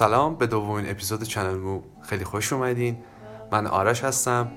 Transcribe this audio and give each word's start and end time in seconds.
سلام 0.00 0.36
به 0.36 0.46
دومین 0.46 0.90
اپیزود 0.90 1.22
چنل 1.22 1.56
مو. 1.56 1.82
خیلی 2.02 2.24
خوش 2.24 2.52
اومدین. 2.52 2.96
من 3.52 3.66
آرش 3.66 4.04
هستم. 4.04 4.52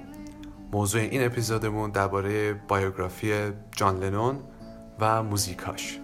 موضوع 0.71 1.01
این 1.01 1.25
اپیزودمون 1.25 1.91
درباره 1.91 2.53
بایوگرافی 2.53 3.33
جان 3.75 3.99
لنون 3.99 4.39
و 4.99 5.23
موزیکاش. 5.23 5.99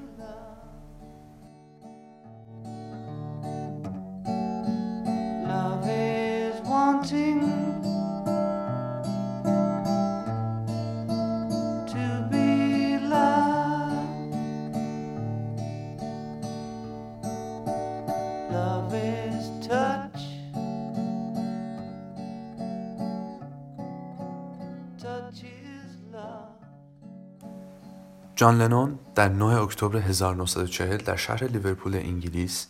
جان 28.50 28.62
لنون 28.62 29.00
در 29.16 29.30
9 29.30 29.46
اکتبر 29.46 29.98
1940 29.98 30.98
در 30.98 31.16
شهر 31.16 31.44
لیورپول 31.44 31.96
انگلیس 31.96 32.68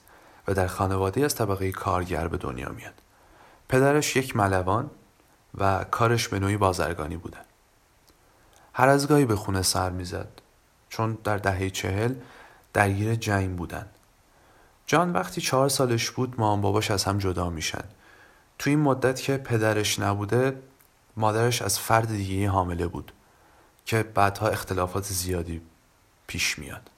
و 0.48 0.54
در 0.54 0.68
خانواده 0.68 1.26
از 1.26 1.36
طبقه 1.36 1.72
کارگر 1.72 2.28
به 2.28 2.38
دنیا 2.38 2.70
میاد. 2.70 2.94
پدرش 3.70 4.16
یک 4.16 4.36
ملوان 4.36 4.90
و 5.58 5.84
کارش 5.84 6.28
به 6.28 6.40
نوعی 6.40 6.58
بازرگانی 6.58 7.18
بوده. 7.18 7.38
هر 8.74 8.88
از 8.88 9.08
گاهی 9.08 9.26
به 9.26 9.36
خونه 9.36 9.62
سر 9.62 9.90
می‌زد 9.90 10.28
چون 10.90 11.18
در 11.24 11.38
دهه 11.38 11.70
چهل 11.70 12.14
درگیر 12.74 13.16
جنگ 13.16 13.56
بودن. 13.56 13.86
جان 14.86 15.14
وقتی 15.14 15.42
چهار 15.42 15.70
سالش 15.70 16.12
بود 16.12 16.34
مام 16.38 16.62
باباش 16.62 16.92
از 16.92 17.04
هم 17.04 17.18
جدا 17.18 17.50
میشن. 17.50 17.84
تو 18.60 18.70
این 18.70 18.80
مدت 18.80 19.22
که 19.22 19.38
پدرش 19.38 20.00
نبوده 20.00 20.62
مادرش 21.18 21.62
از 21.62 21.80
فرد 21.80 22.08
دیگه 22.08 22.50
حامله 22.50 22.88
بود. 22.88 23.12
که 23.90 24.04
بعدها 24.04 24.48
اختلافات 24.48 25.04
زیادی 25.04 25.62
پیش 26.30 26.60
میاد. 26.60 26.90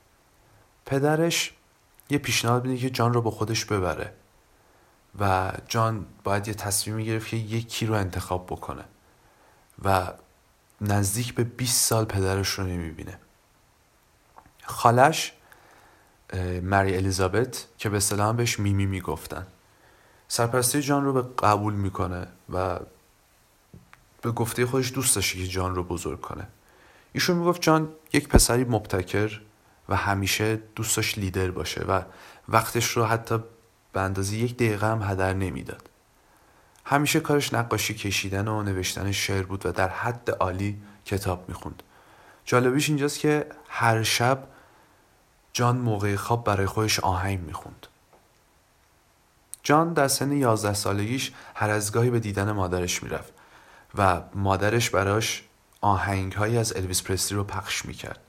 پدرش 0.85 1.53
یه 2.09 2.17
پیشنهاد 2.17 2.65
میده 2.65 2.81
که 2.81 2.89
جان 2.89 3.13
رو 3.13 3.21
با 3.21 3.31
خودش 3.31 3.65
ببره 3.65 4.13
و 5.19 5.51
جان 5.67 6.05
باید 6.23 6.47
یه 6.47 6.53
تصمیم 6.53 6.97
گرفت 6.97 7.27
که 7.27 7.37
یکی 7.37 7.85
رو 7.85 7.93
انتخاب 7.93 8.45
بکنه 8.45 8.83
و 9.85 10.13
نزدیک 10.81 11.33
به 11.35 11.43
20 11.43 11.85
سال 11.85 12.05
پدرش 12.05 12.49
رو 12.49 12.63
نمی‌بینه. 12.63 13.19
خالش 14.63 15.33
مری 16.61 16.95
الیزابت 16.95 17.67
که 17.77 17.89
به 17.89 17.97
اصطلاح 17.97 18.35
بهش 18.35 18.59
میمی 18.59 18.85
می‌گفتن. 18.85 19.47
سرپرستی 20.27 20.81
جان 20.81 21.05
رو 21.05 21.13
به 21.13 21.21
قبول 21.21 21.73
می‌کنه 21.73 22.27
و 22.49 22.79
به 24.21 24.31
گفته 24.31 24.65
خودش 24.65 24.93
دوست 24.93 25.15
داشته 25.15 25.37
که 25.37 25.47
جان 25.47 25.75
رو 25.75 25.83
بزرگ 25.83 26.21
کنه. 26.21 26.47
ایشون 27.13 27.37
می‌گفت 27.37 27.61
جان 27.61 27.89
یک 28.13 28.27
پسری 28.27 28.63
مبتکر 28.63 29.41
و 29.89 29.95
همیشه 29.95 30.55
دوست 30.55 30.95
داشت 30.97 31.17
لیدر 31.17 31.51
باشه 31.51 31.81
و 31.81 32.01
وقتش 32.49 32.85
رو 32.85 33.05
حتی 33.05 33.43
به 33.93 34.01
اندازه 34.01 34.35
یک 34.35 34.55
دقیقه 34.55 34.87
هم 34.87 35.01
هدر 35.01 35.33
نمی‌داد. 35.33 35.89
همیشه 36.85 37.19
کارش 37.19 37.53
نقاشی 37.53 37.93
کشیدن 37.93 38.47
و 38.47 38.63
نوشتن 38.63 39.11
شعر 39.11 39.43
بود 39.43 39.65
و 39.65 39.71
در 39.71 39.89
حد 39.89 40.31
عالی 40.31 40.81
کتاب 41.05 41.49
می‌خوند. 41.49 41.83
جالبیش 42.45 42.89
اینجاست 42.89 43.19
که 43.19 43.45
هر 43.69 44.03
شب 44.03 44.47
جان 45.53 45.77
موقع 45.77 46.15
خواب 46.15 46.43
برای 46.43 46.65
خودش 46.65 46.99
آهنگ 46.99 47.39
می‌خوند. 47.39 47.87
جان 49.63 49.93
در 49.93 50.07
سن 50.07 50.31
11 50.31 50.73
سالگیش 50.73 51.31
هر 51.55 51.69
از 51.69 51.91
گاهی 51.91 52.09
به 52.09 52.19
دیدن 52.19 52.51
مادرش 52.51 53.03
می‌رفت 53.03 53.33
و 53.95 54.21
مادرش 54.35 54.89
براش 54.89 55.43
آهنگ 55.81 56.33
هایی 56.33 56.57
از 56.57 56.75
الویس 56.75 57.03
پرسلی 57.03 57.37
رو 57.37 57.43
پخش 57.43 57.85
می‌کرد. 57.85 58.19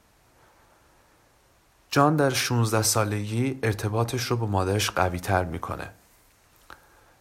جان 1.90 2.16
در 2.16 2.30
16 2.30 2.82
سالگی 2.82 3.58
ارتباطش 3.62 4.22
رو 4.22 4.36
با 4.36 4.46
مادرش 4.46 4.90
قوی 4.90 5.20
تر 5.20 5.44
می‌کنه 5.44 5.88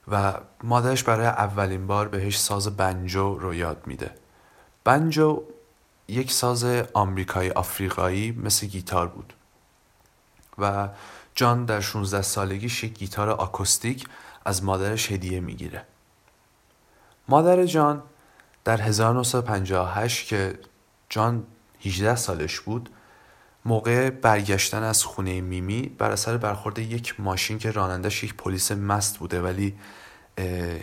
و 0.07 0.33
مادرش 0.63 1.03
برای 1.03 1.25
اولین 1.25 1.87
بار 1.87 2.07
بهش 2.07 2.39
ساز 2.39 2.77
بنجو 2.77 3.39
رو 3.39 3.53
یاد 3.53 3.87
میده. 3.87 4.15
بنجو 4.83 5.43
یک 6.07 6.31
ساز 6.31 6.65
آمریکایی 6.93 7.49
آفریقایی 7.49 8.31
مثل 8.31 8.67
گیتار 8.67 9.07
بود 9.07 9.33
و 10.57 10.89
جان 11.35 11.65
در 11.65 11.81
16 11.81 12.21
سالگیش 12.21 12.83
یک 12.83 12.93
گیتار 12.93 13.29
آکوستیک 13.29 14.07
از 14.45 14.63
مادرش 14.63 15.11
هدیه 15.11 15.39
می‌گیره. 15.39 15.85
مادر 17.27 17.65
جان 17.65 18.03
در 18.63 18.81
1958 18.81 20.27
که 20.27 20.59
جان 21.09 21.43
18 21.85 22.15
سالش 22.15 22.59
بود 22.59 22.89
موقع 23.65 24.09
برگشتن 24.09 24.83
از 24.83 25.03
خونه 25.03 25.41
میمی 25.41 25.81
بر 25.81 26.11
اثر 26.11 26.37
برخورد 26.37 26.79
یک 26.79 27.19
ماشین 27.19 27.59
که 27.59 27.71
رانندش 27.71 28.23
یک 28.23 28.33
پلیس 28.33 28.71
مست 28.71 29.17
بوده 29.17 29.41
ولی 29.41 29.75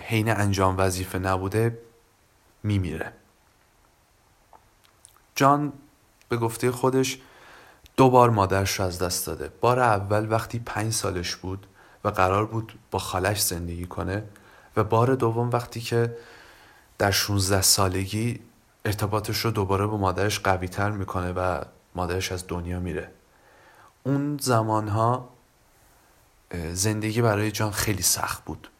حین 0.02 0.30
انجام 0.30 0.78
وظیفه 0.78 1.18
نبوده 1.18 1.78
میمیره. 2.62 3.12
جان 5.34 5.72
به 6.28 6.36
گفته 6.36 6.70
خودش 6.70 7.18
دو 7.96 8.10
بار 8.10 8.30
مادرش 8.30 8.80
رو 8.80 8.86
از 8.86 8.98
دست 8.98 9.26
داده. 9.26 9.50
بار 9.60 9.80
اول 9.80 10.32
وقتی 10.32 10.58
پنج 10.58 10.92
سالش 10.92 11.36
بود 11.36 11.66
و 12.04 12.08
قرار 12.08 12.46
بود 12.46 12.78
با 12.90 12.98
خالش 12.98 13.40
زندگی 13.42 13.86
کنه 13.86 14.24
و 14.76 14.84
بار 14.84 15.14
دوم 15.14 15.50
وقتی 15.50 15.80
که 15.80 16.16
در 16.98 17.10
16 17.10 17.62
سالگی 17.62 18.40
ارتباطش 18.84 19.38
رو 19.38 19.50
دوباره 19.50 19.86
با 19.86 19.96
مادرش 19.96 20.40
قوی 20.40 20.68
تر 20.68 20.90
می‌کنه 20.90 21.32
و 21.32 21.64
مادرش 21.94 22.32
از 22.32 22.44
دنیا 22.48 22.80
میره. 22.80 23.10
اون 24.02 24.38
زمانها 24.40 25.28
زندگی 26.72 27.22
برای 27.22 27.50
جان 27.50 27.70
خیلی 27.70 28.02
سخت 28.02 28.44
بود. 28.44 28.70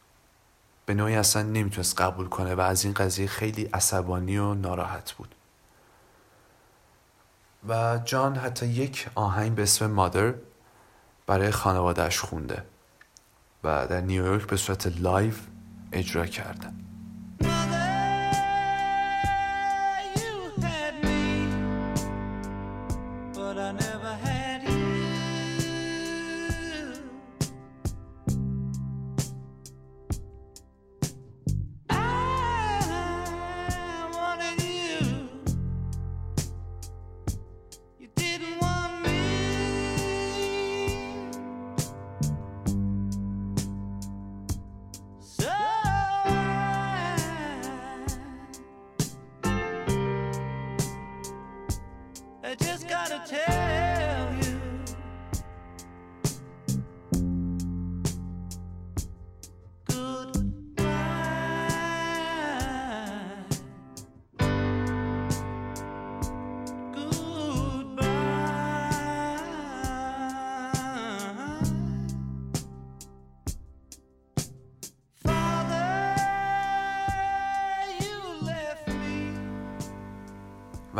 به 0.86 0.94
نوعی 0.94 1.16
اصلا 1.16 1.42
نمی‌تونست 1.42 2.00
قبول 2.00 2.28
کنه 2.28 2.54
و 2.54 2.60
از 2.60 2.84
این 2.84 2.94
قضیه 2.94 3.26
خیلی 3.26 3.64
عصبانی 3.64 4.38
و 4.38 4.54
ناراحت 4.54 5.12
بود. 5.12 5.34
و 7.68 8.00
جان 8.04 8.36
حتی 8.36 8.66
یک 8.66 9.08
آهنگ 9.14 9.54
به 9.54 9.62
اسم 9.62 9.86
مادر 9.86 10.34
برای 11.26 11.50
خانوادهش 11.50 12.18
خونده 12.18 12.64
و 13.64 13.86
در 13.86 14.00
نیویورک 14.00 14.46
به 14.46 14.56
صورت 14.56 14.86
لایو 14.86 15.34
اجرا 15.92 16.26
کرده. 16.26 16.72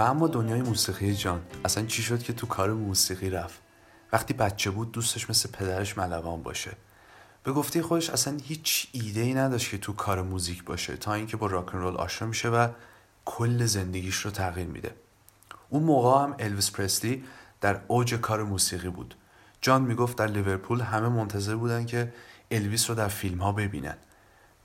اما 0.09 0.29
دنیای 0.29 0.63
موسیقی 0.63 1.15
جان 1.15 1.43
اصلا 1.65 1.87
چی 1.87 2.03
شد 2.03 2.23
که 2.23 2.33
تو 2.33 2.47
کار 2.47 2.73
موسیقی 2.73 3.31
رفت؟ 3.31 3.61
وقتی 4.13 4.35
بچه 4.35 4.71
بود 4.71 4.93
دوستش 4.93 5.31
مثل 5.31 5.51
پدرش 5.51 5.99
ملوان 5.99 6.43
باشه. 6.43 6.73
به 7.43 7.53
گفته 7.53 7.83
خودش 7.83 8.11
اصلا 8.11 8.39
هیچ 8.45 8.89
ایده 8.93 9.21
ای 9.21 9.35
نداشت 9.35 9.71
که 9.71 9.79
تو 9.79 9.93
کار 9.93 10.23
موزیک 10.23 10.65
باشه 10.65 10.97
تا 10.97 11.15
اینکه 11.15 11.37
با 11.37 11.47
راکن 11.47 11.79
رول 11.79 11.97
آشنا 11.97 12.29
میشه 12.29 12.49
و 12.49 12.69
کل 13.25 13.65
زندگیش 13.65 14.17
رو 14.17 14.31
تغییر 14.31 14.67
میده. 14.67 14.95
اون 15.69 15.83
موقع 15.83 16.25
هم 16.25 16.35
الویس 16.39 16.71
پرسلی 16.71 17.25
در 17.61 17.81
اوج 17.89 18.15
کار 18.15 18.45
موسیقی 18.45 18.89
بود. 18.89 19.15
جان 19.61 19.83
می‌گفت 19.83 20.19
در 20.19 20.27
لیورپول 20.27 20.81
همه 20.81 21.09
منتظر 21.09 21.57
بودن 21.57 21.87
که 21.87 22.13
الویس 22.51 22.91
رو 22.91 22.97
در 22.97 23.09
فیلم 23.09 23.39
ها 23.39 23.53
ببینن 23.53 23.97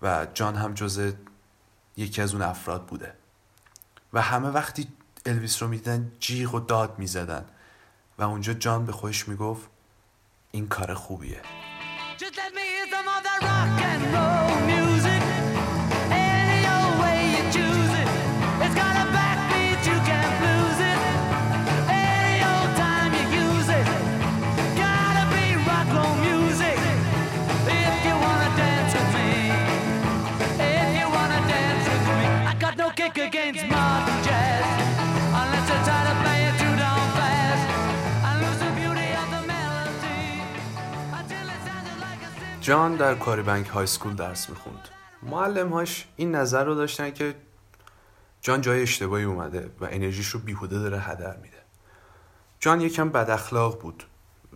و 0.02 0.28
جان 0.34 0.56
هم 0.56 0.74
جز 0.74 1.14
یکی 1.98 2.22
از 2.22 2.34
اون 2.34 2.42
افراد 2.42 2.86
بوده. 2.86 3.14
و 4.14 4.22
همه 4.22 4.50
وقتی 4.50 4.88
الویس 5.26 5.62
رو 5.62 5.68
می‌دیدن 5.68 6.12
جیغ 6.20 6.56
و 6.56 6.60
داد 6.60 7.00
می‌زدن. 7.00 7.46
و 8.18 8.24
اونجا 8.24 8.54
جان 8.54 8.86
به 8.86 8.92
خودش 8.92 9.28
می‌گفت 9.28 9.70
این 10.52 10.68
کار 10.68 10.94
خوبیه. 10.94 11.42
جان 42.64 42.96
در 42.96 43.16
کاریبنک 43.16 43.68
های 43.68 43.88
سکول 43.88 44.14
درس 44.14 44.50
می‌خوند. 44.50 44.88
معلمهاش 45.24 46.08
این 46.16 46.36
نظر 46.36 46.64
رو 46.64 46.76
داشتن 46.76 47.12
که 47.12 47.36
جان 48.42 48.62
جای 48.62 48.82
اشتباهی 48.82 49.24
اومده 49.24 49.70
و 49.80 49.88
انرژیش 49.92 50.28
رو 50.28 50.40
بیهوده 50.40 50.80
داره 50.80 51.00
هدر 51.00 51.38
میده. 51.38 51.58
جان 52.60 52.82
یکم 52.82 53.10
بد 53.10 53.30
اخلاق 53.30 53.82
بود 53.82 54.04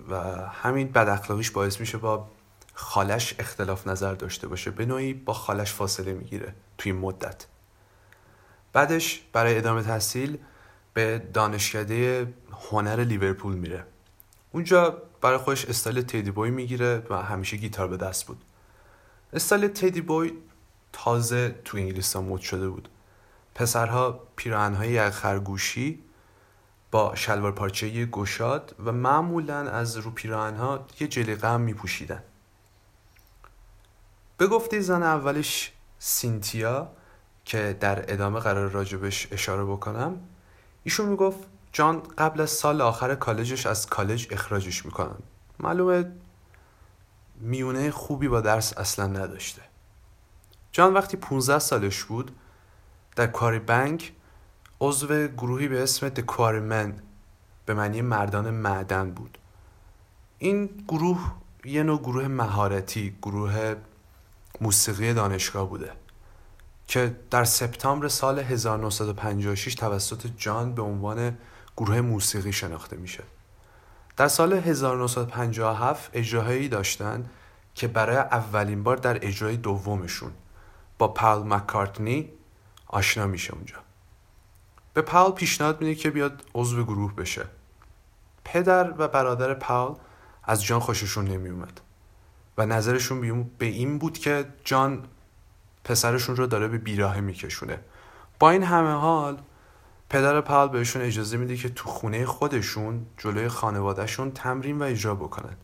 و 0.09 0.15
همین 0.47 0.91
بد 0.91 1.07
اخلاقیش 1.09 1.51
باعث 1.51 1.79
میشه 1.79 1.97
با 1.97 2.27
خالش 2.73 3.35
اختلاف 3.39 3.87
نظر 3.87 4.13
داشته 4.13 4.47
باشه. 4.47 4.71
به 4.71 4.85
نوعی 4.85 5.13
با 5.13 5.33
خالش 5.33 5.73
فاصله 5.73 6.13
می‌گیره 6.13 6.53
توی 6.77 6.91
مدت. 6.91 7.45
بعدش 8.73 9.21
برای 9.33 9.57
ادامه 9.57 9.83
تحصیل 9.83 10.37
به 10.93 11.19
دانشکده 11.33 12.33
هنر 12.71 12.99
لیورپول 12.99 13.55
میره. 13.55 13.83
اونجا 14.51 15.01
برای 15.21 15.37
خودش 15.37 15.65
استایل 15.65 16.01
تیدی 16.01 16.31
بوی 16.31 16.49
می‌گیره 16.49 17.03
و 17.09 17.15
همیشه 17.15 17.57
گیتار 17.57 17.87
به 17.87 17.97
دست 17.97 18.27
بود. 18.27 18.43
استایل 19.33 19.67
تیدی 19.67 20.01
بوی 20.01 20.33
تازه 20.93 21.61
تو 21.65 21.77
انگلیس 21.77 22.15
مد 22.15 22.39
شده 22.39 22.69
بود. 22.69 22.89
پسرها 23.55 24.19
پیراهنهای 24.35 24.89
یک 24.89 25.09
خرگوشی 25.09 26.03
با 26.91 27.15
شلوار 27.15 27.51
پارچه 27.51 28.05
گشاد 28.05 28.75
و 28.85 28.91
معمولا 28.91 29.57
از 29.69 29.97
رو 29.97 30.11
پیراهنها 30.11 30.85
یه 30.99 31.07
جلیقه 31.07 31.47
هم 31.47 31.61
میپوشیدن. 31.61 32.23
به 34.37 34.47
گفته 34.47 34.79
زن 34.79 35.03
اولش 35.03 35.71
سینتیا 35.99 36.91
که 37.45 37.77
در 37.79 38.13
ادامه 38.13 38.39
قرار 38.39 38.69
راجبش 38.69 39.27
اشاره 39.31 39.65
بکنم 39.65 40.19
ایشون 40.83 41.09
می‌گفت 41.09 41.39
جان 41.77 42.03
قبل 42.17 42.41
از 42.41 42.49
سال 42.49 42.81
آخر 42.81 43.15
کالجش 43.15 43.65
از 43.65 43.87
کالج 43.87 44.27
اخراجش 44.31 44.85
می‌کنن. 44.85 45.17
معلومه 45.59 46.11
میونه 47.35 47.91
خوبی 47.91 48.27
با 48.27 48.41
درس 48.41 48.77
اصلا 48.77 49.07
نداشته. 49.07 49.61
جان 50.71 50.93
وقتی 50.93 51.17
15 51.17 51.59
سالش 51.59 52.03
بود 52.03 52.35
در 53.15 53.27
کاری 53.27 53.59
بنک 53.59 54.11
عضو 54.81 55.27
گروهی 55.27 55.67
به 55.67 55.83
اسم 55.83 56.09
Quarrymen 56.09 57.01
به 57.65 57.73
معنی 57.73 58.01
مردان 58.01 58.49
معدن 58.49 59.11
بود. 59.11 59.37
این 60.37 60.69
گروه 60.87 61.31
یه 61.65 61.83
نوع 61.83 61.99
گروه 61.99 62.27
مهارتی 62.27 63.17
گروه 63.21 63.75
موسیقی 64.61 65.13
دانشگاه 65.13 65.69
بوده 65.69 65.91
که 66.87 67.15
در 67.31 67.43
سپتامبر 67.43 68.07
سال 68.07 68.39
1956 68.39 69.75
توسط 69.75 70.27
جان 70.37 70.73
به 70.73 70.81
عنوان 70.81 71.37
گروه 71.77 72.01
موسیقی 72.01 72.53
شناخته 72.53 72.97
میشه. 72.97 73.23
در 74.17 74.27
سال 74.27 74.53
1957 74.53 76.09
اجراهایی 76.13 76.69
داشتن 76.69 77.29
که 77.75 77.87
برای 77.87 78.17
اولین 78.17 78.83
بار 78.83 78.97
در 78.97 79.27
اجرای 79.27 79.57
دومشون 79.57 80.31
با 80.97 81.07
پال 81.07 81.43
مکارتنی 81.47 82.29
آشنا 82.87 83.27
میشه 83.27 83.53
اونجا. 83.53 83.75
به 84.93 85.01
پاول 85.01 85.31
پیشنهاد 85.31 85.81
میده 85.81 85.95
که 85.95 86.09
بیاد 86.09 86.43
عضو 86.55 86.83
گروه 86.83 87.15
بشه. 87.15 87.45
پدر 88.43 88.93
و 88.97 89.07
برادر 89.07 89.53
پاول 89.53 89.95
از 90.43 90.63
جان 90.63 90.79
خوششون 90.79 91.25
نمیومد 91.25 91.81
و 92.57 92.65
نظرشون 92.65 93.43
به 93.57 93.65
این 93.65 93.97
بود 93.97 94.17
که 94.17 94.45
جان 94.63 95.07
پسرشون 95.83 96.35
رو 96.35 96.47
داره 96.47 96.67
به 96.67 96.77
بیراهه 96.77 97.19
میکشونه. 97.19 97.79
با 98.39 98.49
این 98.49 98.63
همه 98.63 98.91
حال 98.91 99.37
پدر 100.09 100.41
پاول 100.41 100.69
بهشون 100.69 101.01
اجازه 101.01 101.37
میده 101.37 101.55
که 101.55 101.69
تو 101.69 101.89
خونه 101.89 102.25
خودشون 102.25 103.05
جلوی 103.17 103.47
خانوادهشون 103.47 104.31
تمرین 104.31 104.79
و 104.79 104.83
اجرا 104.83 105.15
بکنن. 105.15 105.55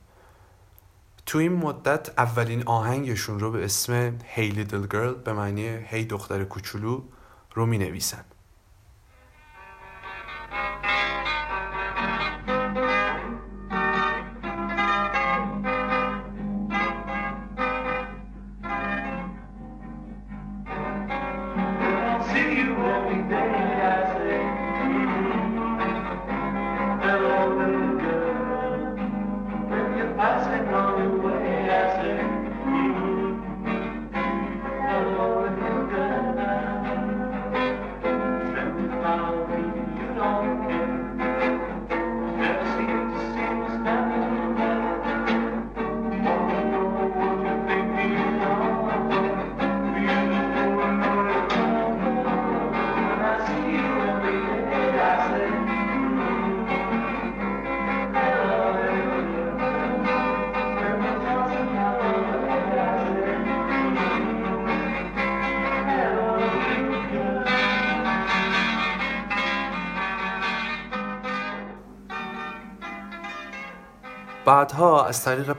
تو 1.25 1.37
این 1.37 1.53
مدت 1.53 2.19
اولین 2.19 2.63
آهنگشون 2.63 3.39
رو 3.39 3.51
به 3.51 3.65
اسم 3.65 4.17
هی 4.23 4.47
لیدل 4.47 4.87
گرل 4.87 5.13
به 5.13 5.33
معنی 5.33 5.67
هی 5.67 6.05
دختر 6.05 6.43
کوچولو 6.43 7.01
رو 7.53 7.65
می 7.65 7.77
نویسن 7.77 8.25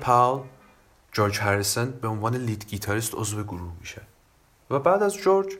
پاول 0.04 0.42
جورج 1.12 1.38
هریسون 1.38 1.90
به 1.90 2.08
عنوان 2.08 2.34
لید 2.36 2.66
گیتاریست 2.66 3.14
عضو 3.14 3.42
گروه 3.42 3.72
میشه. 3.80 4.02
و 4.70 4.78
بعد 4.78 5.02
از 5.02 5.14
جورج 5.14 5.52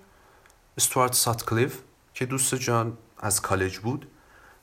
استوارت 0.79 1.13
ساتکلیف 1.13 1.81
که 2.15 2.27
دوست 2.27 2.55
جان 2.55 2.99
از 3.19 3.43
کالج 3.43 3.79
بود 3.79 4.11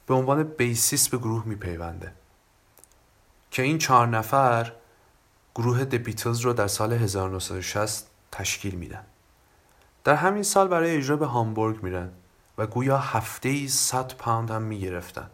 به 0.08 0.14
عنوان 0.14 0.44
بیسیست 0.44 1.12
به 1.12 1.18
گروه 1.18 1.44
میپیونده. 1.46 2.14
که 3.52 3.62
این 3.62 3.78
چهار 3.78 4.08
نفر 4.08 4.72
گروه 5.56 5.84
د 5.84 5.96
بیتلز 5.96 6.40
رو 6.40 6.54
در 6.54 6.68
سال 6.68 6.94
1960 6.94 8.08
تشکیل 8.32 8.76
میدن. 8.76 9.06
در 10.04 10.16
همین 10.16 10.44
سال 10.44 10.68
برای 10.68 10.96
اجرا 10.98 11.18
به 11.18 11.26
هامبورگ 11.26 11.84
میرن 11.84 12.12
و 12.58 12.68
گویا 12.68 12.98
هفته 12.98 13.50
ای 13.50 13.68
100 13.68 14.14
پوند 14.14 14.52
هم 14.52 14.62
می‌گرفتن. 14.62 15.30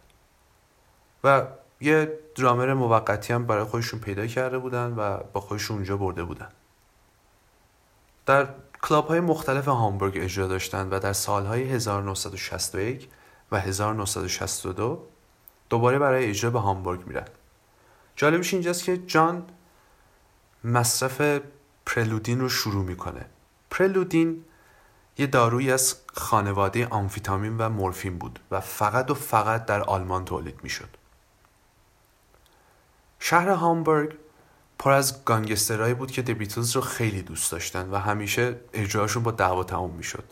و 1.24 1.48
یه 1.82 2.20
درامر 2.36 2.74
موقتی 2.74 3.34
هم 3.34 3.46
برای 3.46 3.64
خودشون 3.64 4.00
پیدا 4.00 4.28
کرده 4.28 4.58
بودن 4.58 4.94
و 4.94 5.18
با 5.34 5.42
خودشون 5.42 5.78
اونجا 5.78 5.98
برده 5.98 6.24
بودن. 6.24 6.50
در 8.26 8.48
کلاب 8.82 9.08
های 9.08 9.20
مختلف 9.20 9.68
هامبورگ 9.68 10.18
اجرا 10.18 10.48
داشتن 10.48 10.90
و 10.90 11.00
در 11.00 11.14
سالهای 11.14 11.64
1961 11.64 13.10
و 13.52 13.60
1962 13.60 15.08
دوباره 15.70 16.00
برای 16.00 16.26
اجرا 16.26 16.50
به 16.50 16.60
هامبورگ 16.60 17.08
میرن. 17.08 17.28
جالبش 18.16 18.54
اینجاست 18.54 18.84
که 18.84 18.98
جان 18.98 19.46
مصرف 20.64 21.42
پرلودین 21.86 22.40
رو 22.40 22.50
شروع 22.50 22.86
می‌کنه. 22.86 23.26
پرلودین 23.72 24.46
یه 25.18 25.28
دارویی 25.28 25.72
از 25.72 25.96
خانواده 26.14 26.88
آمفیتامین 26.88 27.58
و 27.58 27.70
مورفین 27.70 28.18
بود 28.18 28.40
و 28.52 28.60
فقط 28.60 29.12
و 29.12 29.14
فقط 29.14 29.66
در 29.66 29.82
آلمان 29.82 30.26
تولید 30.26 30.60
می‌شد. 30.64 30.90
شهر 33.20 33.50
هامبورگ 33.50 34.18
پر 34.80 34.92
از 34.92 35.26
گانگسترهایی 35.26 35.94
بود 35.94 36.12
که 36.12 36.22
The 36.22 36.30
Beatles 36.30 36.76
رو 36.76 36.82
خیلی 36.82 37.22
دوست 37.22 37.52
داشتن 37.52 37.90
و 37.90 37.98
همیشه 37.98 38.60
اجراشون 38.74 39.24
با 39.24 39.32
دعوا 39.32 39.64
تموم 39.64 39.92
می‌شد. 39.92 40.24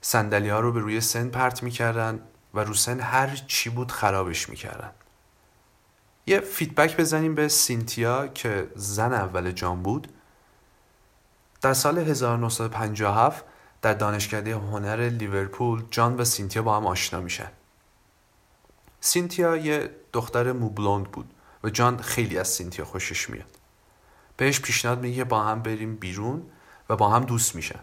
صندلی 0.00 0.48
ها 0.48 0.60
رو 0.60 0.72
به 0.72 0.80
روی 0.80 1.00
سن 1.00 1.28
پرت 1.28 1.62
می‌کردن 1.62 2.20
و 2.54 2.60
رو 2.60 2.74
سن 2.74 3.00
هر 3.00 3.36
چی 3.46 3.70
بود 3.70 3.92
خرابش 3.92 4.48
می‌کردن. 4.48 4.90
یه 6.26 6.40
feedback 6.40 6.96
بزنیم 6.96 7.34
به 7.34 7.48
سینتیا 7.48 8.26
که 8.26 8.68
زن 8.74 9.12
اول 9.12 9.52
جان 9.52 9.82
بود. 9.82 10.08
در 11.62 11.72
سال 11.72 11.98
1957 11.98 13.44
در 13.82 13.94
دانشکده 13.94 14.54
هنر 14.54 15.08
لیورپول 15.08 15.82
جان 15.90 16.16
و 16.16 16.24
سینتیا 16.24 16.62
با 16.62 16.76
هم 16.76 16.86
آشنا 16.86 17.20
میشن. 17.20 17.48
سینتیا 19.00 19.56
یه 19.56 19.90
دختر 20.12 20.52
موبلوند 20.52 21.04
بود. 21.04 21.31
و 21.64 21.70
جان 21.70 22.02
خیلی 22.02 22.38
از 22.38 22.48
سینتیا 22.48 22.84
خوشش 22.84 23.30
میاد. 23.30 23.58
بهش 24.36 24.60
پیشنهاد 24.60 25.00
میگه 25.00 25.24
با 25.24 25.42
هم 25.42 25.62
بریم 25.62 25.96
بیرون 25.96 26.42
و 26.88 26.96
با 26.96 27.10
هم 27.10 27.24
دوست 27.24 27.54
میشن. 27.54 27.80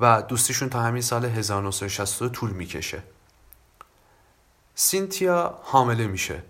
و 0.00 0.22
دوستیشون 0.22 0.68
تا 0.68 0.82
همین 0.82 1.02
سال 1.02 1.24
1962 1.24 2.28
طول 2.28 2.50
می‌کشه. 2.50 3.02
سینتیا 4.74 5.58
حامله 5.62 6.06
میشه 6.06 6.42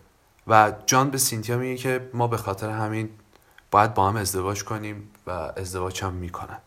و 0.46 0.72
جان 0.86 1.10
به 1.10 1.18
سینتیا 1.18 1.58
میگه 1.58 1.76
که 1.76 2.10
ما 2.14 2.26
به 2.26 2.36
خاطر 2.36 2.70
همین 2.70 3.10
باید 3.70 3.94
با 3.94 4.08
هم 4.08 4.16
ازدواج 4.16 4.64
کنیم 4.64 5.10
و 5.26 5.30
ازدواج 5.30 6.04
هم 6.04 6.12
می‌کنن. 6.12 6.58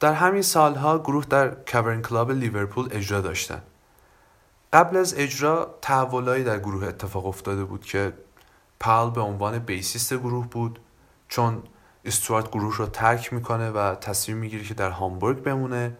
در 0.00 0.12
همین 0.12 0.42
سالها 0.42 0.98
گروه 0.98 1.24
در 1.24 1.48
Cavern 1.48 2.02
Club 2.02 2.30
لیورپول 2.30 2.88
اجرا 2.90 3.20
داشتن. 3.20 3.62
قبل 4.74 4.96
از 4.96 5.14
اجرا 5.16 5.78
تحولایی 5.82 6.44
در 6.44 6.58
گروه 6.58 6.86
اتفاق 6.86 7.26
افتاده 7.26 7.64
بود 7.64 7.84
که 7.84 8.12
پال 8.80 9.10
به 9.10 9.20
عنوان 9.20 9.58
bassist 9.58 10.14
گروه 10.14 10.48
بود 10.48 10.78
چون 11.28 11.62
استوارت 12.04 12.50
گروه 12.50 12.76
رو 12.76 12.86
ترک 12.86 13.32
می‌کنه 13.32 13.70
و 13.70 13.94
تصمیم 13.94 14.38
می‌گیره 14.38 14.64
که 14.64 14.74
در 14.74 14.90
هامبورگ 14.90 15.42
بمونه 15.42 15.96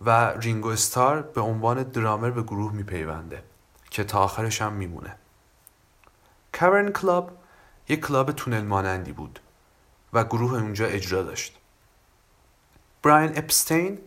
و 0.00 0.30
رینگو 0.30 0.68
استار 0.68 1.22
به 1.22 1.40
عنوان 1.40 1.82
درامر 1.82 2.30
به 2.30 2.42
گروه 2.42 2.72
میپیونده 2.72 3.42
که 3.90 4.04
تا 4.04 4.18
آخرش 4.18 4.62
هم 4.62 4.72
میمونه. 4.72 5.16
Cavern 6.52 6.92
Club 6.92 7.30
یک 7.88 8.00
کلاب 8.00 8.32
تونل 8.32 8.62
مانندی 8.62 9.12
بود 9.12 9.40
و 10.12 10.24
گروه 10.24 10.52
اونجا 10.52 10.86
اجرا 10.86 11.22
داشت. 11.22 11.58
براین 13.02 13.38
اپستین 13.38 13.98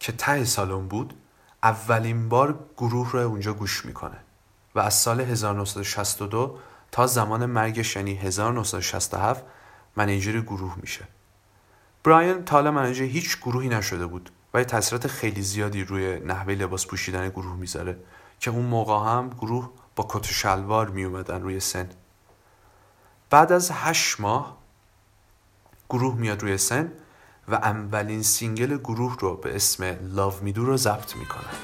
که 0.00 0.12
ته 0.12 0.44
سالن 0.44 0.88
بود 0.88 1.14
اولین 1.62 2.28
بار 2.28 2.58
گروه 2.76 3.12
رو 3.12 3.18
اونجا 3.18 3.52
گوش 3.52 3.84
می‌کنه 3.84 4.16
و 4.74 4.80
از 4.80 4.94
سال 4.94 5.20
1962 5.20 6.58
تا 6.92 7.06
زمان 7.06 7.46
مرگش 7.46 7.96
یعنی 7.96 8.14
1967 8.14 9.44
منیجر 9.96 10.40
گروه 10.40 10.76
میشه. 10.80 11.04
براین 12.04 12.44
تا 12.44 12.56
حالا 12.56 12.70
منیجر 12.70 13.04
هیچ 13.04 13.38
گروهی 13.42 13.68
نشده 13.68 14.06
بود 14.06 14.30
ولی 14.54 14.64
تاثیرات 14.64 15.06
خیلی 15.06 15.42
زیادی 15.42 15.84
روی 15.84 16.20
نحوه 16.20 16.54
لباس 16.54 16.86
پوشیدن 16.86 17.28
گروه 17.28 17.56
می‌ذاره 17.56 17.98
که 18.40 18.50
اون 18.50 18.66
موقع 18.66 19.10
هم 19.10 19.30
گروه 19.30 19.70
با 19.96 20.06
کت 20.08 20.30
و 20.30 20.32
شلوار 20.32 20.90
میومدن 20.90 21.42
روی 21.42 21.60
سن. 21.60 21.90
بعد 23.30 23.52
از 23.52 23.70
هشت 23.72 24.20
ماه 24.20 24.58
گروه 25.90 26.16
میاد 26.16 26.42
روی 26.42 26.58
سن 26.58 26.92
و 27.48 27.54
اولین 27.54 28.22
سینگل 28.22 28.76
گروه 28.76 29.16
رو 29.20 29.36
به 29.36 29.56
اسم 29.56 29.92
Love 29.92 30.46
Me 30.46 30.54
Do 30.54 30.58
رو 30.58 30.76
ضبط 30.76 31.16
می‌کنن 31.16 31.56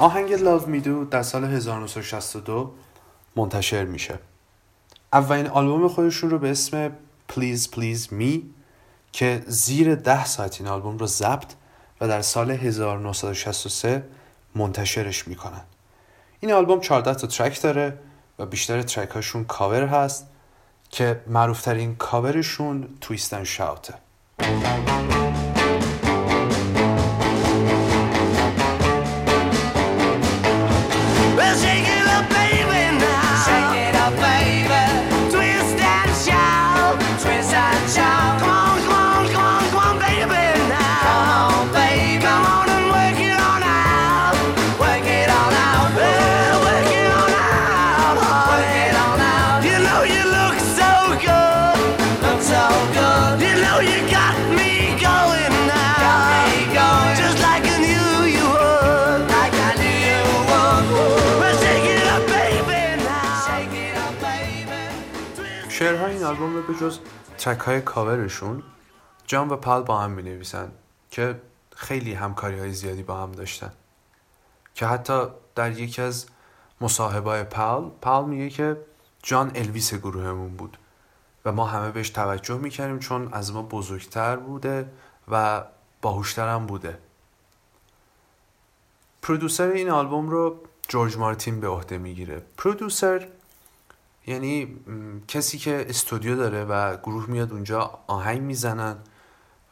آهنگ 0.00 0.36
Me 0.36 0.84
Do 0.84 1.10
در 1.10 1.22
سال 1.22 1.44
1962 1.44 2.74
منتشر 3.36 3.84
میشه. 3.84 4.18
اولین 5.12 5.46
آلبوم 5.46 5.88
خودشون 5.88 6.30
رو 6.30 6.38
به 6.38 6.50
اسم 6.50 6.92
Please 7.32 7.68
Please 7.74 8.12
Me 8.20 8.38
که 9.12 9.42
زیر 9.46 9.94
ده 9.94 10.24
ساعت 10.24 10.60
این 10.60 10.68
آلبوم 10.68 10.98
رو 10.98 11.06
ضبط 11.06 11.52
و 12.00 12.08
در 12.08 12.22
سال 12.22 12.50
1963 12.50 14.04
منتشرش 14.54 15.28
می‌کنن. 15.28 15.62
این 16.40 16.52
آلبوم 16.52 16.80
14 16.80 17.14
تا 17.14 17.26
ترک 17.26 17.62
داره 17.62 17.98
و 18.38 18.46
بیشتر 18.46 18.82
ترک 18.82 19.10
هاشون 19.10 19.44
کاور 19.44 19.86
هست 19.86 20.26
که 20.90 21.20
معروفترین 21.26 21.96
کاورشون 21.96 22.88
تویست 23.00 23.34
and 23.34 23.44
شاوته 23.44 23.94
Well, 31.40 31.56
shake 31.56 31.88
it 31.88 31.99
آلبوم 66.40 66.62
به 66.62 66.74
جز 66.74 66.98
ترک 67.38 67.58
های 67.58 67.80
کاورشون 67.80 68.62
جان 69.26 69.48
و 69.48 69.56
پال 69.56 69.82
با 69.82 69.98
هم 69.98 70.10
می 70.10 70.22
نویسن 70.22 70.72
که 71.10 71.40
خیلی 71.76 72.14
همکاری 72.14 72.58
های 72.58 72.72
زیادی 72.72 73.02
با 73.02 73.22
هم 73.22 73.32
داشتن. 73.32 73.72
که 74.74 74.86
حتی 74.86 75.26
در 75.54 75.78
یکی 75.78 76.02
از 76.02 76.26
مصاحبه 76.80 77.42
پال 77.42 77.90
پال 78.00 78.24
میگه 78.24 78.50
که 78.50 78.76
جان 79.22 79.52
الویس 79.54 79.94
گروهمون 79.94 80.56
بود 80.56 80.78
و 81.44 81.52
ما 81.52 81.66
همه 81.66 81.90
بهش 81.90 82.10
توجه 82.10 82.58
می‌کردیم 82.58 82.98
چون 82.98 83.32
از 83.32 83.52
ما 83.52 83.62
بزرگتر 83.62 84.36
بوده 84.36 84.90
و 85.30 85.64
باهوشتر 86.02 86.58
بوده. 86.58 86.98
پرودوسر 89.22 89.68
این 89.68 89.90
آلبوم 89.90 90.30
رو 90.30 90.56
جورج 90.88 91.16
مارتین 91.16 91.60
به 91.60 91.68
عهده 91.68 91.98
می‌گیره. 91.98 92.42
پرودوسر 92.56 93.28
یعنی 94.30 94.76
کسی 95.28 95.58
که 95.58 95.86
استودیو 95.88 96.36
داره 96.36 96.64
و 96.64 96.96
گروه 96.96 97.30
میاد 97.30 97.52
اونجا 97.52 98.00
آهنگ 98.06 98.42
می‌زنن 98.42 98.96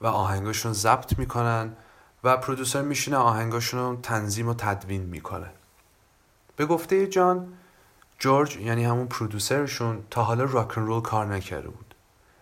و 0.01 0.07
آهنگاشون 0.07 0.73
ضبط 0.73 1.19
می‌کنن 1.19 1.77
و 2.25 2.37
پرودوسر 2.37 2.83
میشینه 2.83 3.17
آهنگاشون 3.17 3.81
رو 3.81 3.97
تنظیم 4.03 4.49
و 4.49 4.55
تدوین 4.55 5.03
می‌کنه. 5.03 5.51
به 6.57 6.67
گفته 6.67 7.07
جان 7.07 7.53
جورج 8.19 8.57
یعنی 8.57 8.85
همون 8.85 9.07
پرودوسرشون 9.07 10.03
تا 10.11 10.23
حالا 10.23 10.45
راکن 10.45 10.81
رول 10.81 11.01
کار 11.01 11.27
نکرده 11.27 11.69
بود. 11.69 11.95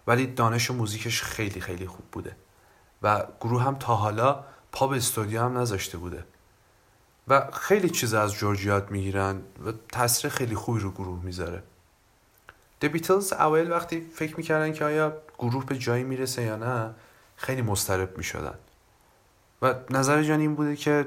ولی 0.06 0.26
دانش 0.26 0.70
موزیکش 0.70 1.22
خیلی 1.22 1.60
خیلی 1.60 1.86
خوب 1.86 2.04
بوده. 2.12 2.36
و 3.02 3.26
گروه 3.40 3.62
هم 3.62 3.74
تا 3.74 3.94
حالا 3.94 4.44
پا 4.72 4.86
به 4.86 4.96
استودیو 4.96 5.42
هم 5.42 5.58
نذاشته 5.58 5.98
بوده. 5.98 6.24
و 7.28 7.50
خیلی 7.52 7.90
چیز 7.90 8.14
از 8.14 8.32
جورج 8.32 8.64
یاد 8.64 8.90
می‌گیرن 8.90 9.36
و 9.66 9.72
تاثیر 9.92 10.30
خیلی 10.30 10.54
خوبی 10.54 10.80
رو 10.80 10.90
گروه 10.90 11.24
می‌ذاره. 11.24 11.62
د 12.80 12.84
بیتلز 12.84 13.32
اوایل 13.32 13.70
وقتی 13.70 14.00
فکر 14.00 14.36
می‌کردن 14.36 14.72
که 14.72 14.84
آیا 14.84 15.16
گروه 15.38 15.66
به 15.66 15.78
جایی 15.78 16.04
می‌رسه 16.04 16.42
یا 16.42 16.56
نه 16.56 16.94
خیلی 17.36 17.62
مضطرب 17.62 18.18
می‌شدن. 18.18 18.58
و 19.62 19.74
نظر 19.90 20.22
جان 20.22 20.40
این 20.40 20.54
بوده 20.54 20.76
که 20.76 21.06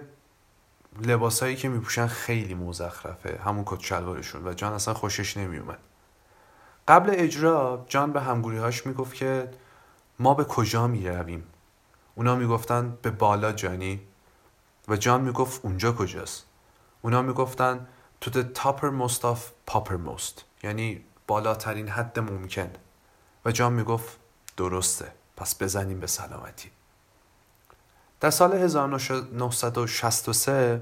لباسایی 1.02 1.56
که 1.56 1.70
میپوشن 1.70 2.08
خیلی 2.08 2.54
مزخرفه 2.54 3.40
همون 3.46 3.64
کت 3.66 3.80
شلوارشون. 3.80 4.48
و 4.48 4.54
جان 4.54 4.74
اصلا 4.74 4.94
خوشش 4.94 5.38
نمیومد 5.38 5.80
قبل 6.88 7.12
اجرا 7.14 7.86
جان 7.88 8.12
به 8.12 8.22
همگوریهاش 8.22 8.86
می‌گفت 8.86 9.14
که 9.14 9.50
ما 10.20 10.34
به 10.34 10.44
کجا 10.44 10.88
می 10.88 11.08
رویم 11.08 11.44
اونا 12.16 12.36
می‌گفتن 12.36 12.98
به 13.02 13.12
بالا 13.12 13.52
جانی. 13.52 14.02
و 14.88 14.96
جان 14.96 15.22
می‌گفت 15.22 15.66
اونجا 15.66 15.92
کجاست؟ 15.92 16.46
اونا 17.02 17.22
می‌گفتن 17.22 17.88
to 18.26 18.28
the 18.30 18.44
toppermost 18.60 19.22
of 19.22 19.72
poppermost. 19.72 20.42
یعنی 20.64 21.06
بالاترین 21.30 21.90
حد 21.90 22.20
ممکن. 22.20 22.70
و 23.46 23.52
جان 23.52 23.74
می‌گفت 23.74 24.20
درسته 24.58 25.12
پس 25.38 25.62
بزنیم 25.62 26.00
به 26.00 26.08
سلامتی. 26.08 26.72
در 28.20 28.30
سال 28.30 28.54
1963 28.54 30.82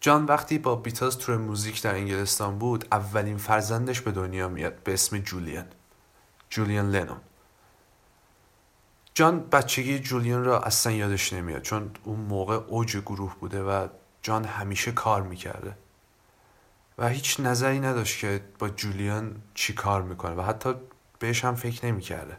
جان 0.00 0.24
وقتی 0.24 0.58
با 0.58 0.74
بیتلز 0.74 1.16
تور 1.16 1.36
موزیک 1.36 1.82
در 1.82 1.94
انگلستان 1.94 2.58
بود 2.58 2.88
اولین 2.92 3.36
فرزندش 3.36 4.00
به 4.00 4.12
دنیا 4.12 4.48
میاد 4.48 4.74
به 4.74 4.94
اسم 4.94 5.18
جولیان. 5.18 5.66
جولیان 6.50 6.90
لنون. 6.90 7.20
جان 9.14 9.40
بچگی 9.40 9.98
جولیان 9.98 10.44
را 10.44 10.60
اصلا 10.60 10.92
یادش 10.92 11.32
نمیاد 11.32 11.62
چون 11.62 11.90
اون 12.04 12.20
موقع 12.20 12.54
اوج 12.54 12.96
گروه 12.96 13.36
بوده 13.40 13.62
و 13.62 13.88
جان 14.22 14.44
همیشه 14.44 14.92
کار 14.92 15.22
می‌کرده. 15.22 15.76
و 16.98 17.08
هیچ 17.08 17.40
نظری 17.40 17.80
نداشت 17.80 18.20
که 18.20 18.44
با 18.58 18.68
جولیان 18.68 19.42
چی 19.54 19.74
کار 19.74 20.02
می‌کنه 20.02 20.34
و 20.34 20.42
حتی 20.42 20.74
بهش 21.18 21.44
هم 21.44 21.54
فکر 21.54 21.86
نمی‌کرده. 21.86 22.36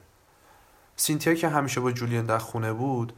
سینتیا 0.95 1.33
که 1.33 1.49
همیشه 1.49 1.81
با 1.81 1.91
جولیان 1.91 2.25
در 2.25 2.37
خونه 2.37 2.73
بود 2.73 3.13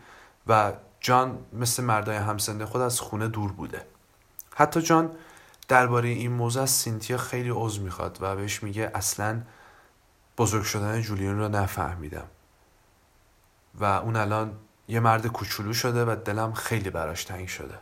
و 0.47 0.73
جان 0.99 1.45
مثل 1.53 1.83
مردای 1.83 2.17
همسنده 2.17 2.65
خود 2.65 2.81
از 2.81 2.99
خونه 2.99 3.27
دور 3.27 3.51
بوده. 3.51 3.85
حتی 4.55 4.81
جان 4.81 5.11
درباره 5.67 6.09
این 6.09 6.31
موضوع 6.31 6.63
از 6.63 6.69
سینتیا 6.69 7.17
خیلی 7.17 7.49
عذر 7.53 7.81
می‌خواد 7.81 8.17
و 8.21 8.35
بهش 8.35 8.63
میگه 8.63 8.91
اصلا 8.93 9.41
بزرگ 10.37 10.63
شدن 10.63 11.01
جولیان 11.01 11.39
رو 11.39 11.47
نفهمیدم. 11.47 12.27
و 13.75 13.85
اون 13.85 14.15
الان 14.15 14.57
یه 14.87 14.99
مرد 14.99 15.27
کوچولو 15.27 15.73
شده 15.73 16.05
و 16.05 16.15
دلم 16.25 16.53
خیلی 16.53 16.89
براش 16.89 17.23
تنگ 17.23 17.47
شده. 17.47 17.79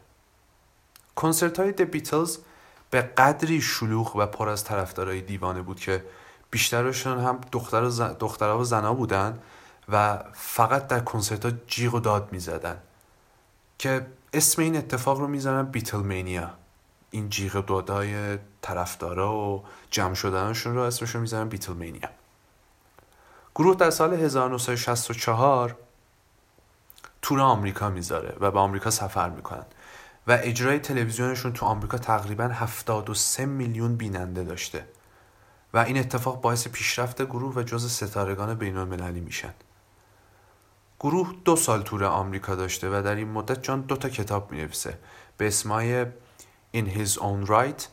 کنسرت 1.15 1.59
های 1.59 1.71
د 1.71 1.81
بیتلز 1.81 2.37
به 2.91 3.01
قدری 3.01 3.61
شلوغ 3.61 4.15
و 4.15 4.25
پر 4.25 4.49
از 4.49 4.63
طرفدارای 4.63 5.21
دیوانه 5.21 5.61
بود 5.61 5.79
که 5.79 6.03
بیشترشون 6.51 7.19
هم 7.19 7.39
دختر 7.51 7.89
زن... 7.89 8.15
دخترها 8.19 8.59
و 8.59 8.63
زنا 8.63 8.93
بودن 8.93 9.39
و 9.89 10.23
فقط 10.33 10.87
در 10.87 10.99
کنسرت 10.99 11.45
ها 11.45 11.51
جیغ 11.67 11.93
و 11.93 11.99
داد 11.99 12.31
می‌زدن 12.31 12.77
که 13.77 14.07
اسم 14.33 14.61
این 14.61 14.77
اتفاق 14.77 15.19
رو 15.19 15.27
می‌زنن 15.27 15.63
بیتل 15.63 15.97
مینیا 15.97 16.49
این 17.11 17.29
جیغ 17.29 17.55
و 17.55 17.61
دادای 17.61 18.37
طرفدارا 18.61 19.35
و 19.35 19.63
جمع 19.91 20.13
شدنشون 20.13 20.75
رو 20.75 20.81
اسمش 20.81 21.15
رو 21.15 21.21
می‌زنن 21.21 21.49
بیتل 21.49 21.73
مینیا 21.73 22.09
گروه 23.55 23.75
در 23.75 23.89
سال 23.89 24.13
1964 24.13 25.75
تور 27.21 27.41
آمریکا 27.41 27.89
می‌ذاره 27.89 28.35
و 28.39 28.51
به 28.51 28.59
آمریکا 28.59 28.89
سفر 28.89 29.29
می‌کنن. 29.29 29.65
و 30.27 30.37
اجرای 30.41 30.79
تلویزیونشون 30.79 31.53
تو 31.53 31.65
آمریکا 31.65 31.97
تقریبا 31.97 32.47
73 32.47 33.45
میلیون 33.45 33.95
بیننده 33.95 34.43
داشته. 34.43 34.87
و 35.73 35.77
این 35.77 35.97
اتفاق 35.97 36.41
باعث 36.41 36.67
پیشرفت 36.67 37.21
گروه 37.21 37.55
و 37.55 37.63
جز 37.63 37.91
ستارگان 37.91 38.53
بین 38.53 38.77
المللی 38.77 39.19
میشن. 39.19 39.53
گروه 40.99 41.33
دو 41.45 41.55
سال 41.55 41.81
تور 41.81 42.03
آمریکا 42.03 42.55
داشته 42.55 42.89
و 42.89 43.01
در 43.01 43.15
این 43.15 43.27
مدت 43.27 43.63
جان 43.63 43.81
دو 43.81 43.95
تا 43.95 44.09
کتاب 44.09 44.51
می‌نویسه. 44.51 44.99
به 45.37 45.47
اسمای 45.47 46.05
In 46.75 46.85
His 46.85 47.17
Own 47.17 47.47
Right 47.47 47.83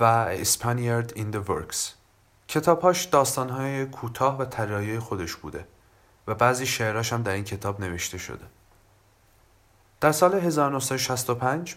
و 0.00 0.36
Spaniard 0.44 1.16
in 1.16 1.34
the 1.34 1.48
Works. 1.48 1.78
کتابهاش 2.48 3.04
داستانهای 3.04 3.86
کوتاه 3.86 4.38
و 4.38 4.44
ترایای 4.44 4.98
خودش 4.98 5.36
بوده 5.36 5.66
و 6.26 6.34
بعضی 6.34 6.66
شعراش 6.66 7.12
هم 7.12 7.22
در 7.22 7.32
این 7.32 7.44
کتاب 7.44 7.80
نوشته 7.80 8.18
شده. 8.18 8.44
در 10.04 10.12
سال 10.12 10.34
1965 10.34 11.76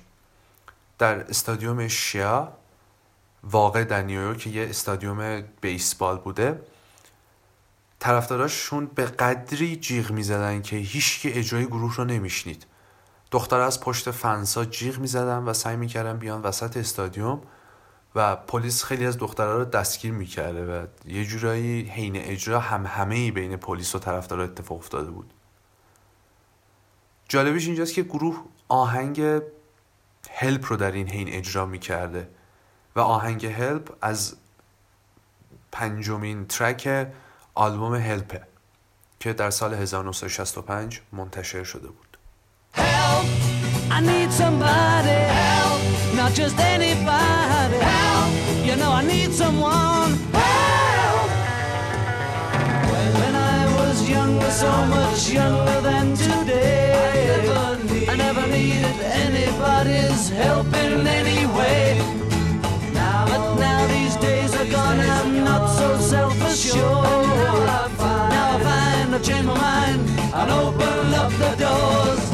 در 0.97 1.29
استادیوم 1.29 1.87
شیا 1.87 2.53
واقع 3.43 3.83
در 3.83 4.01
نیویورک 4.01 4.47
یه 4.47 4.69
استادیوم 4.69 5.43
بیسبال 5.61 6.17
بوده 6.17 6.61
طرفداراشون 7.99 8.85
به 8.85 9.05
قدری 9.05 9.75
جیغ 9.75 10.11
می‌زدن 10.11 10.61
که 10.61 10.75
هیچکی 10.75 11.31
اجرای 11.31 11.65
گروه 11.65 11.95
رو 11.95 12.05
نمیشنید. 12.05 12.65
دختر 13.31 13.59
از 13.59 13.81
پشت 13.81 14.11
فنسا 14.11 14.65
جیغ 14.65 14.97
می‌زدن 14.97 15.43
و 15.43 15.53
سعی 15.53 15.75
می‌کردن 15.75 16.17
بیان 16.17 16.41
وسط 16.41 16.77
استادیوم 16.77 17.41
و 18.15 18.35
پلیس 18.35 18.83
خیلی 18.83 19.05
از 19.05 19.17
دخترها 19.17 19.55
رو 19.55 19.65
دستگیر 19.65 20.11
می‌کرده 20.11 20.65
و 20.65 20.85
یه 21.05 21.25
جورایی 21.25 21.81
حین 21.81 22.15
اجرا 22.15 22.59
هم 22.59 22.85
همه 22.85 23.31
بین 23.31 23.57
پلیس 23.57 23.95
و 23.95 23.99
طرفدارا 23.99 24.43
اتفاق 24.43 24.77
افتاده 24.77 25.11
بود. 25.11 25.33
جالبش 27.27 27.65
اینجاست 27.65 27.93
که 27.93 28.03
گروه 28.03 28.43
آهنگ 28.69 29.21
هلپ 30.31 30.65
رو 30.69 30.75
در 30.75 30.91
این 30.91 31.09
حین 31.09 31.29
اجرا 31.29 31.65
می‌کرده 31.65 32.27
و 32.95 32.99
آهنگ 32.99 33.45
هلپ 33.45 33.93
از 34.01 34.35
پنجمین 35.71 36.45
ترک 36.47 37.07
آلبوم 37.55 37.95
هلپه 37.95 38.41
که 39.19 39.33
در 39.33 39.49
سال 39.49 39.73
1965 39.73 41.01
منتشر 41.11 41.63
شده 41.63 41.87
بود 41.87 42.17
Help! 42.73 43.25
I 43.97 43.99
need 44.01 44.31
somebody. 44.43 45.19
Help! 45.41 45.81
Not 46.19 46.31
just 46.41 46.57
anybody. 46.75 47.79
Help! 47.93 48.31
You 48.67 48.75
know 48.81 48.91
I 49.01 49.03
need 49.13 49.31
someone. 49.43 50.11
Help! 50.33 51.29
When 53.19 53.33
I 53.35 53.59
was 53.79 53.97
younger, 54.15 54.51
so 54.63 54.71
much 54.95 55.21
younger 55.39 55.79
than 55.89 56.07
today, 56.27 56.76
anybody's 59.87 60.29
help 60.29 60.67
in 60.67 61.07
any. 61.07 61.37
Now, 62.93 63.25
but 63.25 63.55
now 63.59 63.87
these 63.87 64.15
days 64.17 64.53
are 64.55 64.65
gone, 64.65 64.99
I'm 64.99 65.43
not 65.43 65.67
so 65.77 65.97
self-assured. 65.97 66.83
Now 66.83 68.55
I 68.55 68.63
find 68.63 69.15
I've 69.15 69.23
changed 69.23 69.47
my 69.47 69.55
mind 69.55 70.01
and 70.33 70.51
open 70.51 71.13
up 71.13 71.31
the 71.31 71.55
doors. 71.55 72.26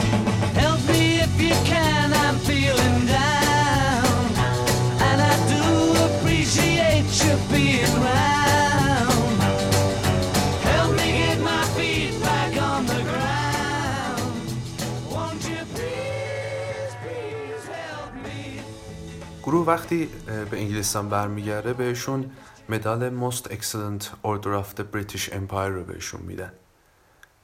گروه 19.53 19.67
وقتی 19.67 20.05
به 20.25 20.61
انگلستان 20.61 21.09
برمیگرده 21.09 21.73
بهشون 21.73 22.31
مدال 22.69 23.29
Most 23.29 23.43
Excellent 23.43 24.03
Order 24.03 24.63
of 24.63 24.79
the 24.79 24.83
British 24.93 25.29
Empire 25.29 25.69
رو 25.69 25.83
بهشون 25.83 26.21
میدن. 26.21 26.51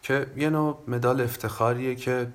که 0.02 0.28
یه 0.38 0.50
نوع 0.50 0.84
مدال 0.88 1.22
افتخاریه 1.22 1.96
که 1.96 2.28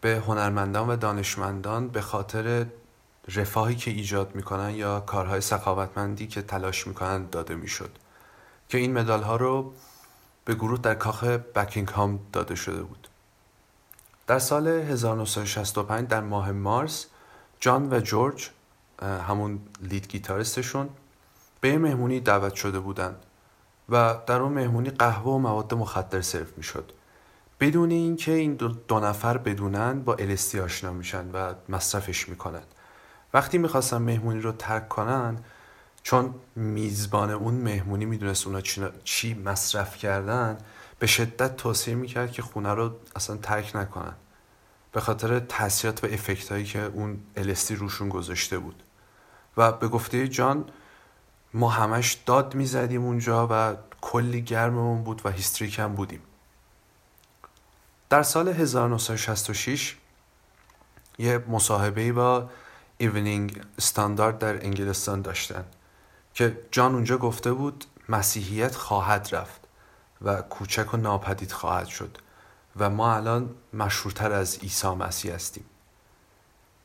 به 0.00 0.22
هنرمندان 0.26 0.90
و 0.90 0.96
دانشمندان 0.96 1.88
به 1.88 2.00
خاطر 2.00 2.66
رفاهی 3.34 3.74
که 3.74 3.90
ایجاد 3.90 4.34
می‌کنن 4.34 4.70
یا 4.70 5.00
کارهای 5.00 5.40
سخاوتمندی 5.40 6.26
که 6.26 6.42
تلاش 6.42 6.86
می‌کنن 6.86 7.26
داده 7.26 7.54
می‌شد. 7.54 7.90
که 8.68 8.78
این 8.78 8.92
مدال 8.92 9.22
ها 9.22 9.36
رو 9.36 9.72
به 10.44 10.54
گروه 10.54 10.80
در 10.80 10.94
کاخ 10.94 11.24
بکینگهام 11.24 12.20
داده 12.32 12.54
شده 12.54 12.82
بود. 12.82 13.08
در 14.26 14.38
سال 14.38 14.68
1965 14.68 16.08
در 16.08 16.20
ماه 16.20 16.52
مارس 16.52 17.06
جان 17.60 17.92
و 17.92 18.00
جورج 18.00 18.50
همون 19.02 19.58
لید 19.82 20.08
گیتاریستشون 20.08 20.88
به 21.60 21.68
یه 21.68 21.78
مهمونی 21.78 22.20
دعوت 22.20 22.54
شده 22.54 22.80
بودن 22.80 23.16
و 23.88 24.16
در 24.26 24.40
اون 24.40 24.52
مهمونی 24.52 24.90
قهوه 24.90 25.32
و 25.32 25.38
مواد 25.38 25.74
مخدر 25.74 26.20
سرو 26.20 26.46
می‌شد. 26.56 26.92
بدون 27.60 27.90
اینکه 27.90 28.32
این 28.32 28.54
دو, 28.88 29.00
نفر 29.00 29.38
بدونن 29.38 30.02
با 30.02 30.16
LSD 30.16 30.54
آشنا 30.54 30.92
میشن 30.92 31.30
و 31.30 31.54
مصرفش 31.68 32.28
می‌کنن. 32.28 32.62
وقتی 33.34 33.58
می‌خواستن 33.58 33.96
مهمونی 33.96 34.40
رو 34.40 34.52
ترک 34.52 34.88
کنن 34.88 35.38
چون 36.02 36.34
میزبان 36.56 37.30
اون 37.30 37.54
مهمونی 37.54 38.04
می‌دونست 38.04 38.46
اونا 38.46 38.60
چی, 39.04 39.34
مصرف 39.34 39.96
کردن 39.96 40.58
به 40.98 41.06
شدت 41.06 41.56
توصیه 41.56 41.94
می‌کرد 41.94 42.32
که 42.32 42.42
خونه 42.42 42.74
رو 42.74 42.92
اصلا 43.16 43.36
ترک 43.36 43.76
نکنن. 43.76 44.14
به 44.92 45.00
خاطر 45.00 45.40
تاثیرات 45.40 46.04
و 46.04 46.06
افکت 46.06 46.52
هایی 46.52 46.64
که 46.64 46.82
اون 46.82 47.20
LSD 47.36 47.70
روشون 47.70 48.08
گذاشته 48.08 48.58
بود. 48.58 48.82
و 49.58 49.72
به 49.72 49.88
گفته 49.88 50.28
جان 50.28 50.64
ما 51.54 51.68
همش 51.68 52.12
داد 52.26 52.54
می‌زدیم 52.54 53.04
اونجا 53.04 53.48
و 53.50 53.76
کلی 54.00 54.42
گرممون 54.42 55.02
بود 55.02 55.22
و 55.24 55.30
هیستریک 55.30 55.78
هم 55.78 55.94
بودیم. 55.94 56.20
در 58.10 58.22
سال 58.22 58.48
1966 58.48 59.96
یه 61.18 61.38
مصاحبه 61.48 62.12
با 62.12 62.50
Evening 62.98 63.62
Standard 63.78 64.38
در 64.38 64.64
انگلستان 64.64 65.22
داشتن 65.22 65.64
که 66.34 66.58
جان 66.70 66.94
اونجا 66.94 67.18
گفته 67.18 67.52
بود 67.52 67.84
مسیحیت 68.08 68.74
خواهد 68.74 69.28
رفت 69.32 69.60
و 70.22 70.42
کوچک 70.42 70.94
و 70.94 70.96
ناپدید 70.96 71.52
خواهد 71.52 71.86
شد 71.86 72.18
و 72.76 72.90
ما 72.90 73.14
الان 73.14 73.54
مشهورتر 73.72 74.32
از 74.32 74.58
عیسی 74.58 74.88
مسیح 74.88 75.34
هستیم. 75.34 75.64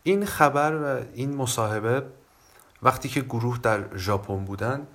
این 0.04 0.26
خبر 0.26 0.74
و 0.76 1.06
این 1.14 1.36
مصاحبه 1.36 2.04
وقتی 2.84 3.10
که 3.10 3.22
گروه 3.22 3.58
در 3.58 3.98
ژاپن 3.98 4.46
بودن 4.46 4.88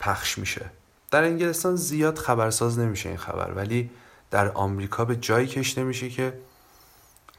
پخش 0.00 0.38
میشه. 0.38 0.70
در 1.10 1.24
انگلستان 1.24 1.76
زیاد 1.76 2.18
خبرساز 2.18 2.78
نمیشه 2.78 3.08
این 3.08 3.18
خبر 3.18 3.52
ولی 3.52 3.90
در 4.30 4.48
آمریکا 4.52 5.04
به 5.04 5.16
جایی 5.16 5.46
کشته 5.46 5.84
میشه 5.84 6.08
که 6.08 6.38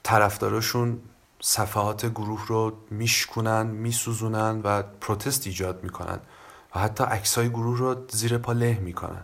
طرفداراشون 0.04 1.00
صفحات 1.42 2.06
گروه 2.06 2.48
رو 2.48 2.74
میشکنن 2.90 3.68
میسوزونن 3.68 4.62
و 4.64 4.84
پروتست 5.02 5.48
ایجاد 5.48 5.84
می‌کنن 5.84 6.20
و 6.76 6.80
حتی 6.80 7.04
عکسای 7.04 7.50
گروه 7.50 7.78
رو 7.78 7.96
زیر 8.10 8.38
پا 8.38 8.52
له 8.52 8.80
می‌کنن. 8.80 9.24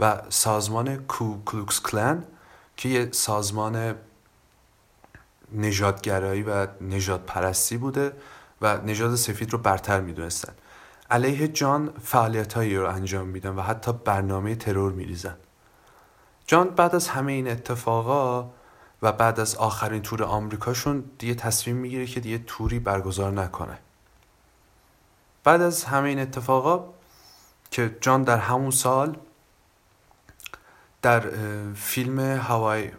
و 0.00 0.22
سازمان 0.28 0.96
کو 0.96 1.44
کلوکس 1.44 1.80
کلن 1.80 2.24
که 2.76 2.88
یه 2.88 3.08
سازمان 3.12 3.94
نژادگرایی 5.52 6.42
و 6.42 6.66
نژاد 6.80 7.24
پرستی 7.24 7.76
بوده 7.76 8.12
و 8.60 8.78
نژاد 8.78 9.14
سفید 9.14 9.52
رو 9.52 9.58
برتر 9.58 10.00
می‌دونستن. 10.00 10.52
علیه 11.10 11.48
جان 11.48 11.92
فعالیت 12.02 12.56
رو 12.56 12.88
انجام 12.88 13.26
میدن 13.26 13.50
و 13.50 13.60
حتی 13.60 13.92
برنامه 13.92 14.54
ترور 14.54 14.92
میریزن. 14.92 15.36
جان 16.46 16.68
بعد 16.68 16.94
از 16.94 17.08
همه 17.08 17.32
این 17.32 17.48
اتفاقا 17.48 18.50
و 19.02 19.12
بعد 19.12 19.40
از 19.40 19.54
آخرین 19.54 20.02
تور 20.02 20.24
آمریکاشون 20.24 21.04
دیگه 21.18 21.34
تصمیم 21.34 21.76
می‌گیره 21.76 22.06
که 22.06 22.20
دیگه 22.20 22.38
توری 22.38 22.78
برگزار 22.78 23.32
نکنه. 23.32 23.78
بعد 25.44 25.62
از 25.62 25.84
همه 25.84 26.08
این 26.08 26.18
اتفاقا 26.18 26.84
که 27.70 27.96
جان 28.00 28.22
در 28.22 28.38
همون 28.38 28.70
سال 28.70 29.16
در 31.02 31.30
فیلم 31.74 32.20
هوای 32.20 32.90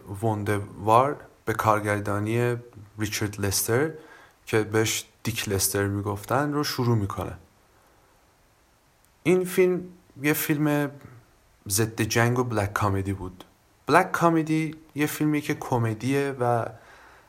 وار 0.78 1.16
به 1.44 1.52
کارگردانی 1.52 2.56
ریچارد 2.98 3.40
لستر 3.40 3.90
که 4.50 4.62
بهش 4.62 5.04
دیک 5.22 5.48
لستر 5.48 5.86
می‌گفتن 5.86 6.52
رو 6.52 6.64
شروع 6.64 6.96
می‌کنه. 6.96 7.32
این 9.22 9.44
فیلم 9.44 9.82
یه 10.22 10.32
فیلم 10.32 10.90
ضد 11.68 12.02
جنگ 12.02 12.38
و 12.38 12.44
بلک 12.44 12.72
کامدی 12.72 13.12
بود. 13.12 13.44
بلک 13.86 14.12
کامدی 14.12 14.74
یه 14.94 15.06
فیلمی 15.06 15.40
که 15.40 15.54
کمدیه 15.54 16.36
و 16.40 16.66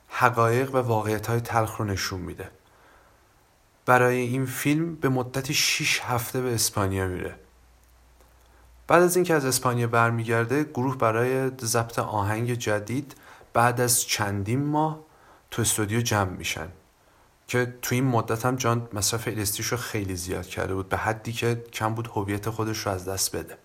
حقایق 0.08 0.76
و 0.76 0.78
واقعیت 0.78 1.28
های 1.28 1.42
تلخ 1.42 1.78
رو 1.78 1.86
نشون 1.86 2.20
میده. 2.20 2.50
برای 3.86 4.18
این 4.18 4.46
فیلم 4.46 4.96
به 4.96 5.10
مدت 5.10 5.52
6 5.52 6.02
هفته 6.04 6.42
به 6.42 6.54
اسپانیا 6.54 7.08
میره. 7.08 7.36
بعد 8.88 9.04
از 9.04 9.16
اینکه 9.16 9.34
از 9.34 9.46
اسپانیا 9.46 9.88
برمیگرده 9.88 10.64
گروه 10.64 10.98
برای 10.98 11.52
ضبط 11.62 12.00
آهنگ 12.00 12.54
جدید 12.54 13.16
بعد 13.54 13.82
از 13.82 14.02
چندین 14.02 14.66
ماه 14.66 15.00
تو 15.52 15.62
استودیو 15.62 16.02
جمع 16.02 16.30
میشن. 16.30 16.68
که 17.52 17.74
تو 17.82 17.96
این 17.96 18.04
مدت 18.04 18.46
هم 18.46 18.56
جان 18.56 18.88
مصرف 18.94 19.28
الستیش 19.28 19.68
رو 19.68 19.78
خیلی 19.78 20.16
زیاد 20.16 20.46
کرده 20.46 20.74
بود 20.74 20.90
به 20.90 20.98
حدی 20.98 21.34
که 21.34 21.64
کم 21.74 21.94
بود 21.94 22.08
هویت 22.08 22.50
خودش 22.50 22.78
رو 22.78 22.92
از 22.92 23.06
دست 23.06 23.36
بده. 23.36 23.58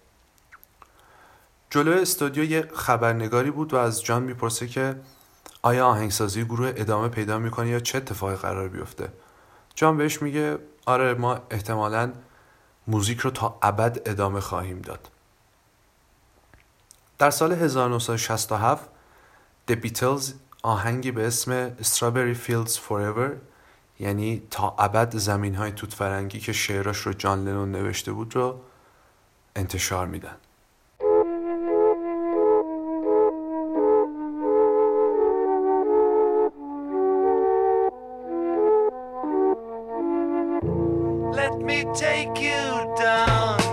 جلوی 1.71 2.01
استودیو 2.01 2.45
یه 2.45 2.69
خبرنگاری 2.75 3.51
بود 3.51 3.75
و 3.75 3.77
از 3.77 4.03
جان 4.03 4.23
می‌پرسه 4.23 4.67
که 4.67 4.97
آیا 5.63 5.87
آهنگسازی 5.87 6.45
گروه 6.45 6.73
ادامه 6.77 7.09
پیدا 7.09 7.39
می‌کنه 7.39 7.69
یا 7.69 7.81
چه 7.81 7.99
اتفاقی 7.99 8.35
قرار 8.35 8.69
بیفته؟ 8.69 9.13
جان 9.75 9.97
بهش 9.97 10.23
میگه 10.23 10.59
آره 10.87 11.15
ما 11.15 11.39
احتمالا 11.51 12.13
موزیک 12.87 13.19
رو 13.19 13.31
تا 13.31 13.59
ابد 13.63 14.03
ادامه 14.07 14.41
خواهیم 14.41 14.81
داد. 14.81 15.09
در 17.19 17.31
سال 17.31 17.53
1967 17.53 18.89
The 19.71 19.75
Beatles 19.75 20.25
آهنگی 20.63 21.11
به 21.11 21.27
اسم 21.27 21.71
Strawberry 21.77 22.37
Fields 22.47 22.73
Forever 22.73 23.31
یعنی 24.01 24.43
تا 24.51 24.75
ابد 24.79 25.17
زمین 25.17 25.55
های 25.55 25.73
توت 25.73 25.95
فرنگی 25.95 26.41
که 26.41 26.53
شعراش 26.53 26.99
رو 26.99 27.13
جان 27.13 27.45
لنون 27.45 27.73
نوشته 27.73 28.13
بود 28.13 28.37
رو 28.37 28.61
انتشار 29.57 30.07
میدن. 30.07 30.37
Let 41.41 41.55
me 41.69 41.85
take 41.95 42.41
you 42.41 42.65
down, 42.97 43.66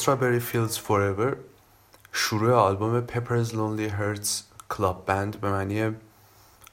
Strawberry 0.00 0.40
Fields 0.40 0.78
Forever 0.78 1.36
شروع 2.12 2.52
آلبوم 2.54 3.06
Pepper's 3.06 3.48
Lonely 3.50 3.90
Hearts 3.90 4.28
Club 4.74 4.96
Band 5.08 5.36
به 5.36 5.50
معنی 5.50 5.96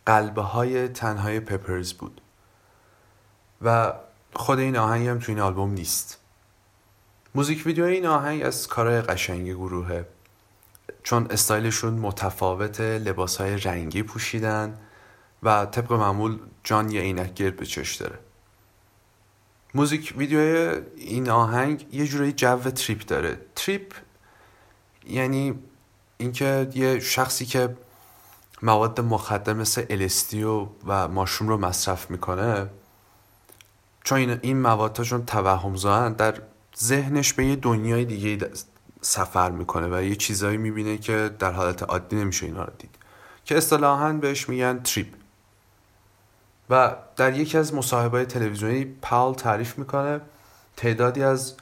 قلبه 0.05 0.41
های 0.41 0.87
تنهای 0.87 1.39
پپرز 1.39 1.93
بود 1.93 2.21
و 3.61 3.93
خود 4.33 4.59
این 4.59 4.77
آهنگ 4.77 5.07
هم 5.07 5.19
تو 5.19 5.31
این 5.31 5.39
آلبوم 5.39 5.71
نیست. 5.71 6.17
موزیک 7.35 7.65
ویدیو 7.65 7.85
این 7.85 8.05
آهنگ 8.05 8.43
از 8.43 8.67
کارهای 8.67 9.01
قشنگ 9.01 9.49
گروهه. 9.49 10.07
چون 11.03 11.27
استایلشون 11.29 11.93
متفاوت 11.93 12.81
لباس 12.81 13.37
های 13.37 13.57
رنگی 13.57 14.03
پوشیدن 14.03 14.77
و 15.43 15.65
طبق 15.65 15.93
معمول 15.93 16.39
جان 16.63 16.91
یه 16.91 17.01
عینک 17.01 17.33
گرد 17.33 17.55
به 17.55 17.65
چش 17.65 17.95
داره. 17.95 18.19
موزیک 19.77 20.13
ویدیوی 20.17 20.81
این 20.95 21.29
آهنگ 21.29 21.85
یه 21.91 22.07
جورایی 22.07 22.31
جو 22.31 22.57
تریپ 22.57 23.05
داره. 23.05 23.37
تریپ 23.55 23.93
یعنی 25.09 25.53
اینکه 26.17 26.69
یه 26.75 26.99
شخصی 26.99 27.45
که 27.45 27.77
مواد 28.61 29.01
مخدر 29.01 29.53
مثل 29.53 30.07
LSD 30.07 30.33
و, 30.87 31.07
ماشروم 31.07 31.49
رو 31.49 31.57
مصرف 31.57 32.11
می‌کنه 32.11 32.69
چون 34.03 34.17
این, 34.17 34.39
این 34.41 34.61
مواد 34.61 35.01
چون 35.01 35.25
توهم 35.25 36.13
در 36.13 36.41
ذهنش 36.79 37.33
به 37.33 37.45
یه 37.45 37.55
دنیای 37.55 38.05
دیگه 38.05 38.49
سفر 39.01 39.51
می‌کنه 39.51 39.97
و 39.97 40.03
یه 40.03 40.15
چیزایی 40.15 40.57
می‌بینه 40.57 40.97
که 40.97 41.31
در 41.39 41.51
حالت 41.51 41.83
عادی 41.83 42.15
نمیشه 42.15 42.45
اینا 42.45 42.63
رو 42.63 42.73
دید. 42.77 42.95
که 43.45 43.57
اصطلاحا 43.57 44.13
بهش 44.13 44.49
میگن 44.49 44.79
تریپ. 44.79 45.07
و 46.69 46.95
در 47.15 47.37
یکی 47.37 47.57
از 47.57 47.73
مصاحبه 47.73 48.25
تلویزیونی 48.25 48.85
پاول 48.85 49.35
تعریف 49.35 49.77
می‌کنه 49.77 50.21
تعدادی 50.77 51.23
از 51.23 51.55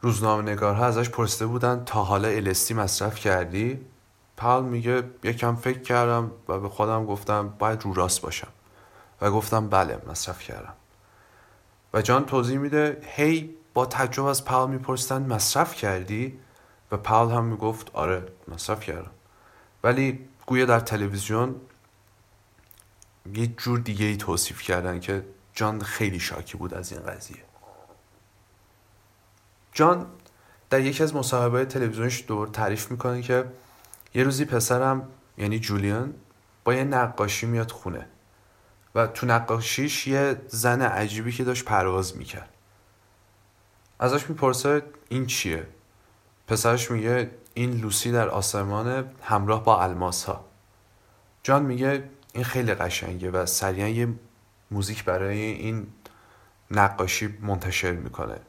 روزنامه 0.00 0.52
نگارها 0.52 0.86
ازش 0.86 1.08
پرسیده 1.08 1.46
بودن 1.46 1.84
تا 1.84 2.04
حالا 2.04 2.28
الستی 2.28 2.74
مصرف 2.74 3.18
کردی؟ 3.18 3.80
پاول 4.36 4.64
میگه 4.64 5.02
یکم 5.22 5.56
فکر 5.56 5.78
کردم 5.78 6.30
و 6.48 6.58
به 6.58 6.68
خودم 6.68 7.06
گفتم 7.06 7.48
باید 7.58 7.82
رو 7.82 7.94
راست 7.94 8.20
باشم 8.20 8.48
و 9.20 9.30
گفتم 9.30 9.68
بله 9.68 9.98
مصرف 10.08 10.42
کردم 10.42 10.72
و 11.94 12.02
جان 12.02 12.26
توضیح 12.26 12.58
میده 12.58 13.02
هی 13.02 13.54
با 13.74 13.86
تعجب 13.86 14.24
از 14.24 14.44
پاول 14.44 14.70
میپرسیدن 14.70 15.22
مصرف 15.22 15.74
کردی؟ 15.74 16.38
و 16.92 16.96
پاول 16.96 17.34
هم 17.34 17.44
می‌گفت 17.44 17.90
آره 17.94 18.22
مصرف 18.48 18.80
کردم 18.80 19.10
ولی 19.84 20.18
گویا 20.46 20.64
در 20.64 20.80
تلویزیون 20.80 21.54
یه 23.34 23.46
جور 23.46 23.78
دیگه 23.78 24.06
ای 24.06 24.16
توصیف 24.16 24.62
کردن 24.62 25.00
که 25.00 25.24
جان 25.54 25.82
خیلی 25.82 26.20
شاکی 26.20 26.56
بود 26.56 26.74
از 26.74 26.92
این 26.92 27.02
قضیه. 27.02 27.44
جان 29.72 30.06
در 30.70 30.80
یکی 30.80 31.02
از 31.02 31.14
مصاحبه 31.14 31.64
تلویزیونش 31.64 32.24
دور 32.28 32.48
تعریف 32.48 32.90
می‌کنه 32.90 33.22
که 33.22 33.44
یه 34.14 34.24
روزی 34.24 34.44
پسرم 34.44 35.08
یعنی 35.38 35.58
جولیان 35.58 36.14
با 36.64 36.74
یه 36.74 36.84
نقاشی 36.84 37.46
میاد 37.46 37.70
خونه 37.70 38.06
و 38.94 39.06
تو 39.06 39.26
نقاشیش 39.26 40.06
یه 40.06 40.40
زن 40.48 40.82
عجیبی 40.82 41.32
که 41.32 41.44
داشت 41.44 41.64
پرواز 41.64 42.16
می‌کرد. 42.16 42.48
ازش 43.98 44.30
می‌پرسه 44.30 44.82
این 45.08 45.26
چیه؟ 45.26 45.66
پسرش 46.46 46.90
میگه 46.90 47.30
این 47.54 47.80
لوسی 47.80 48.12
در 48.12 48.28
آسمان 48.28 49.10
همراه 49.22 49.64
با 49.64 49.82
الماس 49.82 50.24
ها 50.24 50.44
جان 51.42 51.62
میگه 51.62 52.10
این 52.32 52.44
خیلی 52.44 52.74
قشنگه 52.74 53.30
و 53.30 53.46
سریعا 53.46 53.88
یه 53.88 54.08
موزیک 54.70 55.04
برای 55.04 55.38
این 55.38 55.86
نقاشی 56.70 57.38
منتشر 57.40 57.92
می‌کنه 57.92 58.40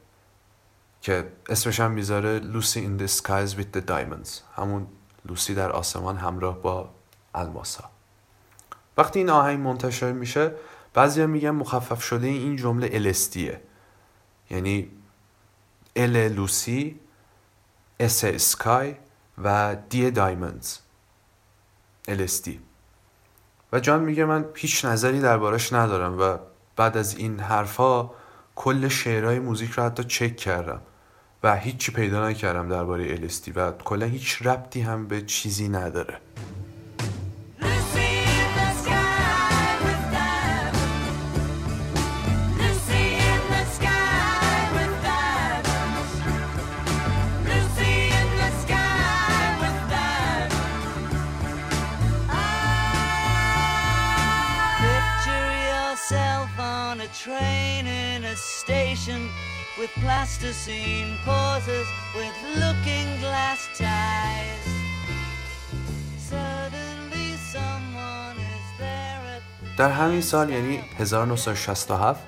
که 1.00 1.32
اسمش 1.48 1.80
هم 1.80 1.90
می‌ذاره 1.90 2.38
لوسی 2.38 2.86
in 2.86 3.02
the 3.02 3.10
skies 3.10 3.54
with 3.54 3.78
the 3.78 3.80
diamonds. 3.88 4.30
همون 4.56 4.86
لوسی 5.24 5.54
در 5.54 5.72
آسمان 5.72 6.16
همراه 6.16 6.62
با 6.62 6.90
الماس 7.34 7.76
ها 7.76 7.90
وقتی 8.96 9.18
این 9.18 9.30
آهنگ 9.30 9.60
منتشر 9.60 10.12
میشه 10.12 10.54
بعضی 10.94 11.26
میگن 11.26 11.50
مخفف 11.50 12.02
شده 12.02 12.26
این 12.26 12.56
جمله 12.56 13.12
LSDه 13.12 13.56
یعنی 14.50 14.90
ال 15.96 16.28
لوسی 16.28 17.00
اس 18.00 18.24
اسکای 18.24 18.94
و 19.42 19.76
دی 19.90 20.10
دایموندز 20.10 20.78
LSD 22.08 22.50
و 23.74 23.80
جان 23.80 24.04
میگه 24.04 24.24
من 24.24 24.44
هیچ 24.54 24.84
نظری 24.84 25.20
دربارش 25.20 25.72
ندارم 25.72 26.20
و 26.20 26.38
بعد 26.76 26.96
از 26.96 27.16
این 27.16 27.40
حرفا 27.40 28.10
کل 28.54 28.88
شعرهای 28.88 29.38
موزیک 29.38 29.70
رو 29.70 29.82
حتی 29.82 30.04
چک 30.04 30.36
کردم 30.36 30.80
و 31.42 31.56
هیچی 31.56 31.92
پیدا 31.92 32.28
نکردم 32.28 32.68
درباره 32.68 33.16
LSD 33.16 33.52
و 33.56 33.72
کلا 33.72 34.06
هیچ 34.06 34.46
ربطی 34.46 34.80
هم 34.80 35.08
به 35.08 35.22
چیزی 35.22 35.68
نداره. 35.68 36.18
With 59.84 60.02
plasticine 60.06 61.12
pauses 61.26 61.88
with 62.16 62.36
looking 62.62 63.08
glass 63.20 63.60
ties. 63.78 64.64
در 69.78 69.90
همین 69.90 70.20
سال 70.20 70.50
یعنی 70.50 70.80
1967 70.98 72.20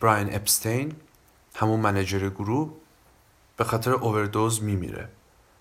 براین 0.00 0.34
اپستین 0.34 0.92
همون 1.54 1.80
منیجر 1.80 2.28
گروه 2.28 2.72
به 3.56 3.64
خاطر 3.64 3.90
اووردوز 3.90 4.62
میمیره 4.62 5.08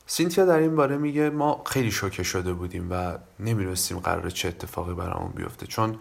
سینتیا 0.05 0.45
در 0.45 0.57
این 0.57 0.75
باره 0.75 0.97
میگه 0.97 1.29
ما 1.29 1.63
خیلی 1.65 1.91
شوکه 1.91 2.23
شده 2.23 2.53
بودیم 2.53 2.87
و 2.91 3.17
نمی‌دونستیم 3.39 3.99
قرار 3.99 4.29
چه 4.29 4.47
اتفاقی 4.47 4.93
برامون 4.93 5.31
بیفته 5.31 5.67
چون 5.67 5.99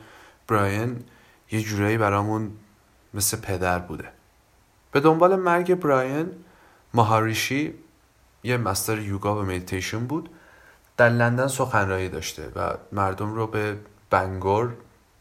براین 0.48 1.04
یه 1.50 1.60
جورایی 1.60 1.98
برامون 1.98 2.52
مثل 3.14 3.36
پدر 3.36 3.78
بوده 3.78 4.15
به 4.92 5.00
دنبال 5.00 5.36
مرگ 5.36 5.74
براین 5.74 6.30
ماهاریشی 6.94 7.74
یه 8.44 8.56
master 8.56 8.98
یوگا 8.98 9.40
و 9.40 9.42
مدیتیشن 9.42 10.06
بود. 10.06 10.30
در 10.96 11.08
لندن 11.08 11.46
سخنرانی 11.46 12.08
داشته 12.08 12.52
و 12.56 12.74
مردم 12.92 13.34
رو 13.34 13.46
به 13.46 13.78
بنگور 14.10 14.74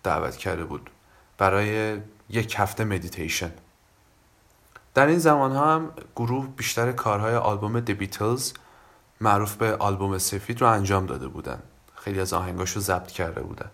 دعوت 0.03 0.37
کرده 0.37 0.63
بود 0.63 0.89
برای 1.37 1.99
یک 2.29 2.55
هفته 2.57 2.83
مدیتیشن. 2.83 3.51
در 4.93 5.07
این 5.07 5.19
زمان 5.19 5.51
ها 5.51 5.75
هم 5.75 5.91
گروه 6.15 6.47
بیشتر 6.47 6.91
کارهای 6.91 7.35
آلبوم 7.35 7.85
The 7.85 7.89
Beatles 7.89 8.53
معروف 9.21 9.55
به 9.55 9.75
آلبوم 9.75 10.17
سفید 10.17 10.61
رو 10.61 10.67
انجام 10.67 11.05
داده 11.05 11.27
بودن. 11.27 11.59
خیلی 11.95 12.19
از 12.19 12.33
آهنگاش 12.33 12.71
رو 12.71 12.81
ضبط 12.81 13.11
کرده 13.11 13.41
بودن. 13.41 13.69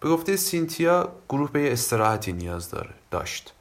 به 0.00 0.08
گفته 0.08 0.36
سینتیا 0.36 1.12
گروه 1.28 1.50
به 1.50 1.62
یه 1.62 1.72
استراحتی 1.72 2.32
نیاز 2.32 2.70
داره 2.70 2.90
داشت. 3.10 3.54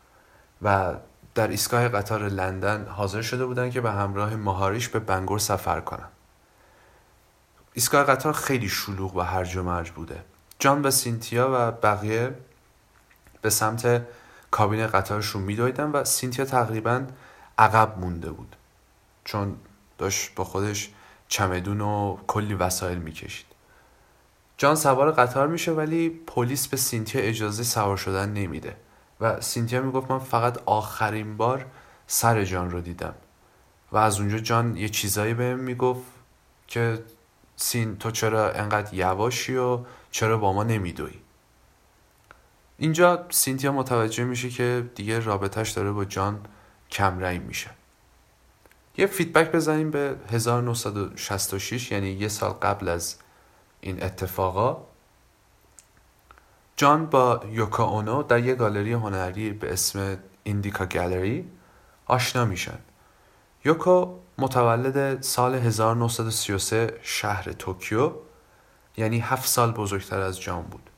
و 0.61 0.95
در 1.35 1.47
ایستگاه 1.47 1.87
قطار 1.87 2.27
لندن 2.27 2.87
حاضر 2.87 3.21
شده 3.21 3.45
بودن 3.45 3.69
که 3.69 3.81
به 3.81 3.91
همراه 3.91 4.35
ماهاریش 4.35 4.89
به 4.89 4.99
بنگور 4.99 5.39
سفر 5.39 5.79
کنن. 5.79 6.07
ایستگاه 7.73 8.03
قطار 8.03 8.33
خیلی 8.33 8.69
شلوغ 8.69 9.15
و 9.15 9.21
هرج 9.21 9.55
و 9.55 9.63
مرج 9.63 9.91
بوده. 9.91 10.23
جان 10.59 10.81
و 10.81 10.91
سینتیا 10.91 11.49
و 11.53 11.71
بقیه 11.71 12.35
به 13.41 13.49
سمت 13.49 14.07
کابین 14.51 14.87
قطارشون 14.87 15.41
میدویدن 15.41 15.91
و 15.91 16.03
سینتیا 16.03 16.45
تقریبا 16.45 17.05
عقب 17.57 17.97
مونده 17.99 18.31
بود. 18.31 18.55
چون 19.23 19.55
داشت 19.97 20.35
با 20.35 20.43
خودش 20.43 20.89
چمدون 21.27 21.81
و 21.81 22.17
کلی 22.27 22.53
وسایل 22.53 22.97
می‌کشید. 22.97 23.45
جان 24.57 24.75
سوار 24.75 25.11
قطار 25.11 25.47
میشه 25.47 25.71
ولی 25.71 26.09
پلیس 26.09 26.67
به 26.67 26.77
سینتیا 26.77 27.21
اجازه 27.21 27.63
سوار 27.63 27.97
شدن 27.97 28.33
نمیده. 28.33 28.75
و 29.21 29.41
سینتیا 29.41 29.81
می‌گفت 29.81 30.11
من 30.11 30.19
فقط 30.19 30.59
آخرین 30.65 31.37
بار 31.37 31.65
سر 32.07 32.43
جان 32.43 32.71
رو 32.71 32.81
دیدم. 32.81 33.13
و 33.91 33.97
از 33.97 34.19
اونجا 34.19 34.37
جان 34.37 34.77
یه 34.77 34.89
چیزایی 34.89 35.33
بهم 35.33 35.59
می‌گفت 35.59 36.05
که 36.67 37.03
سین 37.55 37.97
تو 37.97 38.11
چرا 38.11 38.51
انقدر 38.51 38.93
یواشی 38.93 39.55
و 39.55 39.79
چرا 40.11 40.37
با 40.37 40.53
ما 40.53 40.63
نمیدوی؟ 40.63 41.19
اینجا 42.77 43.25
سینتیا 43.29 43.71
متوجه 43.71 44.23
میشه 44.23 44.49
که 44.49 44.89
دیگه 44.95 45.19
رابطهش 45.19 45.71
داره 45.71 45.91
با 45.91 46.05
جان 46.05 46.39
کمرنگ 46.91 47.41
میشه. 47.41 47.69
یه 48.97 49.07
feedback 49.07 49.51
بزنیم 49.51 49.91
به 49.91 50.15
1966 50.31 51.91
یعنی 51.91 52.09
یه 52.09 52.27
سال 52.27 52.51
قبل 52.51 52.87
از 52.87 53.15
این 53.81 54.03
اتفاقا. 54.03 54.86
جان 56.79 57.05
با 57.05 57.41
یوکو 57.51 57.83
اونو 57.83 58.23
در 58.23 58.39
یه 58.39 58.55
گالری 58.55 58.93
هنری 58.93 59.51
به 59.51 59.73
اسم 59.73 60.17
Indica 60.43 60.85
Gallery 60.85 61.51
آشنا 62.05 62.45
میشن. 62.45 62.79
یوکو 63.65 64.19
متولد 64.37 65.21
سال 65.21 65.55
1933 65.55 66.99
شهر 67.01 67.51
توکیو 67.51 68.11
یعنی 68.97 69.19
هفت 69.19 69.47
سال 69.47 69.71
بزرگتر 69.71 70.19
از 70.19 70.41
جان 70.41 70.61
بود. 70.61 70.89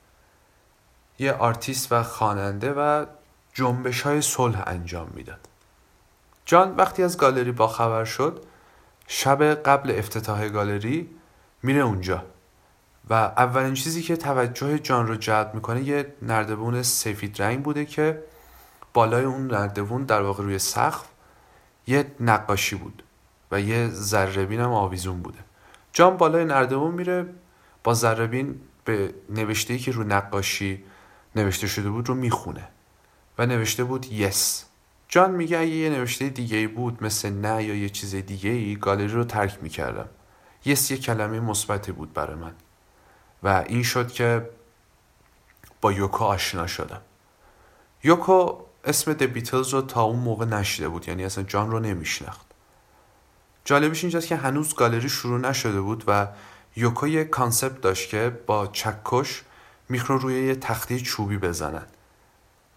یه 1.20 1.34
آرتیست 1.34 1.92
و 1.92 2.04
خواننده 2.04 2.74
و 2.74 3.06
جنبش 3.54 4.02
های 4.02 4.22
صلح 4.22 4.63
انجام 4.68 5.12
می‌داد. 5.13 5.48
جان 6.46 6.76
وقتی 6.76 7.04
از 7.04 7.18
گالری 7.18 7.52
باخبر 7.52 8.06
شد 8.06 8.46
شب 9.08 9.44
قبل 9.44 9.92
افتتاح 9.98 10.50
گالری 10.50 11.10
میره 11.63 11.82
اونجا. 11.82 12.24
و 13.10 13.13
اولین 13.13 13.74
چیزی 13.74 14.02
که 14.02 14.17
توجه 14.17 14.80
جان 14.80 15.08
رو 15.08 15.15
جلب 15.15 15.52
می‌کنه 15.56 15.84
یه 15.84 16.13
نردبون 16.22 16.84
سفید 16.84 17.41
رنگ 17.41 17.63
بوده 17.63 17.86
که 17.86 18.24
بالای 18.93 19.24
اون 19.24 19.48
نردبون 19.48 20.04
در 20.04 20.22
واقع 20.22 20.43
روی 20.43 20.60
سقف 20.60 21.06
یه 21.88 22.06
نقاشی 22.19 22.76
بود 22.76 23.04
و 23.52 23.62
یه 23.62 23.89
ذرهبین 23.89 24.60
هم 24.60 24.72
آویزون 24.72 25.22
بوده. 25.22 25.39
جان 25.93 26.17
بالای 26.17 26.45
نردبون 26.45 26.93
میره 26.93 27.26
با 27.84 27.93
ذرهبین 27.93 28.62
به 28.86 29.13
نوشته 29.30 29.78
که 29.78 29.91
رو 29.91 30.04
نقاشی 30.04 30.84
نوشته 31.36 31.67
شده 31.67 31.89
بود 31.89 32.10
رو 32.10 32.15
می‌خونه 32.15 32.67
و 33.38 33.45
نوشته 33.45 33.84
بود 33.84 34.06
یس. 34.06 34.65
جان 35.08 35.32
میگه 35.32 35.58
اگه 35.58 35.69
یه 35.69 35.89
نوشته 35.89 36.30
دیگه 36.30 36.58
ای 36.58 36.67
بود 36.67 37.04
مثل 37.04 37.30
نه 37.30 37.63
یا 37.63 37.76
یه 37.76 37.89
چیز 37.89 38.15
دیگه 38.15 38.50
ای 38.50 38.76
گالری 38.76 39.08
رو 39.08 39.24
ترک 39.24 39.58
می‌کردم. 39.62 40.10
یس 40.65 40.91
یه 40.91 40.98
کلمه 40.98 41.39
مثبتی 41.39 41.91
بود 41.91 42.13
برای 42.13 42.36
من. 42.36 42.54
و 43.43 43.63
این 43.67 43.84
شد 43.84 44.12
که 44.12 44.49
با 45.82 45.91
یوکو 45.91 46.23
آشنا 46.23 46.67
شدم. 46.67 47.02
یوکو 48.04 48.58
اسم 48.84 49.13
د 49.13 49.23
بیتلز 49.23 49.73
رو 49.73 49.82
تا 49.82 50.02
اون 50.02 50.19
موقع 50.19 50.45
نشیده 50.45 50.89
بود 50.89 51.08
یعنی 51.08 51.25
اصلا 51.25 51.43
جان 51.43 51.71
رو 51.71 51.80
نمیشناخت. 51.80 52.45
جالبش 53.65 54.04
اینجاست 54.04 54.28
که 54.28 54.36
هنوز 54.36 54.75
گالری 54.75 55.10
شروع 55.10 55.39
نشده 55.39 55.82
بود 55.82 56.04
و 56.08 56.28
یوکو 56.75 57.08
یه 57.08 57.23
concept 57.24 57.82
داشت 57.82 58.10
که 58.10 58.39
با 58.45 58.67
چکش 58.67 59.43
میخ 59.89 60.08
رو 60.08 60.17
روی 60.17 60.47
یه 60.47 60.56
تخته 60.56 60.99
چوبی 60.99 61.38
بزنن. 61.38 61.86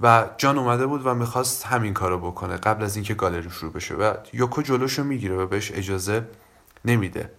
و 0.01 0.29
جان 0.39 0.59
اومده 0.59 0.87
بود 0.87 1.07
و 1.07 1.15
می‌خواست 1.15 1.67
همین 1.67 1.95
کارو 1.95 2.19
بکنه 2.19 2.57
قبل 2.57 2.85
از 2.85 2.97
اینکه 2.97 3.15
گالری 3.15 3.51
شروع 3.51 3.73
بشه. 3.73 3.95
و 3.95 4.15
یوکو 4.33 4.63
جلوشو 4.63 5.05
می‌گیره 5.05 5.37
و 5.37 5.47
بهش 5.47 5.73
اجازه 5.73 6.27
نمیده. 6.85 7.31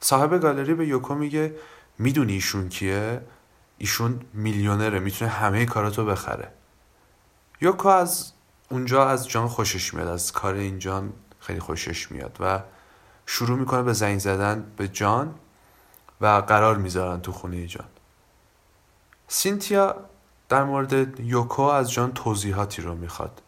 صاحب 0.00 0.40
گالری 0.40 0.74
به 0.74 0.86
یوکو 0.86 1.14
میگه 1.14 1.54
می‌دونی 1.98 2.32
ایشون 2.32 2.68
کیه؟ 2.68 3.20
ایشون 3.78 4.20
میلیونره 4.32 4.98
می‌تونه 4.98 5.30
همه 5.30 5.66
کاراتو 5.66 6.04
بخره. 6.04 6.52
یوکو 7.60 7.88
از 7.88 8.32
اونجا 8.70 9.08
از 9.08 9.28
جان 9.28 9.48
خوشش 9.48 9.94
میاد 9.94 10.08
از 10.08 10.32
کار 10.32 10.54
این 10.54 10.78
جان 10.78 11.12
خیلی 11.40 11.60
خوشش 11.60 12.10
میاد 12.12 12.36
و 12.40 12.62
شروع 13.26 13.58
می‌کنه 13.58 13.82
به 13.82 13.92
زنگ 13.92 14.18
زدن 14.18 14.72
به 14.76 14.88
جان 14.88 15.34
و 16.20 16.26
قرار 16.26 16.76
می‌ذارن 16.76 17.20
تو 17.20 17.32
خونه 17.32 17.66
جان. 17.66 17.86
سینتیا 19.28 19.96
در 20.48 20.64
مورد 20.64 21.20
یوکو 21.20 21.62
از 21.62 21.92
جان 21.92 22.12
توضیحاتی 22.12 22.82
رو 22.82 22.94
می‌خواد 22.94 23.42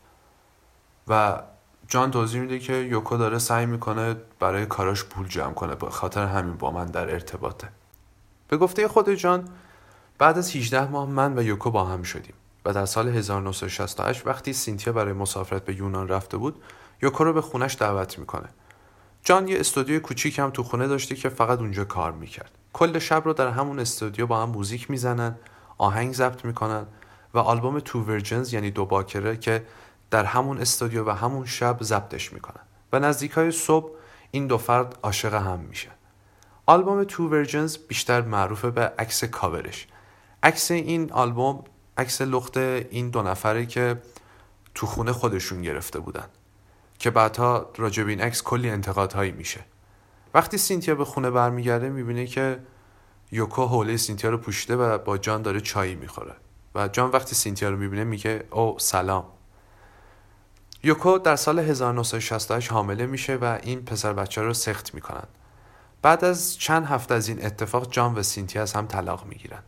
و 1.08 1.42
جان 1.88 2.10
توضیح 2.10 2.40
میده 2.40 2.58
که 2.58 2.72
یوکو 2.72 3.16
داره 3.16 3.38
سعی 3.38 3.66
می‌کنه 3.66 4.16
برای 4.38 4.66
کاراش 4.66 5.04
پول 5.04 5.28
جمع 5.28 5.54
کنه 5.54 5.74
به 5.74 5.90
خاطر 5.90 6.26
همین 6.26 6.56
با 6.56 6.70
من 6.70 6.86
در 6.86 7.10
ارتباطه. 7.10 7.68
به 8.50 8.56
گفته 8.56 8.88
خود 8.88 9.10
جان 9.10 9.48
بعد 10.18 10.38
از 10.38 10.56
18 10.56 10.90
ماه 10.90 11.08
من 11.08 11.38
و 11.38 11.42
یوکو 11.42 11.70
با 11.70 11.84
هم 11.84 12.02
شدیم 12.02 12.34
و 12.64 12.72
در 12.72 12.86
سال 12.86 13.08
1968 13.08 14.26
وقتی 14.26 14.52
سینتیا 14.52 14.92
برای 14.92 15.12
مسافرت 15.12 15.64
به 15.64 15.74
یونان 15.74 16.08
رفته 16.08 16.36
بود 16.36 16.62
یوکو 17.02 17.24
رو 17.24 17.32
به 17.32 17.40
خونش 17.40 17.76
دعوت 17.80 18.18
می‌کنه. 18.18 18.48
جان 19.24 19.48
یه 19.48 19.60
استودیو 19.60 20.00
کوچیک 20.00 20.38
هم 20.38 20.50
تو 20.50 20.62
خونه 20.62 20.86
داشته 20.86 21.14
که 21.14 21.28
فقط 21.28 21.58
اونجا 21.58 21.84
کار 21.84 22.12
می‌کرد. 22.12 22.50
کل 22.72 22.98
شب 22.98 23.22
رو 23.24 23.32
در 23.32 23.48
همون 23.48 23.78
استودیو 23.78 24.26
با 24.26 24.42
هم 24.42 24.48
موزیک 24.48 24.90
می‌زنن 24.90 25.36
آهنگ 25.78 26.14
ضبط 26.14 26.44
می‌کنن 26.44 26.86
و 27.34 27.38
آلبوم 27.38 27.80
تو 27.80 28.00
ورجنز 28.00 28.52
یعنی 28.52 28.70
دو 28.70 28.84
باکره 28.84 29.36
که 29.36 29.66
در 30.10 30.24
همون 30.24 30.58
استودیو 30.58 31.04
و 31.04 31.10
همون 31.10 31.46
شب 31.46 31.82
ضبطش 31.82 32.32
می‌کنن. 32.32 32.62
و 32.92 32.98
نزدیک 32.98 33.30
های 33.30 33.52
صبح 33.52 33.90
این 34.30 34.46
دو 34.46 34.58
فرد 34.58 34.98
عاشق 35.02 35.34
هم 35.34 35.58
میشن. 35.58 35.99
آلبوم 36.70 37.04
تو 37.04 37.28
ورجنز 37.28 37.78
بیشتر 37.88 38.22
معروفه 38.22 38.70
به 38.70 38.92
عکس 38.98 39.24
کاورش. 39.24 39.86
عکس 40.42 40.70
این 40.70 41.12
آلبوم 41.12 41.64
عکس 41.98 42.22
لخت 42.22 42.56
این 42.56 43.10
دو 43.10 43.22
نفره 43.22 43.66
که 43.66 44.02
تو 44.74 44.86
خونه 44.86 45.12
خودشون 45.12 45.62
گرفته 45.62 46.00
بودن 46.00 46.26
که 46.98 47.10
بعدها 47.10 47.70
راجب 47.76 48.06
این 48.06 48.20
عکس 48.20 48.42
کلی 48.42 48.70
انتقادهایی 48.70 49.32
میشه. 49.32 49.60
وقتی 50.34 50.58
سینتیا 50.58 50.94
به 50.94 51.04
خونه 51.04 51.30
برمیگرده 51.30 51.88
می‌بینه 51.88 52.26
که 52.26 52.60
یوکو 53.32 53.66
حوله 53.66 53.96
سینتیا 53.96 54.30
رو 54.30 54.38
پوشیده 54.38 54.76
و 54.76 54.98
با 54.98 55.18
جان 55.18 55.42
داره 55.42 55.60
چایی 55.60 55.94
می‌خوره. 55.94 56.34
و 56.74 56.88
جان 56.88 57.10
وقتی 57.10 57.34
سینتیا 57.34 57.70
رو 57.70 57.76
می‌بینه 57.76 58.04
میگه 58.04 58.44
او 58.50 58.76
سلام. 58.78 59.24
یوکو 60.82 61.18
در 61.18 61.36
سال 61.36 61.58
1968 61.58 62.72
حامله 62.72 63.06
میشه 63.06 63.36
و 63.36 63.58
این 63.62 63.84
پسر 63.84 64.12
بچه 64.12 64.42
رو 64.42 64.54
سخت 64.54 64.94
می‌کنن. 64.94 65.26
بعد 66.02 66.24
از 66.24 66.58
چند 66.58 66.86
هفته 66.86 67.14
از 67.14 67.28
این 67.28 67.46
اتفاق 67.46 67.90
جان 67.90 68.14
و 68.14 68.22
سینتیا 68.22 68.62
از 68.62 68.72
هم 68.72 68.86
طلاق 68.86 69.26
می‌گیرن. 69.26 69.62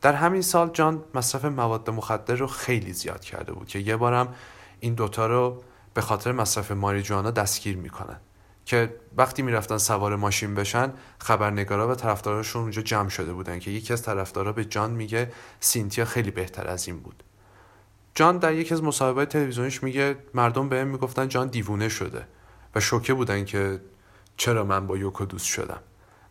در 0.00 0.12
همین 0.12 0.42
سال 0.42 0.70
جان 0.70 1.04
مصرف 1.14 1.44
مواد 1.44 1.90
مخدر 1.90 2.34
رو 2.34 2.46
خیلی 2.46 2.92
زیاد 2.92 3.20
کرده 3.20 3.52
بود 3.52 3.68
که 3.68 3.78
یه 3.78 3.96
بارم 3.96 4.34
این 4.80 4.94
دوتا 4.94 5.26
رو 5.26 5.62
به 5.94 6.00
خاطر 6.00 6.32
مصرف 6.32 6.70
ماریجوانا 6.70 7.30
دستگیر 7.30 7.76
می‌کنن 7.76 8.20
که 8.64 8.94
وقتی 9.16 9.42
می‌رفتن 9.42 9.78
سوار 9.78 10.16
ماشین 10.16 10.54
بشن 10.54 10.92
خبرنگارا 11.18 11.88
و 11.88 11.94
طرفداراشون 11.94 12.62
اونجا 12.62 12.82
جمع 12.82 13.08
شده 13.08 13.32
بودن 13.32 13.58
که 13.58 13.70
یکی 13.70 13.92
از 13.92 14.02
طرفدارا 14.02 14.52
به 14.52 14.64
جان 14.64 14.90
میگه 14.90 15.32
سینتیا 15.60 16.04
خیلی 16.04 16.30
بهتر 16.30 16.68
از 16.68 16.88
این 16.88 17.00
بود. 17.00 17.22
جان 18.14 18.38
در 18.38 18.54
یکی 18.54 18.74
از 18.74 18.82
مصاحبه 18.82 19.26
تلویزیونیش 19.26 19.82
میگه 19.82 20.16
مردم 20.34 20.68
بهم 20.68 20.86
می‌گفتن 20.88 21.28
جان 21.28 21.48
دیوونه 21.48 21.88
شده 21.88 22.26
و 22.74 22.80
شوکه 22.80 23.14
بودن 23.14 23.44
که 23.44 23.80
چرا 24.38 24.64
من 24.64 24.86
با 24.86 24.96
یوکو 24.96 25.24
دوست 25.24 25.46
شدم؟ 25.46 25.80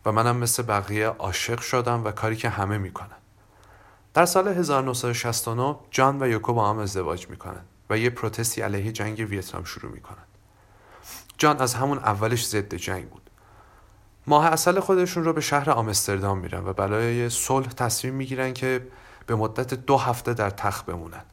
و 0.06 0.12
منم 0.12 0.36
مثل 0.36 0.62
بقیه 0.62 1.06
عاشق 1.06 1.60
شدم 1.60 2.04
و 2.04 2.10
کاری 2.10 2.36
که 2.36 2.48
همه 2.48 2.78
می‌کنن. 2.78 3.16
در 4.14 4.26
سال 4.26 4.48
1969 4.48 5.76
جان 5.90 6.22
و 6.22 6.28
یوکو 6.28 6.52
با 6.52 6.70
هم 6.70 6.78
ازدواج 6.78 7.28
می‌کنن 7.28 7.60
و 7.90 7.98
یه 7.98 8.10
پروتستی 8.10 8.60
علیه 8.60 8.92
جنگ 8.92 9.26
ویتنام 9.30 9.64
شروع 9.64 9.92
می‌کنن. 9.92 10.24
جان 11.38 11.58
از 11.58 11.74
همون 11.74 11.98
اولش 11.98 12.46
ضد 12.46 12.74
جنگ 12.74 13.08
بود. 13.08 13.30
ماه 14.26 14.46
اصل 14.46 14.80
خودشون 14.80 15.24
رو 15.24 15.32
به 15.32 15.40
شهر 15.40 15.70
آمستردام 15.70 16.38
میرن 16.38 16.66
و 16.66 16.72
برای 16.72 17.30
صلح 17.30 17.68
تصمیم 17.68 18.14
می‌گیرن 18.14 18.52
که 18.52 18.86
به 19.26 19.34
مدت 19.34 19.74
دو 19.74 19.96
هفته 19.96 20.34
در 20.34 20.50
تخت 20.50 20.86
بمونن. 20.86 21.24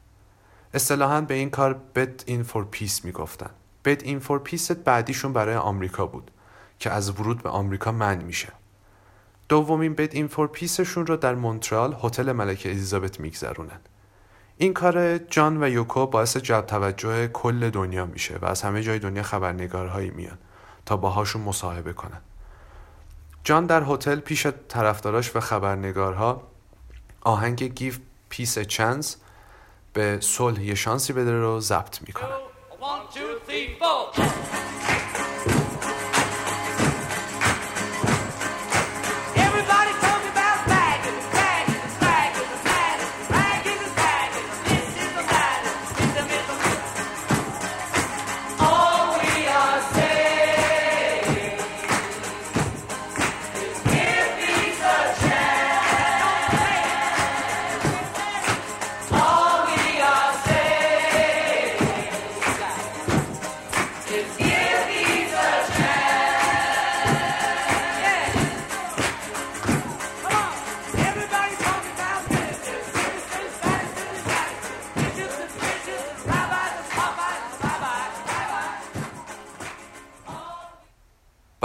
اصطلاحا 0.73 1.21
به 1.21 1.33
این 1.33 1.49
کار 1.49 1.73
bed-in 1.73 2.43
for 2.43 2.65
peace 2.65 3.05
می‌گفتن. 3.05 3.49
bed-in 3.85 4.19
for 4.19 4.39
peace 4.39 4.71
بعدیشون 4.71 5.33
برای 5.33 5.55
آمریکا 5.55 6.05
بود. 6.05 6.31
که 6.79 6.91
از 6.91 7.19
ورود 7.19 7.43
به 7.43 7.49
آمریکا 7.49 7.91
منع 7.91 8.23
میشه. 8.23 8.49
دومین 9.49 9.93
bed-in 9.93 10.15
for 10.15 10.27
peace 10.27 10.47
شون 10.47 11.07
رو 11.07 11.17
در 11.17 11.35
مونترال 11.35 11.97
هتل 12.03 12.31
ملکه 12.31 12.69
الیزابت 12.69 13.19
میگذرونن. 13.19 13.79
این 14.57 14.73
کار 14.73 15.17
جان 15.17 15.63
و 15.63 15.69
یوکو 15.69 16.05
باعث 16.05 16.37
جلب 16.37 16.65
توجه 16.65 17.27
کل 17.27 17.69
دنیا 17.69 18.05
میشه 18.05 18.37
و 18.41 18.45
از 18.45 18.61
همه 18.61 18.83
جای 18.83 18.99
دنیا 18.99 19.23
خبرنگارهایی 19.23 20.09
میان 20.09 20.37
تا 20.85 20.97
باهاشون 20.97 21.41
مصاحبه 21.41 21.93
کنن. 21.93 22.21
جان 23.43 23.65
در 23.65 23.83
هتل 23.83 24.19
پیش 24.19 24.47
طرفداراش 24.69 25.35
و 25.35 25.39
خبرنگارها 25.39 26.43
آهنگ 27.21 27.63
گیف 27.63 27.99
پیس 28.29 28.59
چانس 28.59 29.17
به 29.93 30.17
صلح 30.21 30.63
یه 30.63 30.75
شانسی 30.75 31.13
بده 31.13 31.31
رو 31.31 31.59
ضبط 31.59 32.01
می‌کنن. 32.01 32.29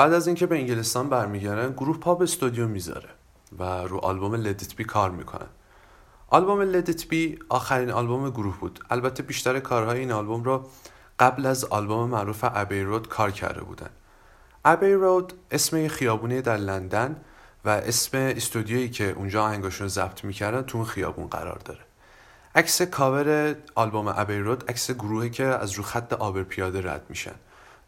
بعد 0.01 0.13
از 0.13 0.27
اینکه 0.27 0.47
به 0.47 0.57
انگلستان 0.57 1.09
برمیگردن 1.09 1.73
گروه 1.73 1.99
پا 1.99 2.07
تو 2.07 2.23
استودیو 2.23 2.69
می‌ذاره 2.69 3.09
و 3.59 3.65
رو 3.65 3.99
آلبوم 3.99 4.35
Let 4.35 4.59
It 4.59 4.75
Be 4.75 4.85
کار 4.85 5.11
می‌کنن. 5.11 5.47
آلبوم 6.29 6.61
Let 6.61 6.90
It 6.90 7.09
Be 7.09 7.39
آخرین 7.49 7.91
آلبوم 7.91 8.31
گروه 8.31 8.61
بود. 8.61 8.85
البته 8.91 9.23
بیشتر 9.23 9.59
کارهای 9.59 9.99
این 9.99 10.13
آلبوم 10.13 10.45
رو 10.45 10.69
قبل 11.19 11.47
از 11.47 11.65
آلبوم 11.65 12.11
معروف 12.11 12.45
Abbey 12.55 12.83
Road 12.83 13.09
کار 13.09 13.31
کرده 13.31 13.61
بودن. 13.61 13.91
Abbey 14.65 14.93
Road 14.93 15.33
اسم 15.51 15.89
خیابونی 15.89 16.43
در 16.43 16.57
لندن 16.57 17.17
و 17.65 17.69
اسم 17.69 18.19
استودیویی 18.19 18.89
که 18.89 19.11
اونجا 19.11 19.45
آهنگاشون 19.45 19.85
رو 19.85 19.89
ضبط 19.89 20.25
می‌کردن 20.25 20.63
تو 20.63 20.79
اون 20.79 20.87
خیابون 20.87 21.27
قرار 21.27 21.59
داره. 21.65 21.81
عکس 22.55 22.83
کاور 22.83 23.57
آلبوم 23.75 24.15
Abbey 24.17 24.39
Road 24.39 24.71
عکس 24.71 24.91
گروهی 24.91 25.31
که 25.31 25.45
از 25.45 25.73
رو 25.73 25.83
خط 25.83 26.13
عابر 26.13 26.43
پیاده 26.43 26.91
رد 26.91 27.07
میشن. 27.09 27.35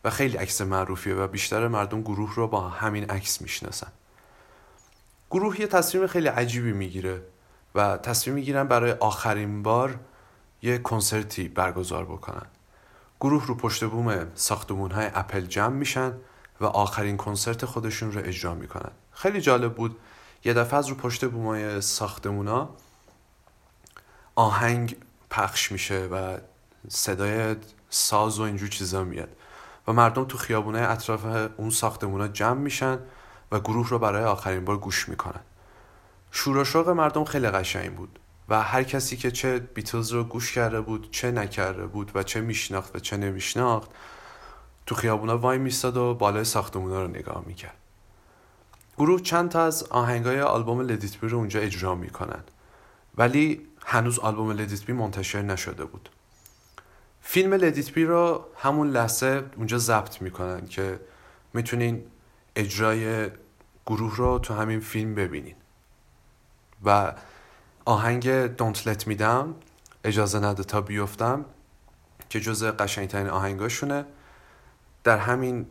و 0.05 0.11
خیلی 0.11 0.37
عکس 0.37 0.61
معروفیه 0.61 1.15
و 1.15 1.27
بیشتر 1.27 1.69
مردم 1.69 2.03
گروه 2.03 2.35
رو 2.35 2.49
با 2.49 2.69
همین 2.69 3.11
عکس 3.11 3.41
می‌شناسن. 3.41 3.93
گروه 5.31 5.61
یه 5.61 5.67
تصمیم 5.67 6.07
خیلی 6.07 6.29
عجیبی 6.29 6.73
می‌گیره 6.73 7.23
و 7.75 7.97
تصمیم 7.97 8.35
می‌گیرن 8.35 8.65
برای 8.65 8.93
آخرین 8.93 9.63
بار 9.63 10.01
یه 10.63 10.79
کنسرتی 10.79 11.49
برگزار 11.49 12.05
بکنن. 12.05 12.47
گروه 13.21 13.47
رو 13.47 13.55
پشت 13.55 13.85
بوم 13.85 14.27
ساختمون 14.35 14.91
های 14.91 15.11
اپل 15.15 15.41
جمع 15.41 15.75
میشن 15.75 16.13
و 16.61 16.67
آخرین 16.67 17.17
کنسرت 17.17 17.65
خودشون 17.65 18.13
رو 18.13 18.21
اجرا 18.25 18.55
می‌کنن. 18.55 18.91
خیلی 19.13 19.41
جالب 19.41 19.75
بود. 19.75 19.97
یه 20.45 20.55
دفعه 20.55 20.79
از 20.79 20.87
رو 20.87 20.95
پشت 20.95 21.25
بوم 21.25 21.47
های 21.47 21.81
ساختمونا 21.81 22.71
آهنگ 24.35 24.97
پخش 25.31 25.73
میشه 25.73 26.07
و 26.07 26.39
صدای 26.89 27.57
ساز 27.91 28.39
و 28.39 28.43
اینجور 28.43 28.69
چیزا 28.69 29.05
میاد. 29.05 29.37
و 29.89 29.93
مردم 29.93 30.25
تو 30.25 30.39
خیابونه 30.39 30.91
اطراف 30.91 31.51
اون 31.57 31.71
ساختمونا 31.71 32.29
جمع 32.29 32.61
میشن 32.61 32.99
و 33.53 33.61
گروه 33.61 33.89
رو 33.89 33.99
برای 33.99 34.25
آخرین 34.25 34.65
بار 34.65 34.79
گوش 34.79 35.09
می‌کنن. 35.09 35.41
شور 36.31 36.57
و 36.57 36.65
شوق 36.65 36.89
مردم 36.89 37.25
خیلی 37.25 37.49
قشنگ 37.49 37.95
بود 37.95 38.19
و 38.49 38.63
هر 38.63 38.83
کسی 38.83 39.17
که 39.17 39.31
چه 39.31 39.59
بیتلز 39.59 40.13
رو 40.13 40.25
گوش 40.25 40.53
کرده 40.53 40.81
بود 40.81 41.11
چه 41.11 41.31
نکرده 41.31 41.87
بود 41.87 42.13
و 42.15 42.23
چه 42.23 42.41
میشناخت 42.41 42.97
و 42.97 42.99
چه 42.99 43.17
نمیشناخت 43.17 43.91
تو 44.87 44.95
خیابونا 44.95 45.39
وای 45.39 45.59
میستاد 45.59 45.97
و 45.97 46.15
بالای 46.15 46.45
ساختمونا 46.45 47.03
رو 47.03 47.09
نگاه 47.09 47.43
می‌کرد. 47.47 47.77
گروه 48.99 49.21
چند 49.21 49.49
تا 49.49 49.63
از 49.65 49.83
آهنگای 49.83 50.41
آلبوم 50.41 50.81
لدیت 50.81 51.17
بی 51.17 51.29
رو 51.29 51.39
اونجا 51.39 51.61
اجرا 51.61 51.95
می‌کنن. 51.95 52.45
ولی 53.17 53.67
هنوز 53.87 54.19
آلبوم 54.19 54.51
Let 54.51 54.71
It 54.71 54.85
Be 54.85 54.93
منتشر 54.93 55.43
نشده 55.43 55.85
بود. 55.85 56.09
فیلم 57.23 57.55
Let 57.55 57.76
It 57.76 57.91
Be 57.91 58.05
رو 58.05 58.45
همون 58.57 58.91
لحظه 58.91 59.45
اونجا 59.57 59.79
ضبط 59.79 60.23
می‌کنن 60.23 60.67
که 60.67 61.01
می‌تونین 61.55 62.05
اجرای 62.57 63.31
گروه 63.87 64.17
رو 64.17 64.39
تو 64.39 64.55
همین 64.55 64.81
فیلم 64.81 65.15
ببینین. 65.15 65.55
و 66.85 67.13
آهنگ 67.85 68.57
Don't 68.57 68.77
Let 68.77 69.05
Me 69.05 69.19
Down 69.19 69.47
اجازه 70.05 70.41
نده 70.41 70.65
تا 70.65 70.81
بیفتم 70.81 71.45
که 72.29 72.41
جز 72.41 72.65
قشنگترین 72.65 73.29
آهنگاشونه 73.29 74.05
در 75.05 75.19
همین 75.19 75.67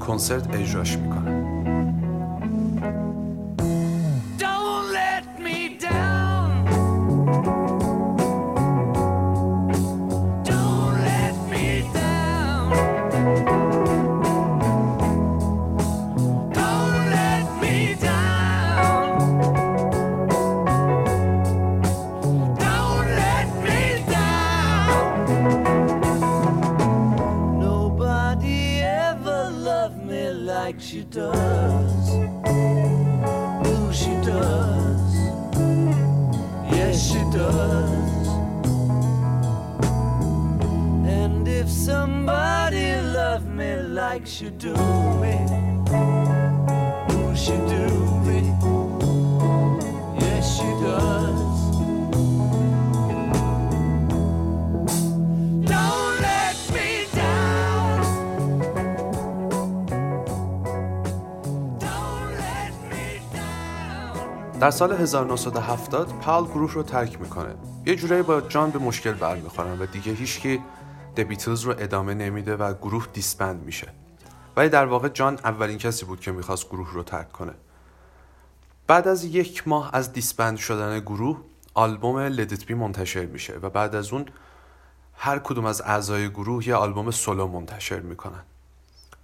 کنسرت 0.00 0.54
اجراش 0.54 0.96
می‌کنن. 0.96 1.41
در 44.42 44.48
سال 64.70 64.92
1970 64.92 66.08
پال 66.08 66.44
گروه 66.44 66.72
رو 66.72 66.82
ترک 66.82 67.20
می‌کنه. 67.20 67.54
یه 67.86 67.96
جورایی 67.96 68.22
با 68.22 68.40
جان 68.40 68.70
به 68.70 68.78
مشکل 68.78 69.12
برمیخورن 69.12 69.78
و 69.78 69.86
دیگه 69.86 70.12
هیچکی 70.12 70.60
د 71.16 71.46
رو 71.46 71.74
ادامه 71.78 72.14
نمیده 72.14 72.56
و 72.56 72.74
گروه 72.74 73.06
disband 73.12 73.62
میشه. 73.62 74.01
ولی 74.56 74.68
در 74.68 74.86
واقع 74.86 75.08
جان 75.08 75.34
اولین 75.34 75.78
کسی 75.78 76.04
بود 76.04 76.20
که 76.20 76.32
می‌خواست 76.32 76.68
گروه 76.68 76.92
رو 76.92 77.02
ترک 77.02 77.32
کنه. 77.32 77.52
بعد 78.86 79.08
از 79.08 79.24
یک 79.24 79.68
ماه 79.68 79.90
از 79.92 80.12
disband 80.12 80.56
شدن 80.56 81.00
گروه 81.00 81.40
آلبوم 81.74 82.18
Let 82.18 82.46
It 82.46 82.64
Be 82.64 82.74
منتشر 82.74 83.26
میشه 83.26 83.58
و 83.62 83.70
بعد 83.70 83.94
از 83.94 84.12
اون 84.12 84.26
هر 85.14 85.38
کدوم 85.38 85.64
از 85.64 85.80
اعضای 85.80 86.30
گروه 86.30 86.68
یه 86.68 86.74
آلبوم 86.74 87.10
سولو 87.10 87.46
منتشر 87.46 88.00
می‌کنن. 88.00 88.42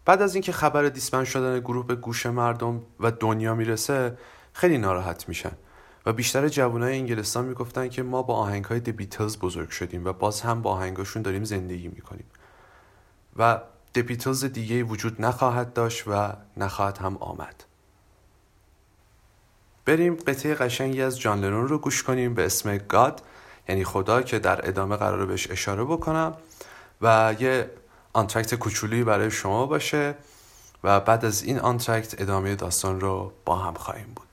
بعد 0.04 0.22
از 0.22 0.34
اینکه 0.34 0.52
خبر 0.52 0.88
disband 0.88 1.24
شدن 1.24 1.60
گروه 1.60 1.86
به 1.86 1.94
گوش 1.94 2.26
مردم 2.26 2.82
و 3.00 3.10
دنیا 3.10 3.54
می‌رسه 3.54 4.18
خیلی 4.52 4.78
ناراحت 4.78 5.28
میشن 5.28 5.52
و 6.06 6.12
بیشتر 6.12 6.48
جوانای 6.48 6.98
انگلستان 6.98 7.44
می‌گفتن 7.44 7.88
که 7.88 8.02
ما 8.02 8.22
با 8.22 8.34
آهنگ 8.34 8.64
های 8.64 8.80
بیتلز 8.80 9.38
بزرگ 9.38 9.70
شدیم 9.70 10.04
و 10.04 10.12
باز 10.12 10.40
هم 10.40 10.62
با 10.62 10.70
آهنگاشون 10.70 11.22
داریم 11.22 11.44
زندگی 11.44 11.88
می‌کنیم. 11.88 12.26
و 13.36 13.60
The 13.98 14.00
Beatles 14.00 14.44
دیگه 14.44 14.82
وجود 14.82 15.22
نخواهد 15.22 15.72
داشت 15.72 16.04
و 16.06 16.32
نخواهد 16.56 16.98
هم 16.98 17.16
آمد. 17.16 17.64
بریم 19.84 20.14
قطعه 20.14 20.54
قشنگی 20.54 21.02
از 21.02 21.20
جان 21.20 21.40
لنون 21.40 21.68
رو 21.68 21.78
گوش 21.78 22.02
کنیم 22.02 22.34
به 22.34 22.46
اسم 22.46 22.76
God 22.76 23.22
یعنی 23.68 23.84
خدا 23.84 24.22
که 24.22 24.38
در 24.38 24.68
ادامه 24.68 24.96
قراره 24.96 25.26
بهش 25.26 25.50
اشاره 25.50 25.84
بکنم 25.84 26.34
و 27.02 27.36
یه 27.40 27.70
آنترکت 28.12 28.54
کوچولویی 28.54 29.04
برای 29.04 29.30
شما 29.30 29.66
باشه 29.66 30.14
و 30.84 31.00
بعد 31.00 31.24
از 31.24 31.42
این 31.42 31.58
آنترکت 31.58 32.20
ادامه 32.20 32.54
داستان 32.54 33.00
رو 33.00 33.32
با 33.44 33.56
هم 33.56 33.74
خواهیم 33.74 34.12
بود. 34.16 34.27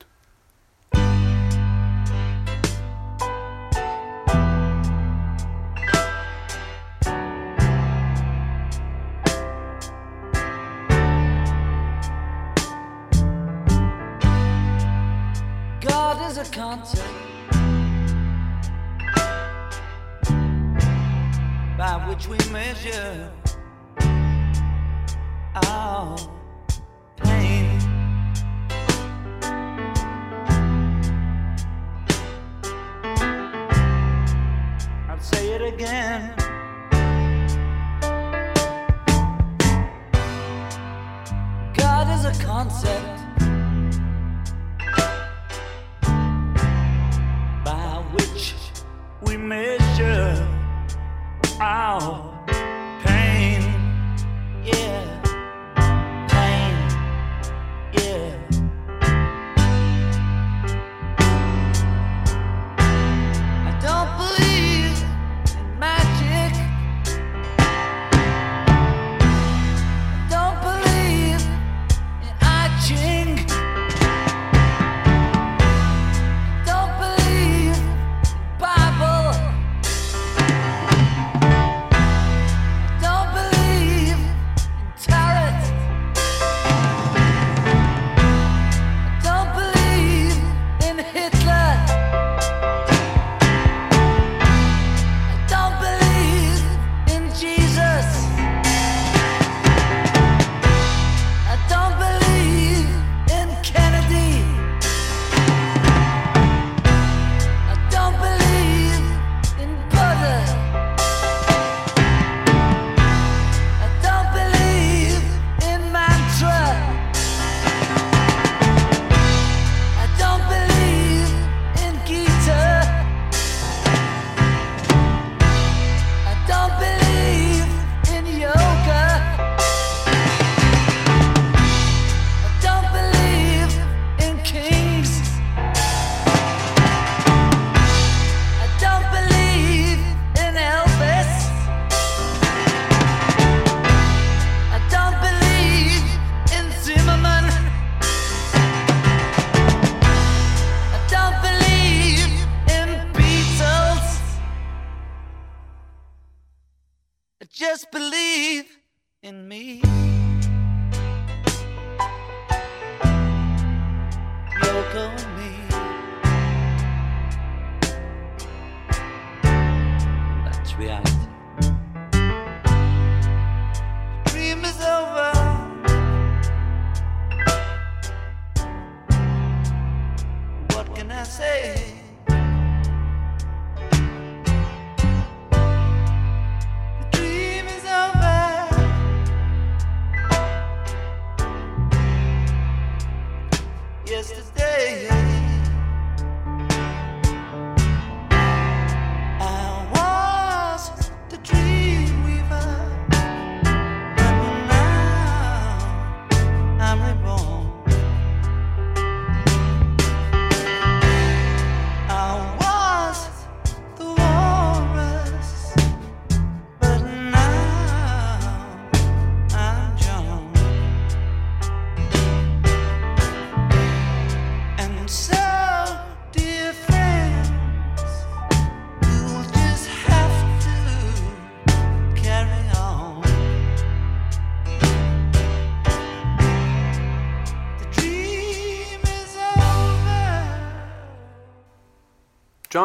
Yesterday, 194.27 194.64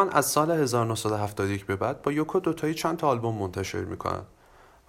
جان 0.01 0.09
از 0.09 0.25
سال 0.25 0.51
1971 0.51 1.65
به 1.65 1.75
بعد 1.75 2.01
با 2.01 2.11
یوکو 2.11 2.39
دوتایی 2.39 2.73
چند 2.73 2.97
تا 2.97 3.07
آلبوم 3.07 3.35
منتشر 3.35 3.83
می‌کنن 3.83 4.23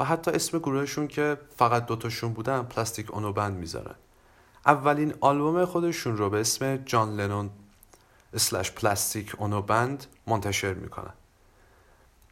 و 0.00 0.04
حتی 0.04 0.30
اسم 0.30 0.58
گروهشون 0.58 1.08
که 1.08 1.38
فقط 1.56 1.86
دوتاشون 1.86 2.32
بودن 2.32 2.62
Plastic 2.62 3.14
Ono 3.14 3.32
Band 3.32 3.56
می‌ذارن. 3.56 3.94
اولین 4.66 5.14
آلبوم 5.20 5.64
خودشون 5.64 6.16
رو 6.16 6.30
به 6.30 6.40
اسم 6.40 6.76
جان 6.76 7.16
لنون 7.16 7.50
slash 8.34 8.70
Plastic 8.70 9.34
Ono 9.38 9.62
Band 9.62 10.06
منتشر 10.26 10.74
می‌کنن. 10.74 11.12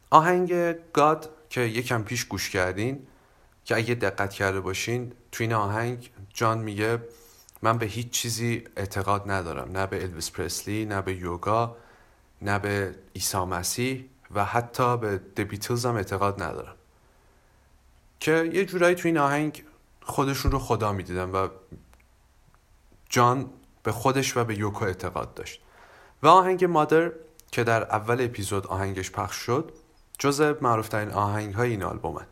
آهنگ 0.09 0.53
God 0.93 1.29
که 1.49 1.61
یکم 1.61 2.03
پیش 2.03 2.25
گوش 2.25 2.49
کردین 2.49 3.07
که 3.65 3.75
اگه 3.75 3.95
دقت 3.95 4.33
کرده 4.33 4.59
باشین 4.59 5.11
تو 5.31 5.43
این 5.43 5.53
آهنگ 5.53 6.11
جان 6.33 6.57
میگه 6.57 6.99
من 7.61 7.77
به 7.77 7.85
هیچ 7.85 8.09
چیزی 8.09 8.63
اعتقاد 8.77 9.31
ندارم 9.31 9.77
نه 9.77 9.87
به 9.87 10.03
الویس 10.03 10.31
پرسلی 10.31 10.85
نه 10.85 11.01
به 11.01 11.15
یوگا 11.15 11.77
نه 12.41 12.59
به 12.59 12.95
عیسی 13.15 13.37
مسیح 13.37 14.05
و 14.35 14.45
حتی 14.45 14.97
به 14.97 15.17
د 15.35 15.39
بیتلز 15.39 15.85
هم 15.85 15.95
اعتقاد 15.95 16.43
ندارم. 16.43 16.75
که 18.19 18.49
یه 18.53 18.65
جورایی 18.65 18.95
تو 18.95 19.07
این 19.07 19.17
آهنگ 19.17 19.63
خودشون 20.01 20.51
رو 20.51 20.59
خدا 20.59 20.91
می‌دیدن 20.91 21.29
و 21.29 21.47
جان 23.09 23.49
به 23.83 23.91
خودش 23.91 24.37
و 24.37 24.43
به 24.43 24.57
یوکو 24.59 24.85
اعتقاد 24.85 25.33
داشت. 25.33 25.61
و 26.23 26.27
آهنگ 26.27 26.65
مادر 26.65 27.11
که 27.51 27.63
در 27.63 27.83
اول 27.83 28.21
اپیزود 28.21 28.67
آهنگش 28.67 29.11
پخش 29.11 29.35
شد 29.35 29.71
جز 30.19 30.41
معروفترین 30.61 31.11
آهنگ 31.11 31.53
های 31.53 31.69
این 31.69 31.83
آلبومن 31.83 32.25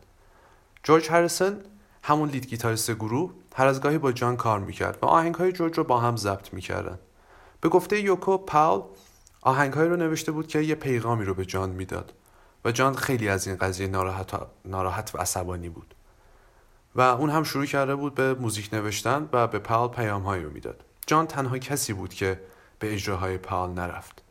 جورج 0.82 1.10
هریسون 1.10 1.60
همون 2.02 2.28
لید 2.28 2.46
گیتاریست 2.46 2.90
گروه 2.90 3.32
هر 3.54 3.66
از 3.66 3.80
گاهی 3.80 3.98
با 3.98 4.12
جان 4.12 4.36
کار 4.36 4.58
می‌کرد 4.58 4.98
و 5.02 5.06
آهنگ 5.06 5.34
های 5.34 5.52
جورج 5.52 5.78
رو 5.78 5.84
با 5.84 6.00
هم 6.00 6.16
ضبط 6.16 6.52
می‌کردن. 6.52 6.98
به 7.60 7.68
گفته 7.68 8.00
یوکو 8.00 8.38
پاول 8.38 8.82
آهنگ 9.42 9.74
رو 9.74 9.96
نوشته 9.96 10.32
بود 10.32 10.46
که 10.46 10.60
یه 10.60 10.74
پیغامی 10.74 11.24
رو 11.24 11.34
به 11.34 11.44
جان 11.44 11.70
می‌داد 11.70 12.12
و 12.64 12.72
جان 12.72 12.94
خیلی 12.94 13.28
از 13.28 13.46
این 13.46 13.56
قضیه 13.56 13.86
ناراحت, 13.86 14.40
ناراحت 14.64 15.14
و 15.14 15.18
عصبانی 15.18 15.68
بود. 15.68 15.94
و 16.94 17.00
اون 17.00 17.30
هم 17.30 17.42
شروع 17.42 17.66
کرده 17.66 17.94
بود 17.94 18.14
به 18.14 18.34
موزیک 18.34 18.74
نوشتن 18.74 19.28
و 19.32 19.46
به 19.46 19.58
پاول 19.58 19.88
پیام 19.88 20.28
رو 20.28 20.50
می‌داد. 20.50 20.84
جان 21.06 21.26
تنها 21.26 21.58
کسی 21.58 21.92
بود 21.92 22.14
که 22.14 22.40
به 22.78 22.94
اجراهای 22.94 23.38
پاول 23.38 23.70
نرفت. 23.70 24.22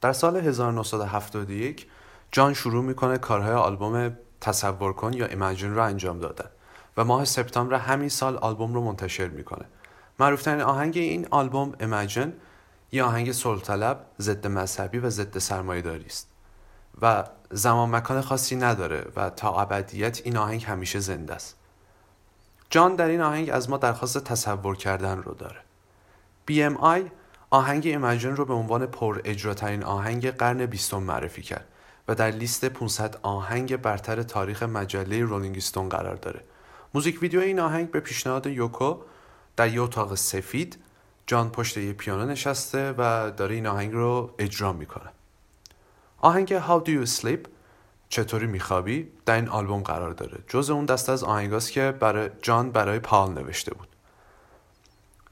در 0.00 0.12
سال 0.12 0.36
1971 0.36 1.86
جان 2.32 2.54
شروع 2.54 2.84
می‌کنه 2.84 3.18
کارهای 3.18 3.54
آلبوم 3.54 4.16
تصور 4.40 4.92
کن 4.92 5.12
یا 5.12 5.26
ایمجین 5.26 5.74
رو 5.74 5.82
انجام 5.82 6.18
دادن 6.18 6.50
و 6.96 7.04
ماه 7.04 7.24
سپتامبر 7.24 7.76
همین 7.76 8.08
سال 8.08 8.36
آلبوم 8.36 8.74
رو 8.74 8.80
منتشر 8.80 9.28
می‌کنه. 9.28 9.64
معروفترین 10.18 10.60
آهنگ 10.60 10.98
این 10.98 11.26
آلبوم 11.30 11.72
ایمجین 11.80 12.32
یه 12.92 13.04
آهنگ 13.04 13.32
سلطلب 13.32 14.06
ضد 14.20 14.46
مذهبی 14.46 14.98
و 14.98 15.10
ضد 15.10 15.38
سرمایه‌داری 15.38 16.06
است. 16.06 16.28
و 17.02 17.24
زمان 17.50 17.90
مکان 17.90 18.20
خاصی 18.20 18.56
نداره 18.56 19.06
و 19.16 19.30
تا 19.30 19.60
ابدیت 19.60 20.20
این 20.24 20.36
آهنگ 20.36 20.64
همیشه 20.64 20.98
زنده 21.00 21.34
است. 21.34 21.56
جان 22.70 22.96
در 22.96 23.08
این 23.08 23.20
آهنگ 23.20 23.50
از 23.50 23.70
ما 23.70 23.76
درخواست 23.76 24.24
تصور 24.24 24.76
کردن 24.76 25.22
رو 25.22 25.34
داره. 25.34 25.60
BMI 26.50 27.10
آهنگ 27.50 27.86
ایمجین 27.86 28.36
رو 28.36 28.44
به 28.44 28.54
عنوان 28.54 28.86
پر 28.86 29.20
اجراترین 29.24 29.82
آهنگ 29.82 30.30
قرن 30.30 30.66
بیستم 30.66 31.02
معرفی 31.02 31.42
کرد 31.42 31.68
و 32.08 32.14
در 32.14 32.30
لیست 32.30 32.64
500 32.64 33.16
آهنگ 33.22 33.76
برتر 33.76 34.22
تاریخ 34.22 34.62
مجله 34.62 35.22
رولینگ 35.22 35.56
استون 35.56 35.88
قرار 35.88 36.14
داره. 36.14 36.40
موزیک 36.94 37.22
ویدیو 37.22 37.40
این 37.40 37.60
آهنگ 37.60 37.90
به 37.90 38.00
پیشنهاد 38.00 38.46
یوکو 38.46 38.96
در 39.56 39.68
یه 39.68 39.80
اتاق 39.80 40.14
سفید 40.14 40.78
جان 41.26 41.50
پشت 41.50 41.76
یه 41.76 41.92
پیانو 41.92 42.26
نشسته 42.26 42.94
و 42.98 43.30
داره 43.30 43.54
این 43.54 43.66
آهنگ 43.66 43.92
رو 43.92 44.34
اجرا 44.38 44.72
می‌کنه. 44.72 45.10
آهنگ 46.18 46.58
How 46.58 46.84
Do 46.84 46.88
You 46.88 47.20
Sleep 47.20 47.48
چطوری 48.08 48.46
میخوابی؟ 48.46 49.08
در 49.26 49.34
این 49.34 49.48
آلبوم 49.48 49.82
قرار 49.82 50.10
داره. 50.10 50.38
جز 50.48 50.70
اون 50.70 50.84
دسته 50.84 51.12
از 51.12 51.24
آهنگاست 51.24 51.72
که 51.72 51.94
برای 52.00 52.30
جان 52.42 52.70
برای 52.70 52.98
پال 52.98 53.32
نوشته 53.32 53.74
بود. 53.74 53.88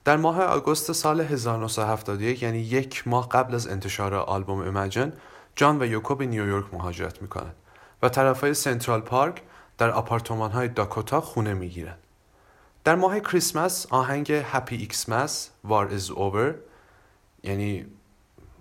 در 0.04 0.16
ماه 0.16 0.42
آگوست 0.42 0.92
سال 0.92 1.20
1971 1.20 2.42
یعنی 2.42 2.58
یک 2.58 3.08
ماه 3.08 3.28
قبل 3.28 3.54
از 3.54 3.68
انتشار 3.68 4.14
آلبوم 4.14 4.58
ایمجن 4.58 5.12
جان 5.56 5.82
و 5.82 5.86
یوکو 5.86 6.14
به 6.14 6.26
نیویورک 6.26 6.74
مهاجرت 6.74 7.22
می‌کنند 7.22 7.54
و 8.02 8.08
طرفای 8.08 8.54
سنترال 8.54 9.00
پارک 9.00 9.42
در 9.78 9.90
آپارتمان 9.90 10.50
های 10.50 10.68
داکوتا 10.68 11.20
خونه 11.20 11.54
می‌گیرند 11.54 11.98
در 12.84 12.94
ماه 12.94 13.20
کریسمس 13.20 13.86
آهنگ 13.90 14.32
Happy 14.32 14.76
Xmas 14.76 15.50
War 15.64 15.88
Is 15.88 16.10
Over 16.10 16.54
یعنی 17.42 17.86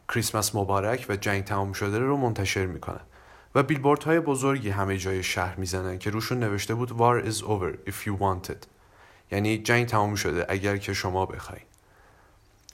کریسمس 0.10 0.56
مبارک 0.56 1.06
و 1.10 1.16
جنگ 1.16 1.44
تمام 1.44 1.74
شده 1.74 2.00
رو 2.00 2.18
منتشر 2.18 2.66
می‌کنن 2.66 3.02
و 3.56 3.64
بیلبورد 3.64 4.04
های 4.04 4.20
بزرگی 4.20 4.70
همه 4.70 4.98
جای 4.98 5.24
شهر 5.24 5.56
می‌زنن 5.56 6.00
که 6.00 6.10
روشون 6.10 6.40
نوشته 6.40 6.76
بود 6.76 6.90
War 6.90 7.32
is 7.32 7.42
over 7.44 7.90
if 7.92 8.08
you 8.08 8.22
want 8.22 8.52
یعنی 9.32 9.58
جنگ 9.58 9.88
تمام 9.88 10.16
شده 10.16 10.46
اگر 10.50 10.78
که 10.78 10.94
شما 10.94 11.26
بخواید 11.26 11.72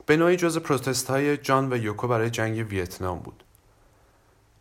به 0.07 0.17
نوعی 0.17 0.35
جز 0.35 0.57
protest 0.57 1.09
های 1.09 1.37
جان 1.37 1.73
و 1.73 1.77
یوکو 1.77 2.07
برای 2.07 2.29
جنگ 2.29 2.67
ویتنام 2.69 3.19
بود. 3.19 3.43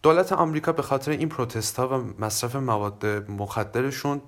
دولت 0.02 0.32
آمریکا 0.32 0.72
به 0.72 0.82
خاطر 0.82 1.10
این 1.10 1.28
protest 1.28 1.76
ها 1.76 1.98
و 1.98 2.04
مصرف 2.18 2.56
مواد 2.56 3.06
مخدرشون 3.30 4.22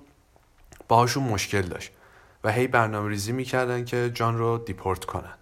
باهاشون 0.87 1.23
مشکل 1.23 1.61
داشت. 1.61 1.91
و 2.43 2.51
هی 2.51 2.67
برنامه 2.67 3.09
ریزی 3.09 3.31
می‌کردن 3.31 3.85
که 3.85 4.11
جان 4.13 4.37
رو 4.37 4.57
دیپورت 4.57 5.05
کنن. 5.05 5.33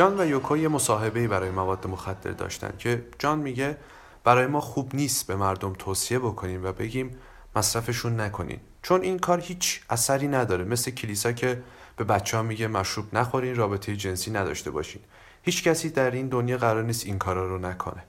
جان 0.00 0.20
و 0.20 0.26
یوکو 0.26 0.56
یه 0.56 0.68
مصاحبه 0.68 1.28
برای 1.28 1.50
مواد 1.50 1.86
مخدر 1.86 2.30
داشتن 2.30 2.72
که 2.78 3.04
جان 3.18 3.38
میگه 3.38 3.76
برای 4.24 4.46
ما 4.46 4.60
خوب 4.60 4.94
نیست 4.94 5.26
به 5.26 5.36
مردم 5.36 5.72
توصیه 5.72 6.18
بکنیم 6.18 6.64
و 6.64 6.72
بگیم 6.72 7.16
مصرفشون 7.56 8.20
نکنین. 8.20 8.60
چون 8.82 9.02
این 9.02 9.18
کار 9.18 9.40
هیچ 9.40 9.80
اثری 9.90 10.28
نداره. 10.28 10.64
مثل 10.64 10.90
کلیسا 10.90 11.32
که 11.32 11.62
به 11.96 12.04
بچه 12.04 12.36
ها 12.36 12.42
میگه 12.42 12.68
مشروب 12.68 13.14
نخورین 13.16 13.56
رابطه 13.56 13.96
جنسی 13.96 14.30
نداشته 14.30 14.70
باشین. 14.70 15.02
هیچ 15.42 15.64
کسی 15.64 15.90
در 15.90 16.10
این 16.10 16.28
دنیا 16.28 16.58
قرار 16.58 16.82
نیست 16.82 17.06
این 17.06 17.18
کارا 17.18 17.46
رو 17.46 17.58
نکنه. 17.58 18.04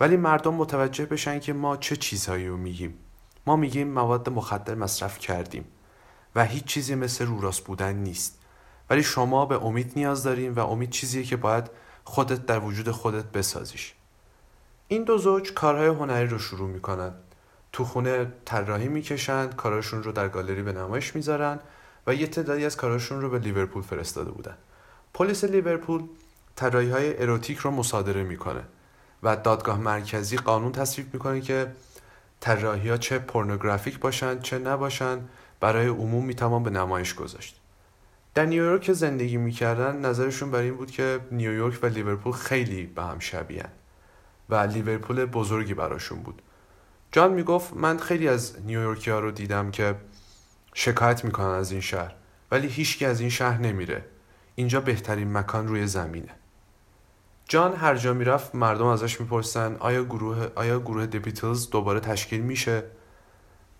ولی 0.00 0.16
مردم 0.16 0.54
متوجه 0.54 1.06
بشن 1.06 1.40
که 1.40 1.52
ما 1.52 1.76
چه 1.76 1.96
چیزهایی 1.96 2.48
رو 2.48 2.56
میگیم. 2.56 2.94
ما 3.46 3.56
میگیم 3.56 3.88
مواد 3.88 4.28
مخدر 4.28 4.74
مصرف 4.74 5.18
کردیم 5.18 5.64
و 6.34 6.44
هیچ 6.44 6.64
چیزی 6.64 6.94
مثل 6.94 7.26
روراست 7.26 7.64
بودن 7.64 7.92
نیست. 7.92 8.41
ولی 8.92 9.02
شما 9.02 9.46
به 9.46 9.64
امید 9.64 9.92
نیاز 9.96 10.22
دارین 10.22 10.54
و 10.54 10.60
امید 10.60 10.90
چیزیه 10.90 11.22
که 11.22 11.36
باید 11.36 11.70
خودت 12.04 12.46
در 12.46 12.58
وجود 12.58 12.90
خودت 12.90 13.24
بسازیش. 13.24 13.94
این 14.88 15.04
دو 15.04 15.18
زوج 15.18 15.52
کارهای 15.52 15.86
هنری 15.86 16.26
رو 16.26 16.38
شروع 16.38 16.68
می‌کنن. 16.68 17.12
تو 17.72 17.84
خونه 17.84 18.32
طراحی 18.44 18.88
می‌کشن 18.88 19.48
کاراشون 19.48 20.02
رو 20.02 20.12
در 20.12 20.28
گالری 20.28 20.62
به 20.62 20.72
نمایش 20.72 21.14
می‌ذارن 21.14 21.58
و 22.06 22.14
یه 22.14 22.26
تعدادی 22.26 22.64
از 22.64 22.76
کاراشون 22.76 23.20
رو 23.20 23.30
به 23.30 23.38
لیورپول 23.38 23.82
فرستاده 23.82 24.30
بودن. 24.30 24.56
پلیس 25.14 25.44
لیورپول 25.44 26.02
طراحی 26.56 26.90
های 26.90 27.22
اروتیک 27.22 27.58
رو 27.58 27.70
مصادره 27.70 28.22
می‌کنه 28.22 28.64
و 29.22 29.36
دادگاه 29.36 29.78
مرکزی 29.78 30.36
قانون 30.36 30.72
تصویب 30.72 31.14
می‌کنه 31.14 31.40
که 31.40 31.72
طراحی 32.40 32.88
ها 32.88 32.96
چه 32.96 33.18
پورنوگرافیک 33.18 33.98
باشن 33.98 34.40
چه 34.40 34.58
نباشن 34.58 35.20
برای 35.60 35.86
عموم 35.86 36.24
می‌توان 36.24 36.62
به 36.62 36.70
نمایش 36.70 37.14
گذاشت. 37.14 37.61
در 38.34 38.46
نیویورک 38.46 38.80
که 38.80 38.92
زندگی 38.92 39.36
می‌کردن 39.36 39.96
نظرشون 39.96 40.50
بر 40.50 40.58
این 40.58 40.74
بود 40.74 40.90
که 40.90 41.20
نیویورک 41.30 41.78
و 41.82 41.86
لیورپول 41.86 42.32
خیلی 42.32 42.86
به 42.86 43.02
هم 43.02 43.18
شبیهن 43.18 43.70
و 44.50 44.54
لیورپول 44.54 45.24
بزرگی 45.24 45.74
براشون 45.74 46.18
بود. 46.18 46.42
جان 47.12 47.32
می‌گفت 47.32 47.76
من 47.76 47.98
خیلی 47.98 48.28
از 48.28 48.56
نیویورکی 48.66 49.10
ها 49.10 49.18
رو 49.18 49.30
دیدم 49.30 49.70
که 49.70 49.94
شکایت 50.74 51.24
می‌کنن 51.24 51.46
از 51.46 51.72
این 51.72 51.80
شهر 51.80 52.14
ولی 52.50 52.68
هیچکی 52.68 53.04
از 53.04 53.20
این 53.20 53.30
شهر 53.30 53.60
نمیره. 53.60 54.04
اینجا 54.54 54.80
بهترین 54.80 55.32
مکان 55.32 55.68
روی 55.68 55.86
زمینه. 55.86 56.34
جان 57.48 57.76
هر 57.76 57.96
جا 57.96 58.12
می‌رفت 58.12 58.54
مردم 58.54 58.86
ازش 58.86 59.20
می‌پرسن 59.20 59.76
آیا 59.76 60.04
گروه 60.04 60.46
آیا 60.54 60.80
گروه 60.80 61.06
د 61.06 61.16
بیتلز 61.16 61.70
دوباره 61.70 62.00
تشکیل 62.00 62.40
میشه؟ 62.40 62.82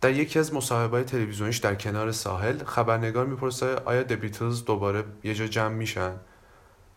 در 0.03 0.11
یکی 0.11 0.39
از 0.39 0.55
مصاحبه‌های 0.55 1.05
تلویزیونیش 1.05 1.57
در 1.59 1.75
کنار 1.75 2.13
ساحل 2.13 2.65
خبرنگار 2.65 3.27
می‌پرسه 3.27 3.75
آیا 3.75 4.03
د 4.03 4.13
دوباره 4.67 5.05
یه 5.25 5.35
جا 5.35 5.47
جمع 5.47 5.75
میشن؟ 5.75 6.13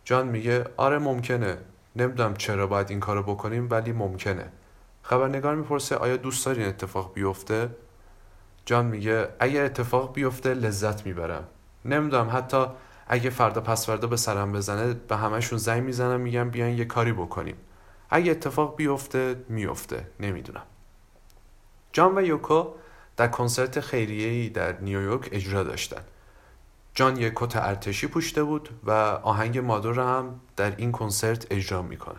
جان 0.04 0.26
میگه 0.26 0.64
آره 0.76 0.98
ممکنه. 0.98 1.58
نمی‌دونم 1.96 2.34
چرا 2.34 2.66
باید 2.66 2.90
این 2.90 3.00
کارو 3.00 3.22
بکنیم 3.22 3.68
ولی 3.70 3.92
ممکنه. 3.92 4.52
خبرنگار 5.02 5.54
می‌پرسه 5.54 5.96
آیا 5.96 6.16
دوست 6.16 6.46
داری 6.46 6.60
این 6.60 6.68
اتفاق 6.68 7.14
بیفته؟ 7.14 7.70
جان 8.64 8.86
میگه 8.86 9.28
اگر 9.40 9.64
اتفاق 9.64 10.12
بیفته 10.14 10.54
لذت 10.54 11.06
می‌برم. 11.06 11.44
نمی‌دونم 11.84 12.30
حتی 12.32 12.66
اگه 13.08 13.30
فردا 13.30 13.60
پس 13.60 13.86
فردا 13.86 14.08
به 14.08 14.16
سرم 14.16 14.52
بزنه 14.52 14.94
به 14.94 15.16
همشون 15.16 15.58
زنگ 15.58 15.82
می‌زنم 15.82 16.20
میگم 16.20 16.50
بیاین 16.50 16.78
یه 16.78 16.84
کاری 16.84 17.12
بکنیم. 17.12 17.56
اگه 18.10 18.30
اتفاق 18.30 18.76
بیفته 18.76 19.36
میفته 19.48 20.08
نمی‌دونم. 20.20 20.62
جان 21.92 22.18
و 22.18 22.22
یوکو 22.22 22.66
در 23.16 23.28
کنسرت 23.28 23.80
خیریه‌ای 23.80 24.48
در 24.48 24.80
نیویورک 24.80 25.28
اجرا 25.32 25.62
داشتن. 25.62 26.02
جان 26.94 27.16
یک 27.16 27.32
کت 27.36 27.56
ارتشی 27.56 28.06
پوشیده 28.06 28.44
بود 28.44 28.68
و 28.84 28.90
آهنگ 29.22 29.58
مادور 29.58 30.00
هم 30.00 30.40
در 30.56 30.76
این 30.76 30.92
کنسرت 30.92 31.46
اجرا 31.50 31.82
می‌کنه. 31.82 32.18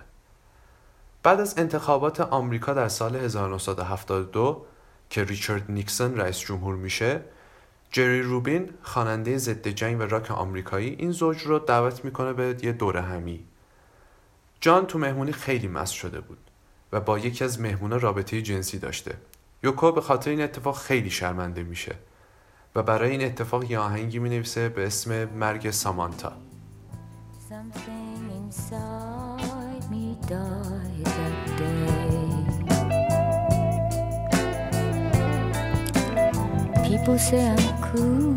بعد 1.24 1.40
از 1.40 1.58
انتخابات 1.58 2.22
آمریکا 2.22 2.74
در 2.74 2.88
سال 2.88 3.16
1972 3.16 4.66
که 5.10 5.24
ریچارد 5.24 5.72
نیکسون 5.72 6.18
رئیس 6.18 6.40
جمهور 6.40 6.76
میشه 6.76 7.22
جری 7.92 8.22
روبین 8.22 8.70
خواننده 8.82 9.38
ضد 9.38 9.68
جنگ 9.68 10.00
و 10.00 10.04
راک 10.04 10.32
آمریکایی 10.32 10.90
این 10.90 11.12
زوج 11.12 11.44
رو 11.44 11.60
دعوت 11.60 12.06
می‌کنه 12.06 12.34
به 12.34 12.56
یه 12.64 12.72
دوره 12.72 13.02
همی. 13.02 13.44
جان 14.62 14.86
تو 14.86 15.00
مهمونی 15.00 15.32
خیلی 15.32 15.68
مست 15.68 15.94
شده 15.94 16.22
بود 16.22 16.38
و 16.92 17.00
با 17.00 17.20
یکی 17.20 17.44
از 17.44 17.62
مهمونا 17.62 17.98
رابطه 17.98 18.42
جنسی 18.42 18.80
داشته. 18.80 19.18
یوکو 19.64 19.92
به 19.92 20.02
خاطر 20.02 20.30
این 20.30 20.42
اتفاق 20.42 20.78
خیلی 20.78 21.10
شرمنده 21.10 21.64
میشه 21.64 21.96
و 22.76 22.84
برای 22.84 23.12
این 23.12 23.26
اتفاق 23.26 23.72
یه 23.72 23.80
آهنگی 23.80 24.20
می‌نویسه 24.20 24.70
به 24.70 24.88
اسم 24.88 25.26
مرگ 25.26 25.72
سامانتا. 25.72 26.34
People 36.88 37.20
say 37.20 37.42
I'm 37.54 37.68
cool. 37.84 38.37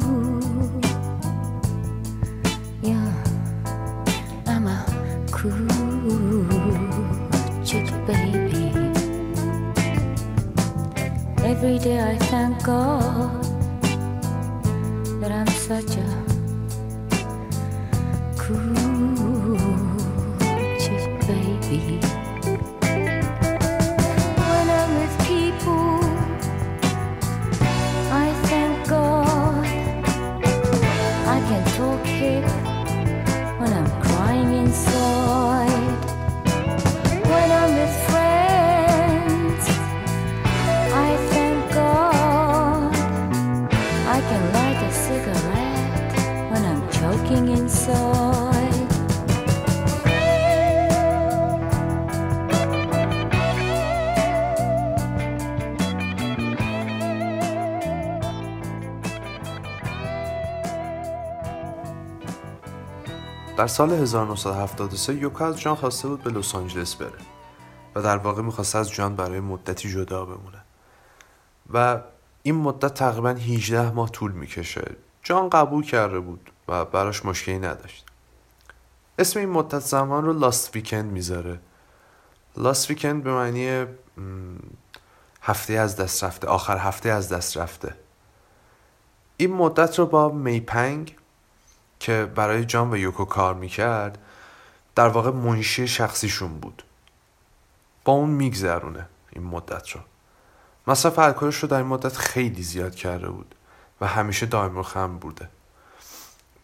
Every 11.51 11.81
day 11.81 11.99
I 11.99 12.17
thank 12.31 12.63
God 12.63 13.43
that 15.21 15.33
I'm 15.33 15.49
such 15.49 15.97
a 15.97 16.20
در 63.61 63.67
سال 63.67 63.93
1973 63.93 65.15
یوکا 65.15 65.47
از 65.47 65.61
جان 65.61 65.75
خواسته 65.75 66.09
بود 66.09 66.23
به 66.23 66.31
لس 66.31 66.55
آنجلس 66.55 66.95
بره 66.95 67.19
و 67.95 68.03
در 68.03 68.17
واقع 68.17 68.43
می‌خواسته 68.43 68.79
از 68.79 68.91
جان 68.91 69.17
برای 69.17 69.41
مدتی 69.41 69.91
جدا 69.91 70.25
بمونه. 70.25 70.63
و 71.73 72.01
این 72.43 72.55
مدت 72.55 72.95
تقریبا 72.95 73.29
18 73.29 73.91
ماه 73.91 74.11
طول 74.11 74.33
می‌کشه. 74.33 74.97
جان 75.23 75.49
قبول 75.49 75.85
کرده 75.85 76.21
بود 76.21 76.51
و 76.69 76.85
براش 76.85 77.25
مشکلی 77.25 77.59
نداشت. 77.59 78.07
اسم 79.19 79.41
این 79.41 79.51
مدت 79.51 79.79
زمان 79.79 80.25
رو 80.25 80.39
لاست 80.39 80.77
ویکند 80.77 81.13
می‌ذاره. 81.13 81.61
لاست 82.57 82.91
ویکند 82.91 83.23
به 83.23 83.33
معنی 83.33 83.87
هفته 85.43 85.73
از 85.73 85.97
دست 85.97 86.25
رفته 86.25 86.47
آخر 86.47 86.79
هفته 86.79 87.09
از 87.09 87.29
دست 87.29 87.57
رفته. 87.57 87.95
این 89.37 89.53
مدت 89.53 89.99
رو 89.99 90.07
با 90.07 90.29
میپنگ 90.29 91.17
که 92.01 92.33
برای 92.35 92.65
جان 92.65 92.91
و 92.91 92.97
یوکو 92.97 93.25
کار 93.25 93.55
می‌کرد 93.55 94.19
در 94.95 95.09
واقع 95.09 95.31
منشی 95.31 95.89
شخصیشون 95.89 96.61
بود. 96.61 96.83
با 98.05 98.13
اون 98.13 98.31
میگذرونه 98.31 99.07
این 99.31 99.45
مدت 99.45 99.91
رو. 99.91 100.01
مصرف 100.87 101.19
الکلش 101.19 101.57
رو 101.57 101.69
در 101.69 101.77
این 101.77 101.87
مدت 101.87 102.17
خیلی 102.17 102.63
زیاد 102.63 102.95
کرده 102.95 103.29
بود 103.29 103.55
و 104.01 104.07
همیشه 104.07 104.47
دائم 104.47 104.79
و 104.79 104.83
خم 104.83 105.19
بوده. 105.19 105.49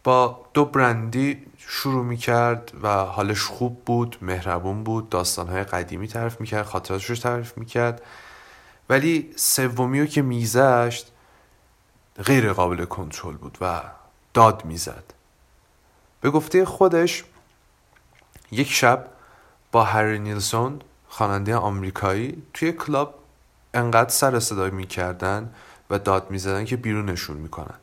با 0.03 0.45
دو 0.53 0.65
برندی 0.65 1.45
شروع 1.57 2.05
می‌کرد 2.05 2.71
و 2.81 2.87
حالش 2.87 3.43
خوب 3.43 3.85
بود 3.85 4.17
مهربون 4.21 4.83
بود 4.83 5.09
داستانهای 5.09 5.63
قدیمی 5.63 6.07
تعریف 6.07 6.41
می‌کرد 6.41 6.65
خاطراتش 6.65 7.09
رو 7.09 7.15
تعریف 7.15 7.57
می‌کرد. 7.57 8.01
ولی 8.89 9.33
سومی 9.35 9.99
رو 9.99 10.05
که 10.05 10.21
میگذشت 10.21 11.11
غیر 12.23 12.53
قابل 12.53 12.85
کنترل 12.85 13.35
بود 13.35 13.57
و 13.61 13.81
داد 14.33 14.65
می‌زد. 14.65 15.13
به 16.27 16.31
گفته 16.31 16.65
خودش 16.65 17.23
یک 18.51 18.71
شب 18.71 19.07
با 19.71 19.83
هری 19.83 20.19
نیلسون 20.19 20.81
خواننده 21.07 21.55
آمریکایی 21.55 22.43
توی 22.53 22.71
کلاب 22.71 23.19
انقدر 23.73 24.09
سر 24.09 24.39
صدا 24.39 24.69
می‌کردن 24.69 25.53
و 25.89 25.99
داد 25.99 26.31
می‌زدن 26.31 26.65
که 26.65 26.77
بیرونشون 26.77 27.37
می‌کنن 27.37 27.75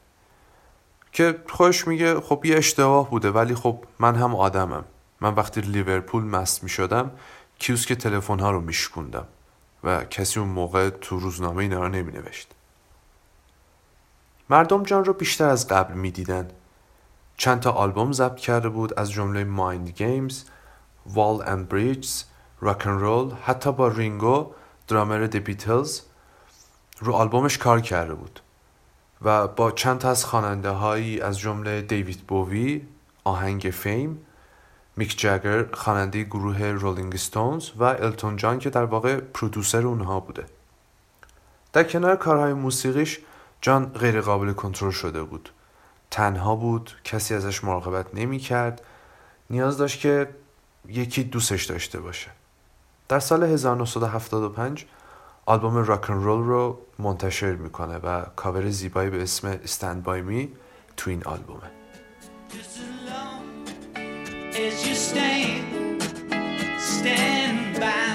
که 1.12 1.38
خودش 1.48 1.86
میگه 1.88 2.20
خب 2.20 2.44
یه 2.44 2.56
اشتباه 2.56 3.10
بوده 3.10 3.30
ولی 3.30 3.54
خب 3.54 3.78
من 3.98 4.14
هم 4.14 4.34
آدمم 4.34 4.84
من 5.20 5.34
وقتی 5.34 5.60
لیورپول 5.60 6.24
مست 6.24 6.62
می 6.62 6.68
شدم 6.68 7.10
کیوسک 7.58 7.92
تلفن 7.92 8.38
ها 8.38 8.50
رو 8.50 8.60
میشکوندم 8.60 9.26
و 9.84 10.04
کسی 10.04 10.40
اون 10.40 10.48
موقع 10.48 10.90
تو 10.90 11.18
روزنامه 11.18 11.62
اینا 11.62 11.80
رو 11.80 11.88
نمی 11.88 12.12
نوشت. 12.12 12.48
مردم 14.50 14.82
جان 14.82 15.04
رو 15.04 15.12
بیشتر 15.12 15.48
از 15.48 15.68
قبل 15.68 15.94
می‌دیدن. 15.94 16.50
چند 17.36 17.60
تا 17.60 17.70
آلبوم 17.70 18.12
ضبط 18.12 18.36
کرده 18.36 18.68
بود 18.68 18.98
از 18.98 19.10
جمله 19.10 19.44
Mind 19.44 19.88
Games، 19.88 20.44
Walls 21.06 22.82
and 22.82 22.86
Bridges، 22.86 23.05
Rock 23.05 23.14
and 23.14 23.21
Roll، 23.21 23.32
حتی 23.44 23.72
با 23.72 23.88
رینگو 23.88 24.52
drummer 24.88 25.26
The 25.26 25.36
Beatles 25.36 26.00
رو 27.00 27.12
آلبومش 27.12 27.58
کار 27.58 27.80
کرده 27.80 28.14
بود. 28.14 28.40
و 29.22 29.48
با 29.48 29.70
چند 29.70 29.98
تا 29.98 30.10
از 30.10 30.24
خواننده 30.24 30.70
هایی 30.70 31.20
از 31.20 31.38
جمله 31.38 31.82
دیوید 31.82 32.20
بووی 32.20 32.82
آهنگ 33.24 33.60
Fame 33.60 34.26
میک 34.96 35.18
جگر 35.18 35.66
خواننده 35.72 36.24
گروه 36.24 36.62
رولینگ 36.62 37.16
ستونز 37.16 37.70
و 37.76 37.82
التون 37.82 38.36
جان 38.36 38.58
که 38.58 38.70
در 38.70 38.84
واقع 38.84 39.20
producer 39.20 39.86
اونها 39.86 40.20
بوده. 40.20 40.44
در 41.72 41.84
کنار 41.84 42.16
کارهای 42.16 42.52
موسیقیش 42.52 43.20
جان 43.60 43.86
غیر 43.86 44.20
قابل 44.20 44.52
کنترل 44.52 44.90
شده 44.90 45.22
بود. 45.22 45.50
تنها 46.14 46.56
بود 46.56 46.90
کسی 47.04 47.34
ازش 47.34 47.64
مراقبت 47.64 48.14
نمی 48.14 48.38
کرد 48.38 48.82
نیاز 49.50 49.78
داشت 49.78 50.00
که 50.00 50.28
یکی 50.88 51.24
دوستش 51.24 51.64
داشته 51.64 52.00
باشه. 52.00 52.30
در 53.08 53.20
سال 53.20 53.42
1975 53.42 54.86
آلبوم 55.46 55.76
Rock 55.76 56.04
Roll 56.04 56.44
رو 56.44 56.78
منتشر 56.98 57.52
می‌کنه 57.52 57.96
و 57.96 58.24
کاور 58.36 58.70
زیبایی 58.70 59.10
به 59.10 59.22
اسم 59.22 59.48
Stand 59.48 60.02
by 60.02 60.22
Me 60.22 60.52
تو 60.96 61.10
این 61.10 61.24
آلبومه. 61.24 61.70
Stand 66.94 67.80
by 67.80 68.13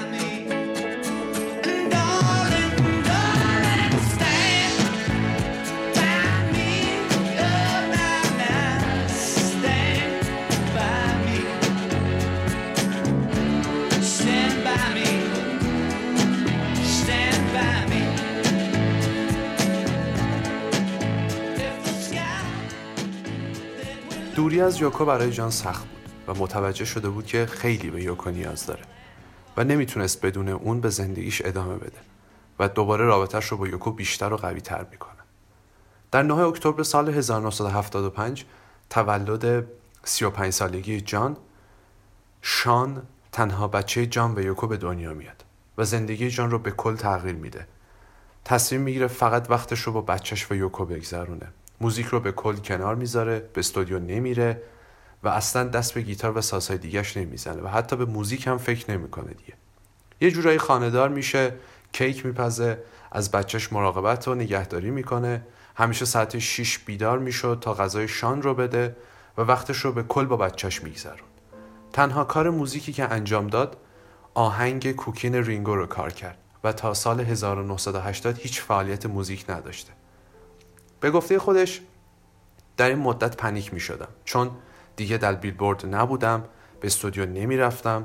دوری 24.40 24.60
از 24.60 24.80
یوکو 24.80 25.04
برای 25.04 25.32
جان 25.32 25.50
سخت 25.50 25.86
بود 25.86 26.12
و 26.28 26.42
متوجه 26.42 26.84
شده 26.84 27.08
بود 27.08 27.26
که 27.26 27.46
خیلی 27.46 27.90
به 27.90 28.02
یوکو 28.02 28.30
نیاز 28.30 28.66
داره 28.66 28.82
و 29.56 29.64
نمی‌تونست 29.64 30.26
بدون 30.26 30.48
اون 30.48 30.80
به 30.80 30.90
زندگیش 30.90 31.42
ادامه 31.44 31.76
بده 31.76 31.98
و 32.58 32.68
دوباره 32.68 33.04
رابطهش 33.04 33.46
رو 33.46 33.56
با 33.56 33.68
یوکو 33.68 33.90
بیشتر 33.90 34.32
و 34.32 34.36
قوی 34.36 34.60
تر 34.60 34.86
می‌کنه. 34.90 35.20
در 36.10 36.22
9 36.22 36.34
اکتبر 36.34 36.82
سال 36.82 37.08
1975 37.08 38.44
تولد 38.90 39.66
35 40.04 40.52
سالگی 40.52 41.00
جان 41.00 41.36
شان 42.42 43.02
تنها 43.32 43.68
بچه 43.68 44.06
جان 44.06 44.34
و 44.34 44.40
یوکو 44.40 44.66
به 44.66 44.76
دنیا 44.76 45.14
میاد 45.14 45.44
و 45.78 45.84
زندگی 45.84 46.30
جان 46.30 46.50
رو 46.50 46.58
به 46.58 46.70
کل 46.70 46.96
تغییر 46.96 47.36
میده 47.36 47.66
تصمیم 48.44 48.80
می‌گیره 48.80 49.06
فقط 49.06 49.50
وقتش 49.50 49.80
رو 49.80 49.92
با 49.92 50.00
بچهش 50.00 50.50
و 50.50 50.54
یوکو 50.54 50.84
بگذرونه 50.84 51.46
موزیک 51.80 52.06
رو 52.06 52.20
به 52.20 52.32
کل 52.32 52.56
کنار 52.56 52.94
می‌ذاره 52.94 53.38
به 53.52 53.58
استودیو 53.58 53.98
نمیره 53.98 54.62
و 55.22 55.28
اصلا 55.28 55.64
دست 55.64 55.94
به 55.94 56.00
گیتار 56.00 56.38
و 56.38 56.40
سازهای 56.40 56.78
دیگهش 56.78 57.16
نمی‌زنه 57.16 57.62
و 57.62 57.68
حتی 57.68 57.96
به 57.96 58.04
موزیک 58.04 58.46
هم 58.46 58.58
فکر 58.58 58.90
نمی‌کنه 58.90 59.34
دیگه. 59.34 59.52
یه 60.20 60.30
جورایی 60.30 60.58
خاندار 60.58 61.08
میشه 61.08 61.54
کیک 61.92 62.26
میپزه 62.26 62.82
از 63.12 63.30
بچهش 63.30 63.72
مراقبت 63.72 64.28
و 64.28 64.34
نگهداری 64.34 64.90
می‌کنه. 64.90 65.42
همیشه 65.76 66.04
ساعت 66.04 66.38
6 66.38 66.78
بیدار 66.78 67.18
می‌شد 67.18 67.58
تا 67.60 67.74
غذای 67.74 68.08
شان 68.08 68.42
رو 68.42 68.54
بده 68.54 68.96
و 69.38 69.42
وقتش 69.42 69.76
رو 69.76 69.92
به 69.92 70.02
کل 70.02 70.26
با 70.26 70.36
بچهش 70.36 70.82
میگذرون. 70.82 71.28
تنها 71.92 72.24
کار 72.24 72.50
موزیکی 72.50 72.92
که 72.92 73.12
انجام 73.12 73.46
داد 73.46 73.76
آهنگ 74.34 74.92
کوکین 74.92 75.34
رینگو 75.34 75.74
رو 75.74 75.86
کار 75.86 76.12
کرد 76.12 76.38
و 76.64 76.72
تا 76.72 76.94
سال 76.94 77.20
1980 77.20 78.38
هیچ 78.38 78.60
فعالیت 78.62 79.06
موزیک 79.06 79.44
نداشته. 79.48 79.92
به 81.00 81.10
گفته 81.10 81.38
خودش 81.38 81.80
در 82.76 82.88
این 82.88 82.98
مدت 82.98 83.36
پنیک 83.36 83.74
می 83.74 83.80
شدم. 83.80 84.08
چون 84.24 84.50
دیگه 84.96 85.18
در 85.18 85.34
بیلبورد 85.34 85.94
نبودم 85.94 86.44
به 86.80 86.86
استودیو 86.86 87.26
نمی 87.26 87.56
رفتم. 87.56 88.04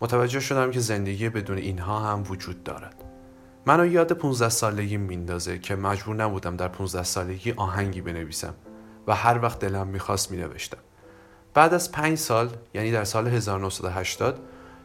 متوجه 0.00 0.40
شدم 0.40 0.70
که 0.70 0.80
زندگی 0.80 1.28
بدون 1.28 1.58
اینها 1.58 2.00
هم 2.00 2.22
وجود 2.28 2.64
دارد. 2.64 3.04
منو 3.66 3.86
یاد 3.86 4.12
15 4.12 4.48
سالگی 4.48 4.96
میندازه 4.96 5.58
که 5.58 5.76
مجبور 5.76 6.16
نبودم 6.16 6.56
در 6.56 6.68
15 6.68 7.02
سالگی 7.02 7.52
آهنگی 7.52 8.00
بنویسم 8.00 8.54
و 9.06 9.14
هر 9.14 9.42
وقت 9.42 9.58
دلم 9.58 9.86
می‌خواست 9.86 10.30
مینوشتم 10.30 10.78
بعد 11.54 11.74
از 11.74 11.92
پنج 11.92 12.18
سال 12.18 12.50
یعنی 12.74 12.92
در 12.92 13.04
سال 13.04 13.28
1980 13.28 14.40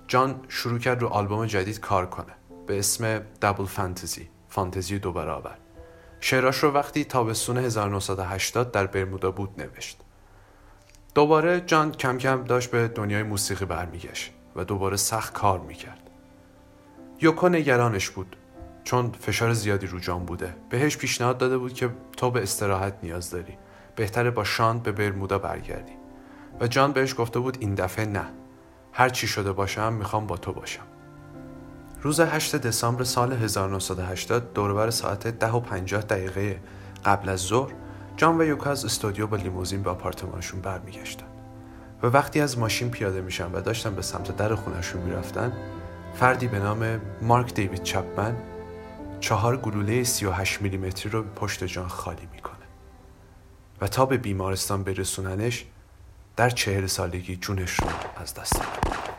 جان 0.07 0.39
شروع 0.47 0.79
کرد 0.79 1.01
رو 1.01 1.07
آلبوم 1.07 1.45
جدید 1.45 1.79
کار 1.79 2.05
کنه. 2.05 2.33
به 2.67 2.79
اسم 2.79 3.19
دبل 3.41 3.65
فانتزی 3.65 4.29
فانتزی 4.49 4.99
دو 4.99 5.11
برابر. 5.11 5.57
شعراش 6.21 6.57
رو 6.57 6.71
وقتی 6.71 7.05
تابستون 7.05 7.57
1980 7.57 8.71
در 8.71 8.87
برمودا 8.87 9.31
بود 9.31 9.61
نوشت. 9.61 9.99
دوباره 11.15 11.61
جان 11.61 11.91
کم 11.91 12.17
کم 12.17 12.43
داشت 12.43 12.71
به 12.71 12.87
دنیای 12.87 13.23
موسیقی 13.23 13.65
برمیگشت 13.65 14.33
و 14.55 14.63
دوباره 14.63 14.97
سخت 14.97 15.33
کار 15.33 15.59
می‌کرد. 15.59 16.09
یوکو 17.21 17.49
نگرانش 17.49 18.09
بود 18.09 18.35
چون 18.83 19.11
فشار 19.11 19.53
زیادی 19.53 19.87
رو 19.87 19.99
جان 19.99 20.25
بوده. 20.25 20.55
بهش 20.69 20.97
پیشنهاد 20.97 21.37
داده 21.37 21.57
بود 21.57 21.73
که 21.73 21.89
تو 22.17 22.31
به 22.31 22.41
استراحت 22.41 22.93
نیاز 23.03 23.29
داری. 23.29 23.57
بهتره 23.95 24.31
با 24.31 24.43
شان 24.43 24.79
به 24.79 24.91
برمودا 24.91 25.37
برگردی. 25.37 25.93
و 26.61 26.67
جان 26.67 26.91
بهش 26.91 27.15
گفته 27.17 27.39
بود 27.39 27.57
این 27.59 27.75
دفعه 27.75 28.05
نه. 28.05 28.25
هر 28.93 29.09
چی 29.09 29.27
شده 29.27 29.51
باشم 29.51 29.93
می‌خوام 29.93 30.27
با 30.27 30.37
تو 30.37 30.53
باشم. 30.53 30.88
روز 32.01 32.19
8 32.19 32.55
دسامبر 32.55 33.03
سال 33.03 33.33
1980 33.33 34.53
دوربر 34.53 34.89
ساعت 34.89 35.27
10 35.27 35.51
و 35.51 35.59
50 35.59 36.01
دقیقه 36.01 36.59
قبل 37.05 37.29
از 37.29 37.39
ظهر 37.39 37.71
جان 38.17 38.41
و 38.41 38.45
یوکا 38.45 38.71
از 38.71 38.85
استودیو 38.85 39.27
با 39.27 39.37
لیموزین 39.37 39.83
به 39.83 39.89
آپارتمانشون 39.89 40.61
برمیگشتن. 40.61 41.25
و 42.03 42.07
وقتی 42.07 42.41
از 42.41 42.57
ماشین 42.57 42.91
پیاده 42.91 43.21
میشن 43.21 43.51
و 43.51 43.61
داشتن 43.61 43.95
به 43.95 44.01
سمت 44.01 44.37
در 44.37 44.55
خونشون 44.55 45.01
می‌رفتن 45.01 45.53
فردی 46.13 46.47
به 46.47 46.59
نام 46.59 47.01
مارک 47.21 47.53
دیوید 47.53 47.83
چپمن 47.83 48.35
چهار 49.19 49.57
گلوله 49.57 50.03
38 50.03 50.61
میلیمتری 50.61 51.09
رو 51.09 51.23
پشت 51.23 51.63
جان 51.63 51.87
خالی 51.87 52.27
می‌کنه. 52.33 52.55
و 53.81 53.87
تا 53.87 54.05
به 54.05 54.17
بیمارستان 54.17 54.83
برسوننش 54.83 55.65
در 56.35 56.49
چهل 56.49 56.85
سالگی 56.85 57.35
جونش 57.35 57.79
رو 57.79 57.87
از 58.15 58.33
دست 58.33 58.55
میده 58.55 59.18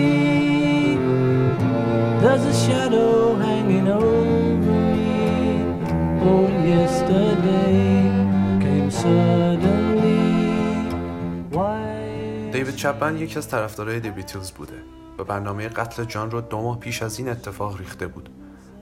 دیوید 12.51 12.75
چپمن 12.75 13.17
یکی 13.17 13.37
از 13.37 13.49
طرفدارای 13.49 13.99
دی 13.99 14.09
بیتلز 14.09 14.51
بوده 14.51 14.83
و 15.17 15.23
برنامه 15.23 15.67
قتل 15.67 16.03
جان 16.03 16.31
رو 16.31 16.41
دو 16.41 16.61
ماه 16.61 16.79
پیش 16.79 17.03
از 17.03 17.19
این 17.19 17.29
اتفاق 17.29 17.77
ریخته 17.77 18.07
بود 18.07 18.29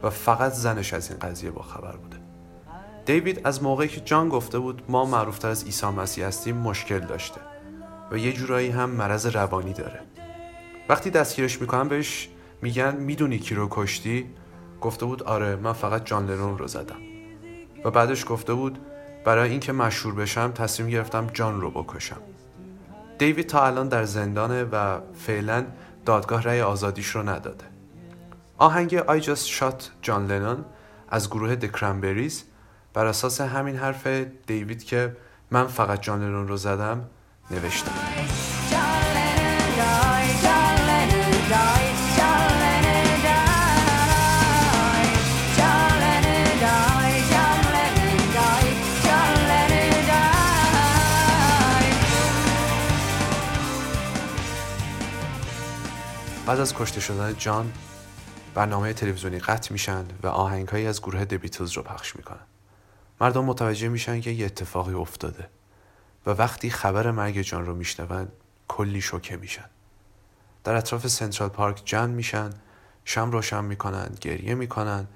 و 0.04 0.10
فقط 0.10 0.52
زنش 0.52 0.94
از 0.94 1.10
این 1.10 1.20
قضیه 1.20 1.52
با 1.52 1.62
خبر 1.62 1.96
بوده. 1.96 2.18
دیوید 3.06 3.42
از 3.44 3.64
موقعی 3.64 3.88
که 3.88 4.02
جان 4.02 4.30
گفته 4.30 4.60
بود 4.60 4.84
ما 4.88 5.06
معروفتر 5.06 5.48
از 5.48 5.64
عیسی 5.64 5.86
مسیح 5.86 6.26
هستیم 6.26 6.58
مشکل 6.58 7.00
داشته 7.00 7.42
و 8.12 8.18
یه 8.18 8.34
جورایی 8.34 8.70
هم 8.70 8.90
مرض 8.90 9.26
روانی 9.26 9.74
داره. 9.74 10.00
وقتی 10.90 11.10
دستگیرش 11.10 11.62
می‌کنن 11.62 11.88
بهش 11.88 12.30
میگن 12.62 12.96
می‌دونی 12.96 13.40
کی 13.40 13.56
رو 13.56 13.68
کشتی؟ 13.72 14.30
گفته 14.82 15.06
بود 15.06 15.24
آره 15.24 15.56
من 15.56 15.74
فقط 15.74 16.06
جان 16.06 16.26
لنون 16.26 16.58
رو 16.58 16.68
زدم. 16.68 17.09
و 17.86 17.92
بعدش 17.92 18.26
گفته 18.28 18.54
بود 18.54 18.80
برای 19.26 19.50
اینکه 19.50 19.72
مشهور 19.72 20.16
بشم 20.16 20.52
تصمیم 20.52 20.90
گرفتم 20.90 21.28
جان 21.34 21.62
رو 21.62 21.72
بکشم. 21.72 22.22
دیوید 23.18 23.48
تا 23.48 23.66
الان 23.66 23.88
در 23.88 24.04
زندانه 24.04 24.64
و 24.64 25.00
فعلا 25.14 25.66
دادگاه 26.06 26.44
رأی 26.44 26.62
آزادیش 26.62 27.08
رو 27.08 27.30
نداده. 27.30 27.66
آهنگ 28.58 29.00
I 29.00 29.24
Just 29.24 29.60
Shot 29.60 29.84
جان 30.02 30.28
لنون 30.28 30.66
از 31.10 31.30
گروه 31.30 31.60
The 31.60 31.68
Cranberries 31.78 32.34
بر 32.94 33.06
اساس 33.06 33.42
همین 33.42 33.76
حرف 33.76 34.08
دیوید 34.48 34.84
که 34.84 35.16
من 35.52 35.68
فقط 35.68 36.02
جان 36.02 36.24
لنون 36.24 36.48
رو 36.48 36.58
زدم 36.58 37.10
نوشتم. 37.52 38.59
بعد 56.50 56.60
از 56.60 56.74
کشته 56.74 57.02
شدن 57.02 57.36
جان 57.38 57.74
برنامه 58.54 58.94
تلویزیونی 58.94 59.40
قطع 59.40 59.74
میشن 59.74 60.06
و 60.24 60.28
آهنگهایی 60.28 60.88
از 60.88 61.02
گروه 61.02 61.26
د 61.26 61.34
بیتلز 61.34 61.72
رو 61.72 61.84
پخش 61.84 62.16
می‌کنن. 62.16 62.46
مردم 63.22 63.46
متوجه 63.46 63.88
میشن 63.88 64.22
که 64.22 64.30
یه 64.30 64.46
اتفاقی 64.46 64.94
افتاده 64.94 65.50
و 66.26 66.30
وقتی 66.30 66.70
خبر 66.70 67.12
مرگ 67.12 67.42
جان 67.42 67.66
رو 67.66 67.76
میشنون 67.76 68.28
کلی 68.68 69.02
شوکه 69.02 69.38
میشن. 69.38 69.66
در 70.64 70.76
اطراف 70.76 71.08
سنترال 71.08 71.50
پارک 71.50 71.82
جمع 71.86 72.14
میشن 72.14 72.50
شم 73.06 73.32
روشن 73.32 73.66
می‌کنن 73.66 74.16
گریه 74.22 74.56
می‌کنن 74.56 75.08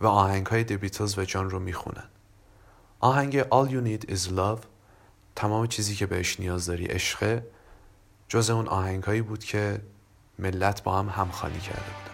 و 0.00 0.06
آهنگ 0.06 0.46
های 0.46 0.64
د 0.64 0.72
بیتلز 0.72 1.18
و 1.18 1.24
جان 1.24 1.50
رو 1.50 1.58
می‌خونن. 1.58 2.08
آهنگ 3.00 3.42
All 3.42 3.68
You 3.70 3.86
Need 3.86 4.10
Is 4.10 4.28
Love 4.28 4.64
تمام 5.36 5.66
چیزی 5.66 5.94
که 5.94 6.06
بهش 6.06 6.40
نیاز 6.40 6.66
داری 6.66 6.84
عشقه 6.84 7.46
جز 8.28 8.50
اون 8.50 8.68
آهنگ 8.68 9.02
هایی 9.02 9.22
بود 9.22 9.44
که 9.44 9.80
ملت 10.40 10.82
با 10.82 10.98
هم 10.98 11.08
همخوانی 11.08 11.60
کرده 11.60 11.80
بودن 11.80 12.09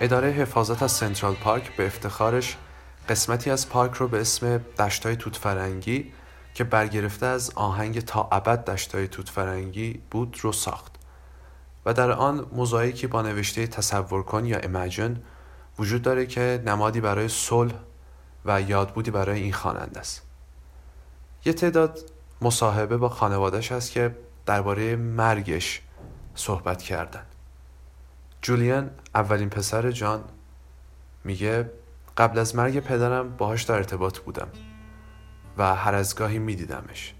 اداره 0.00 0.28
حفاظت 0.28 0.82
از 0.82 0.92
سنترال 0.92 1.34
پارک 1.34 1.76
به 1.76 1.86
افتخارش 1.86 2.56
قسمتی 3.08 3.50
از 3.50 3.68
پارک 3.68 3.94
رو 3.94 4.08
به 4.08 4.20
اسم 4.20 4.58
دشتای 4.58 5.16
توت 5.16 5.36
فرنگی 5.36 6.12
که 6.54 6.64
برگرفته 6.64 7.26
از 7.26 7.52
آهنگ 7.54 8.00
تا 8.00 8.28
ابد 8.32 8.64
دشتای 8.64 9.08
توت 9.08 9.28
فرنگی 9.28 10.02
بود 10.10 10.38
رو 10.40 10.52
ساخت. 10.52 10.94
و 11.86 11.92
در 11.92 12.10
آن 12.10 12.46
موزاییکی 12.52 13.06
با 13.06 13.22
نوشته 13.22 13.66
تصور 13.66 14.22
کن 14.22 14.44
یا 14.46 14.58
ایمجن 14.58 15.22
وجود 15.78 16.02
داره 16.02 16.26
که 16.26 16.62
نمادی 16.66 17.00
برای 17.00 17.28
صلح 17.28 17.74
و 18.44 18.60
یادبودی 18.60 19.10
برای 19.10 19.40
این 19.42 19.52
خواننده 19.52 20.00
است. 20.00 20.22
یه 21.44 21.52
تعداد 21.52 21.98
مصاحبه 22.40 22.96
با 22.96 23.08
خانوادش 23.08 23.72
هست 23.72 23.92
که 23.92 24.16
درباره 24.46 24.96
مرگش 24.96 25.82
صحبت 26.34 26.82
کردن. 26.82 27.22
جولیان 28.42 28.90
اولین 29.14 29.50
پسر 29.50 29.90
جان 29.90 30.24
میگه 31.24 31.70
قبل 32.16 32.38
از 32.38 32.56
مرگ 32.56 32.80
پدرم 32.80 33.36
باهاش 33.36 33.62
در 33.62 33.74
ارتباط 33.74 34.18
بودم 34.18 34.48
و 35.58 35.74
هر 35.74 35.94
از 35.94 36.14
گاهی 36.14 36.38
میدیدمش. 36.38 37.14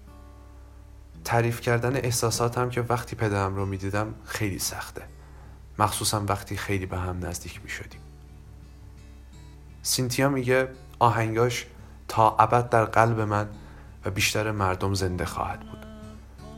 تعریف 1.25 1.61
کردن 1.61 1.95
احساساتم 1.95 2.69
که 2.69 2.81
وقتی 2.81 3.15
پدرم 3.15 3.55
رو 3.55 3.65
می‌دیدم 3.65 4.15
خیلی 4.25 4.59
سخته. 4.59 5.01
مخصوصا 5.79 6.23
وقتی 6.27 6.57
خیلی 6.57 6.85
به 6.85 6.97
هم 6.97 7.25
نزدیک 7.25 7.61
می‌شدیم. 7.63 8.01
سینتیا 9.81 10.29
میگه 10.29 10.67
آهنگاش 10.99 11.65
تا 12.07 12.35
ابد 12.35 12.69
در 12.69 12.85
قلب 12.85 13.19
من 13.19 13.49
و 14.05 14.11
بیشتر 14.11 14.51
مردم 14.51 14.93
زنده 14.93 15.25
خواهد 15.25 15.59
بود. 15.59 15.85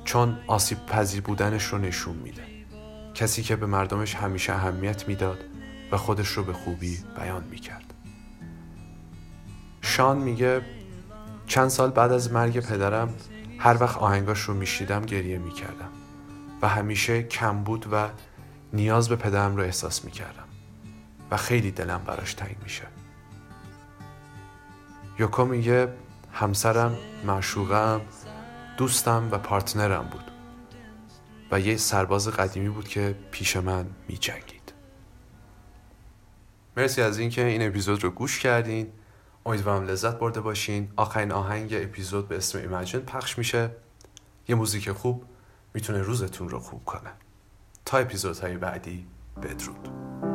چون 0.04 0.38
آسیب 0.48 0.86
پذیر 0.86 1.22
بودنش 1.22 1.66
رو 1.66 1.78
نشون 1.78 2.16
میده. 2.16 2.51
کسی 3.14 3.44
که 3.44 3.56
به 3.56 3.66
مردمش 3.66 4.16
همیشه 4.16 4.54
اهمیت 4.54 5.08
می‌داد 5.08 5.40
و 5.92 5.98
خودش 5.98 6.28
رو 6.28 6.44
به 6.44 6.54
خوبی 6.54 7.04
بیان 7.18 7.44
می‌کرد. 7.44 7.94
شان 9.82 10.18
میگه 10.18 10.62
چند 11.48 11.70
سال 11.70 11.92
بعد 11.92 12.12
از 12.12 12.32
مرگ 12.32 12.60
پدرم 12.60 13.14
هر 13.60 13.78
وقت 13.84 13.98
آهنگاش 13.98 14.42
رو 14.42 14.54
میشیدم 14.54 15.02
گریه 15.02 15.38
می‌کردم 15.38 15.90
و 16.62 16.68
همیشه 16.68 17.24
کم 17.24 17.64
بود 17.64 17.86
و 17.92 18.10
نیاز 18.74 19.10
به 19.10 19.16
پدرم 19.16 19.56
رو 19.56 19.64
احساس 19.64 20.06
می‌کردم 20.06 20.44
و 21.32 21.38
خیلی 21.38 21.72
دلم 21.72 22.02
براش 22.06 22.34
تنگ 22.34 22.56
میشه. 22.64 22.84
یوکو 25.20 25.46
میگه 25.46 25.94
همسرم 26.34 26.98
معشوقم 27.26 28.02
دوستم 28.78 29.28
و 29.32 29.38
پارتنرم 29.38 30.04
بود. 30.12 30.31
و 31.52 31.60
یه 31.60 31.78
سرباز 31.78 32.28
قدیمی 32.28 32.70
بود 32.70 32.88
که 32.88 33.16
پیش 33.32 33.58
من 33.58 33.86
می 34.08 34.18
جنگید 34.18 34.74
مرسی 36.78 37.02
از 37.02 37.18
اینکه 37.20 37.46
این 37.46 37.68
اپیزود 37.68 38.04
رو 38.04 38.10
گوش 38.10 38.40
کردین. 38.40 38.88
امیدوارم 39.46 39.84
لذت 39.84 40.20
برده 40.20 40.42
باشین. 40.42 40.92
آخرین 40.96 41.32
آهنگ 41.32 41.74
اپیزود 41.74 42.28
به 42.28 42.38
اسم 42.38 42.60
ایمجن 42.60 43.00
پخش 43.00 43.38
میشه. 43.38 43.72
یه 44.48 44.56
موزیک 44.56 44.92
خوب 44.92 45.26
می‌تونه 45.74 46.02
روزتون 46.02 46.50
رو 46.50 46.60
خوب 46.60 46.86
کنه. 46.86 47.12
تا 47.86 47.98
اپیزودهای 47.98 48.58
بعدی 48.58 49.08
بدرود. 49.44 50.31